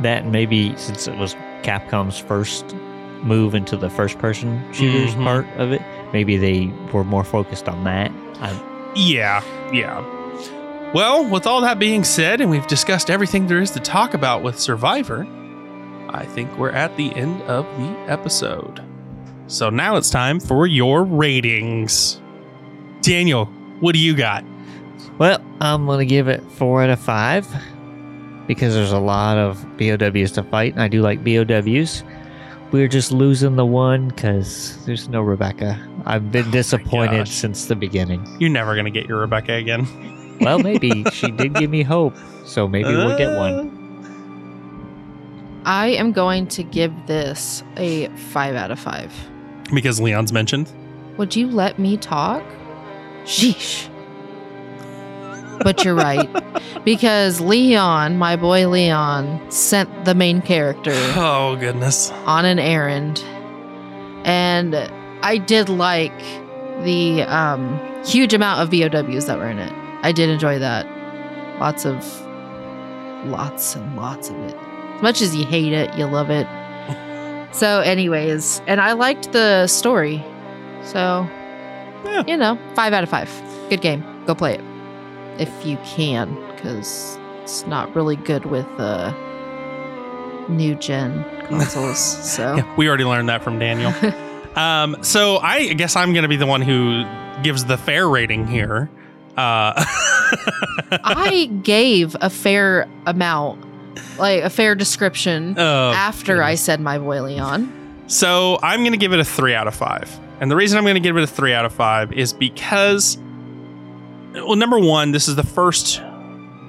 That 0.01 0.25
maybe 0.27 0.75
since 0.77 1.07
it 1.07 1.17
was 1.17 1.35
Capcom's 1.63 2.19
first 2.19 2.75
move 3.23 3.55
into 3.55 3.75
the 3.75 3.89
first 3.89 4.19
person 4.19 4.61
shooters 4.71 5.15
Mhm. 5.15 5.23
part 5.23 5.47
of 5.57 5.71
it, 5.71 5.81
maybe 6.13 6.37
they 6.37 6.71
were 6.93 7.03
more 7.03 7.23
focused 7.23 7.67
on 7.67 7.83
that. 7.85 8.11
I, 8.41 8.53
Yeah, 8.95 9.41
yeah. 9.73 10.03
Well, 10.93 11.25
with 11.29 11.45
all 11.47 11.61
that 11.61 11.77
being 11.79 12.03
said, 12.03 12.39
and 12.41 12.49
we've 12.49 12.65
discussed 12.67 13.09
everything 13.09 13.47
there 13.47 13.59
is 13.59 13.71
to 13.71 13.79
talk 13.79 14.13
about 14.13 14.41
with 14.43 14.57
Survivor, 14.59 15.27
I 16.09 16.25
think 16.25 16.55
we're 16.57 16.71
at 16.71 16.95
the 16.97 17.13
end 17.15 17.41
of 17.43 17.65
the 17.77 17.89
episode. 18.11 18.83
So 19.47 19.69
now 19.69 19.95
it's 19.95 20.09
time 20.09 20.39
for 20.39 20.67
your 20.67 21.03
ratings. 21.03 22.21
Daniel, 23.01 23.45
what 23.79 23.93
do 23.93 23.99
you 23.99 24.15
got? 24.15 24.43
well, 25.17 25.41
I'm 25.61 25.85
going 25.85 25.99
to 25.99 26.05
give 26.05 26.27
it 26.27 26.43
four 26.51 26.83
out 26.83 26.89
of 26.89 26.99
five 26.99 27.47
because 28.45 28.73
there's 28.73 28.91
a 28.91 28.99
lot 28.99 29.37
of 29.37 29.63
BOWs 29.77 30.31
to 30.33 30.43
fight, 30.43 30.73
and 30.73 30.81
I 30.81 30.87
do 30.87 31.01
like 31.01 31.23
BOWs. 31.23 32.03
We're 32.71 32.87
just 32.87 33.11
losing 33.11 33.55
the 33.55 33.65
one 33.65 34.09
because 34.09 34.83
there's 34.85 35.09
no 35.09 35.21
Rebecca. 35.21 35.79
I've 36.05 36.31
been 36.31 36.45
Oh 36.47 36.51
disappointed 36.51 37.27
since 37.27 37.65
the 37.65 37.75
beginning. 37.75 38.25
You're 38.39 38.49
never 38.49 38.73
going 38.75 38.85
to 38.85 38.91
get 38.91 39.07
your 39.07 39.19
Rebecca 39.19 39.53
again. 39.53 39.87
Well, 40.41 40.59
maybe 40.59 41.03
she 41.11 41.31
did 41.31 41.55
give 41.55 41.69
me 41.69 41.83
hope, 41.83 42.15
so 42.45 42.67
maybe 42.67 42.89
we'll 42.89 43.17
get 43.17 43.35
one. 43.37 43.76
I 45.67 45.87
am 45.87 46.13
going 46.13 46.47
to 46.47 46.63
give 46.63 46.93
this 47.07 47.61
a 47.75 48.07
five 48.31 48.55
out 48.55 48.71
of 48.71 48.79
five. 48.79 49.13
Because 49.73 49.99
Leon's 49.99 50.31
mentioned. 50.31 50.71
Would 51.17 51.35
you 51.35 51.47
let 51.47 51.77
me 51.77 51.97
talk? 51.97 52.41
Sheesh. 53.25 53.89
But 55.63 55.83
you're 55.83 55.93
right. 55.95 56.29
because 56.85 57.41
Leon, 57.41 58.17
my 58.17 58.37
boy 58.37 58.69
Leon, 58.69 59.51
sent 59.51 60.05
the 60.05 60.15
main 60.15 60.41
character 60.41 60.93
Oh, 61.15 61.57
goodness. 61.59 62.11
on 62.25 62.45
an 62.45 62.59
errand. 62.59 63.19
And 64.23 64.73
I 65.21 65.37
did 65.37 65.67
like 65.67 66.17
the 66.85 67.23
um, 67.23 67.77
huge 68.05 68.33
amount 68.33 68.61
of 68.61 68.69
BOWs 68.69 69.25
that 69.25 69.37
were 69.37 69.49
in 69.49 69.59
it. 69.59 69.73
I 70.03 70.13
did 70.13 70.29
enjoy 70.29 70.59
that. 70.59 70.85
Lots 71.59 71.85
of, 71.85 71.95
lots 73.25 73.75
and 73.75 73.97
lots 73.97 74.29
of 74.29 74.37
it. 74.37 74.55
As 74.97 75.01
much 75.03 75.21
as 75.21 75.35
you 75.35 75.45
hate 75.45 75.73
it, 75.73 75.95
you 75.97 76.05
love 76.05 76.29
it. 76.29 76.47
So, 77.53 77.79
anyways, 77.81 78.61
and 78.67 78.81
I 78.81 78.93
liked 78.93 79.31
the 79.31 79.67
story. 79.67 80.23
So, 80.83 81.27
Yeah. 82.05 82.23
You 82.27 82.37
know, 82.37 82.57
five 82.75 82.93
out 82.93 83.03
of 83.03 83.09
five. 83.09 83.29
Good 83.69 83.81
game. 83.81 84.03
Go 84.25 84.35
play 84.35 84.55
it 84.55 84.61
if 85.39 85.65
you 85.65 85.77
can, 85.85 86.33
because 86.55 87.17
it's 87.43 87.65
not 87.67 87.95
really 87.95 88.15
good 88.15 88.45
with 88.45 88.65
uh, 88.79 89.11
new 90.49 90.75
gen 90.75 91.23
consoles. 91.47 91.99
So 92.23 92.55
Yeah, 92.55 92.75
we 92.75 92.87
already 92.87 93.03
learned 93.05 93.29
that 93.29 93.43
from 93.43 93.59
Daniel. 93.59 93.93
um, 94.55 94.97
so 95.03 95.37
I 95.37 95.73
guess 95.73 95.95
I'm 95.95 96.13
going 96.13 96.23
to 96.23 96.29
be 96.29 96.37
the 96.37 96.47
one 96.47 96.61
who 96.61 97.05
gives 97.43 97.65
the 97.65 97.77
fair 97.77 98.07
rating 98.09 98.47
here. 98.47 98.89
Uh, 99.37 99.73
I 101.03 101.45
gave 101.63 102.15
a 102.21 102.29
fair 102.29 102.87
amount, 103.05 103.63
like 104.17 104.43
a 104.43 104.49
fair 104.49 104.75
description 104.75 105.55
Oh, 105.57 105.91
after 105.91 106.41
I 106.43 106.55
said 106.55 106.79
my 106.81 106.97
Voileon. 106.97 107.71
So 108.07 108.57
I'm 108.63 108.81
going 108.81 108.91
to 108.93 108.97
give 108.97 109.13
it 109.13 109.19
a 109.19 109.25
three 109.25 109.53
out 109.53 109.67
of 109.67 109.75
five. 109.75 110.09
And 110.39 110.49
the 110.51 110.55
reason 110.55 110.77
I'm 110.77 110.83
going 110.83 110.95
to 110.95 110.99
give 111.01 111.17
it 111.17 111.23
a 111.23 111.27
three 111.27 111.53
out 111.53 111.65
of 111.65 111.73
five 111.73 112.13
is 112.13 112.31
because, 112.33 113.17
well, 114.33 114.55
number 114.55 114.79
one, 114.79 115.11
this 115.11 115.27
is 115.27 115.35
the 115.35 115.43
first, 115.43 116.01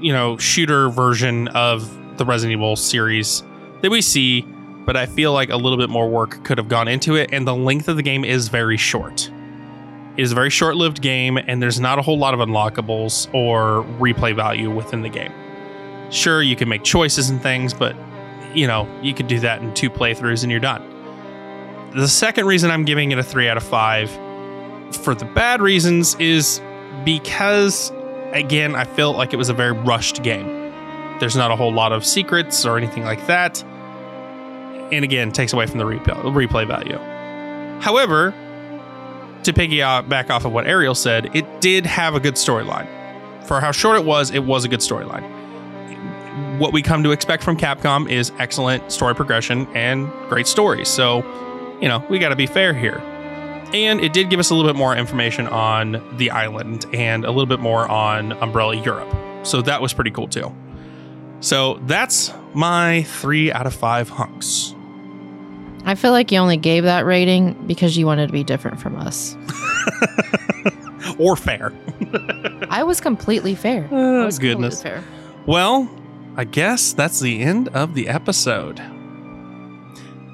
you 0.01 0.13
know, 0.13 0.37
shooter 0.39 0.89
version 0.89 1.49
of 1.49 1.89
the 2.19 2.25
Resident 2.25 2.59
Evil 2.59 2.75
series 2.77 3.43
that 3.83 3.91
we 3.91 4.01
see, 4.01 4.41
but 4.87 4.97
I 4.97 5.07
feel 5.07 5.33
like 5.33 5.51
a 5.51 5.57
little 5.57 5.79
bit 5.79 5.91
more 5.91 6.09
work 6.09 6.43
could 6.45 6.59
have 6.59 6.69
gone 6.69 6.89
into 6.89 7.15
it. 7.15 7.31
And 7.33 7.47
the 7.47 7.55
length 7.55 7.89
of 7.89 7.97
the 7.97 8.03
game 8.03 8.25
is 8.25 8.49
very 8.49 8.77
short. 8.77 9.31
It 10.17 10.23
is 10.23 10.33
a 10.33 10.35
very 10.35 10.51
short 10.51 10.75
lived 10.75 11.01
game, 11.01 11.37
and 11.37 11.63
there's 11.63 11.79
not 11.79 12.01
a 12.01 12.03
whole 12.03 12.19
lot 12.19 12.35
of 12.35 12.41
unlockables 12.41 13.33
or 13.33 13.85
replay 14.01 14.35
value 14.35 14.69
within 14.69 15.03
the 15.03 15.09
game. 15.09 15.33
Sure, 16.11 16.43
you 16.43 16.57
can 16.57 16.69
make 16.69 16.85
choices 16.85 17.31
and 17.31 17.43
things, 17.43 17.75
but, 17.75 17.95
you 18.55 18.67
know, 18.67 18.89
you 19.03 19.13
could 19.15 19.27
do 19.27 19.41
that 19.41 19.63
in 19.63 19.75
two 19.75 19.91
playthroughs 19.91 20.43
and 20.43 20.51
you're 20.51 20.61
done. 20.61 20.83
The 21.95 22.09
second 22.09 22.47
reason 22.47 22.71
I'm 22.71 22.85
giving 22.85 23.13
it 23.13 23.19
a 23.19 23.23
three 23.23 23.49
out 23.49 23.57
of 23.57 23.63
five 23.63 24.11
for 25.03 25.15
the 25.15 25.25
bad 25.25 25.61
reasons 25.61 26.15
is 26.17 26.61
because, 27.05 27.93
again, 28.33 28.75
I 28.75 28.85
felt 28.85 29.17
like 29.17 29.33
it 29.33 29.37
was 29.37 29.49
a 29.49 29.55
very 29.55 29.73
rushed 29.73 30.23
game. 30.23 30.47
There's 31.19 31.37
not 31.37 31.51
a 31.51 31.57
whole 31.57 31.73
lot 31.73 31.93
of 31.93 32.07
secrets 32.07 32.65
or 32.65 32.77
anything 32.79 33.05
like 33.05 33.27
that. 33.27 33.63
And 34.93 35.05
again, 35.05 35.33
takes 35.33 35.53
away 35.53 35.67
from 35.67 35.79
the 35.79 35.85
replay 35.85 36.67
value. 36.67 36.99
However, 37.83 38.33
to 39.43 39.53
piggyback 39.53 40.31
off 40.31 40.45
of 40.45 40.53
what 40.53 40.67
Ariel 40.67 40.95
said, 40.95 41.35
it 41.37 41.61
did 41.61 41.85
have 41.87 42.15
a 42.15 42.21
good 42.21 42.35
storyline. 42.35 42.87
For 43.47 43.61
how 43.61 43.73
short 43.73 43.97
it 43.97 44.05
was, 44.05 44.31
it 44.31 44.45
was 44.45 44.65
a 44.65 44.69
good 44.69 44.81
storyline. 44.81 45.38
What 46.59 46.73
we 46.73 46.83
come 46.83 47.03
to 47.05 47.13
expect 47.13 47.43
from 47.45 47.57
Capcom 47.57 48.11
is 48.11 48.33
excellent 48.39 48.91
story 48.91 49.15
progression 49.15 49.67
and 49.77 50.11
great 50.29 50.47
stories. 50.47 50.89
So, 50.89 51.19
you 51.81 51.89
know, 51.89 52.05
we 52.11 52.19
got 52.19 52.31
to 52.31 52.37
be 52.37 52.47
fair 52.47 52.75
here. 52.75 52.99
And 53.73 54.01
it 54.01 54.13
did 54.13 54.31
give 54.31 54.41
us 54.41 54.51
a 54.51 54.55
little 54.55 54.69
bit 54.71 54.77
more 54.77 54.97
information 54.97 55.47
on 55.47 56.17
the 56.17 56.31
island 56.31 56.87
and 56.95 57.25
a 57.25 57.29
little 57.31 57.47
bit 57.47 57.61
more 57.61 57.87
on 57.89 58.33
Umbrella 58.33 58.75
Europe. 58.77 59.15
So 59.47 59.63
that 59.63 59.81
was 59.83 59.93
pretty 59.93 60.11
cool 60.11 60.27
too. 60.27 60.55
So 61.41 61.75
that's 61.87 62.33
my 62.55 63.03
three 63.05 63.53
out 63.53 63.67
of 63.67 63.75
five 63.75 64.09
hunks. 64.09 64.75
I 65.85 65.95
feel 65.95 66.11
like 66.13 66.33
you 66.33 66.39
only 66.39 66.57
gave 66.57 66.85
that 66.85 67.05
rating 67.07 67.53
because 67.67 67.97
you 67.97 68.05
wanted 68.07 68.27
to 68.27 68.33
be 68.33 68.43
different 68.43 68.81
from 68.81 68.97
us. 68.97 69.37
or 71.19 71.37
fair. 71.37 71.73
I 72.71 72.83
was 72.83 73.01
completely 73.01 73.55
fair. 73.55 73.89
Oh, 73.93 74.19
I 74.21 74.23
Oh, 74.23 74.25
was 74.27 74.39
goodness. 74.39 74.83
fair. 74.83 75.05
Well, 75.47 75.89
I 76.39 76.45
guess 76.45 76.93
that's 76.93 77.19
the 77.19 77.41
end 77.41 77.67
of 77.71 77.95
the 77.95 78.07
episode. 78.07 78.81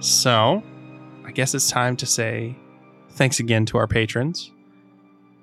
So, 0.01 0.63
I 1.25 1.33
guess 1.33 1.55
it's 1.55 1.71
time 1.71 1.97
to 1.97 2.05
say 2.05 2.55
thanks 3.13 3.41
again 3.41 3.65
to 3.67 3.79
our 3.79 3.87
patrons 3.87 4.53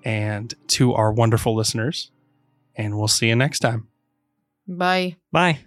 and 0.04 0.54
to 0.68 0.94
our 0.94 1.12
wonderful 1.12 1.56
listeners. 1.56 2.12
And 2.76 2.96
we'll 2.96 3.08
see 3.08 3.28
you 3.28 3.36
next 3.36 3.60
time. 3.60 3.88
Bye. 4.68 5.18
Bye. 5.32 5.62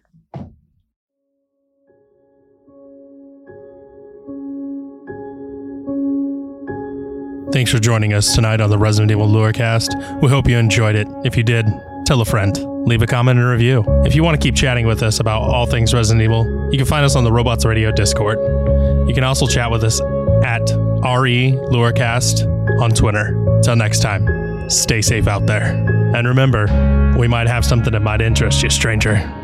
Thanks 7.52 7.72
for 7.72 7.80
joining 7.80 8.12
us 8.12 8.32
tonight 8.32 8.60
on 8.60 8.70
the 8.70 8.78
Resident 8.78 9.10
Evil 9.10 9.26
Lurecast. 9.26 10.22
We 10.22 10.28
hope 10.28 10.48
you 10.48 10.56
enjoyed 10.56 10.94
it. 10.94 11.08
If 11.24 11.36
you 11.36 11.42
did, 11.42 11.66
tell 12.06 12.20
a 12.20 12.24
friend. 12.24 12.73
Leave 12.86 13.00
a 13.00 13.06
comment 13.06 13.38
and 13.38 13.48
review. 13.48 13.82
If 14.04 14.14
you 14.14 14.22
want 14.22 14.38
to 14.38 14.46
keep 14.46 14.54
chatting 14.54 14.86
with 14.86 15.02
us 15.02 15.18
about 15.18 15.42
all 15.42 15.64
things 15.64 15.94
Resident 15.94 16.22
Evil, 16.22 16.44
you 16.70 16.76
can 16.76 16.86
find 16.86 17.04
us 17.04 17.16
on 17.16 17.24
the 17.24 17.32
Robots 17.32 17.64
Radio 17.64 17.90
Discord. 17.90 18.38
You 19.08 19.14
can 19.14 19.24
also 19.24 19.46
chat 19.46 19.70
with 19.70 19.82
us 19.84 20.00
at 20.44 20.60
RE 20.60 21.52
Lurecast 21.70 22.46
on 22.80 22.90
Twitter. 22.90 23.60
Till 23.62 23.76
next 23.76 24.00
time, 24.00 24.28
stay 24.68 25.00
safe 25.00 25.26
out 25.26 25.46
there. 25.46 25.72
And 26.14 26.28
remember, 26.28 26.66
we 27.18 27.26
might 27.26 27.46
have 27.46 27.64
something 27.64 27.92
that 27.92 28.00
might 28.00 28.20
interest 28.20 28.62
you, 28.62 28.68
stranger. 28.68 29.43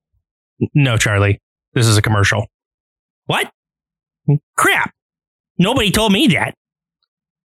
No, 0.73 0.97
Charlie, 0.97 1.39
this 1.73 1.87
is 1.87 1.97
a 1.97 2.01
commercial. 2.01 2.47
What? 3.25 3.51
Crap. 4.57 4.93
Nobody 5.57 5.91
told 5.91 6.11
me 6.11 6.27
that. 6.27 6.53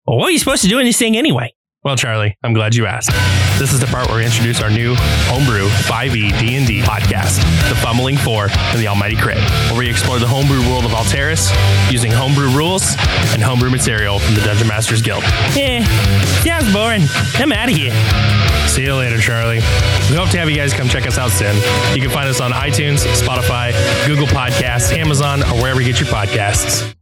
Well, 0.06 0.18
what 0.18 0.28
are 0.28 0.30
you 0.30 0.38
supposed 0.38 0.62
to 0.62 0.68
do 0.68 0.78
in 0.78 0.84
this 0.84 0.98
thing 0.98 1.16
anyway? 1.16 1.52
Well, 1.86 1.94
Charlie, 1.94 2.36
I'm 2.42 2.52
glad 2.52 2.74
you 2.74 2.84
asked. 2.84 3.10
This 3.60 3.72
is 3.72 3.78
the 3.78 3.86
part 3.86 4.08
where 4.08 4.16
we 4.16 4.24
introduce 4.24 4.60
our 4.60 4.68
new 4.68 4.96
homebrew 5.30 5.68
5e 5.68 6.36
D&D 6.36 6.82
podcast, 6.82 7.38
The 7.68 7.76
Fumbling 7.76 8.16
Four 8.16 8.48
and 8.50 8.80
the 8.80 8.88
Almighty 8.88 9.14
Crit, 9.14 9.38
where 9.70 9.78
we 9.78 9.88
explore 9.88 10.18
the 10.18 10.26
homebrew 10.26 10.68
world 10.68 10.84
of 10.84 10.90
Alteris 10.90 11.54
using 11.88 12.10
homebrew 12.10 12.50
rules 12.50 12.96
and 13.34 13.40
homebrew 13.40 13.70
material 13.70 14.18
from 14.18 14.34
the 14.34 14.40
Dungeon 14.40 14.66
Masters 14.66 15.00
Guild. 15.00 15.22
Eh, 15.54 15.84
sounds 16.42 16.72
boring. 16.72 17.02
I'm 17.36 17.52
out 17.52 17.68
of 17.68 17.76
here. 17.76 17.94
See 18.66 18.82
you 18.82 18.96
later, 18.96 19.18
Charlie. 19.18 19.62
We 20.10 20.16
hope 20.16 20.30
to 20.30 20.38
have 20.38 20.50
you 20.50 20.56
guys 20.56 20.74
come 20.74 20.88
check 20.88 21.06
us 21.06 21.18
out 21.18 21.30
soon. 21.30 21.54
You 21.94 22.02
can 22.02 22.10
find 22.10 22.28
us 22.28 22.40
on 22.40 22.50
iTunes, 22.50 23.06
Spotify, 23.14 23.70
Google 24.08 24.26
Podcasts, 24.26 24.92
Amazon, 24.92 25.44
or 25.44 25.62
wherever 25.62 25.80
you 25.80 25.86
get 25.86 26.00
your 26.00 26.08
podcasts. 26.08 26.95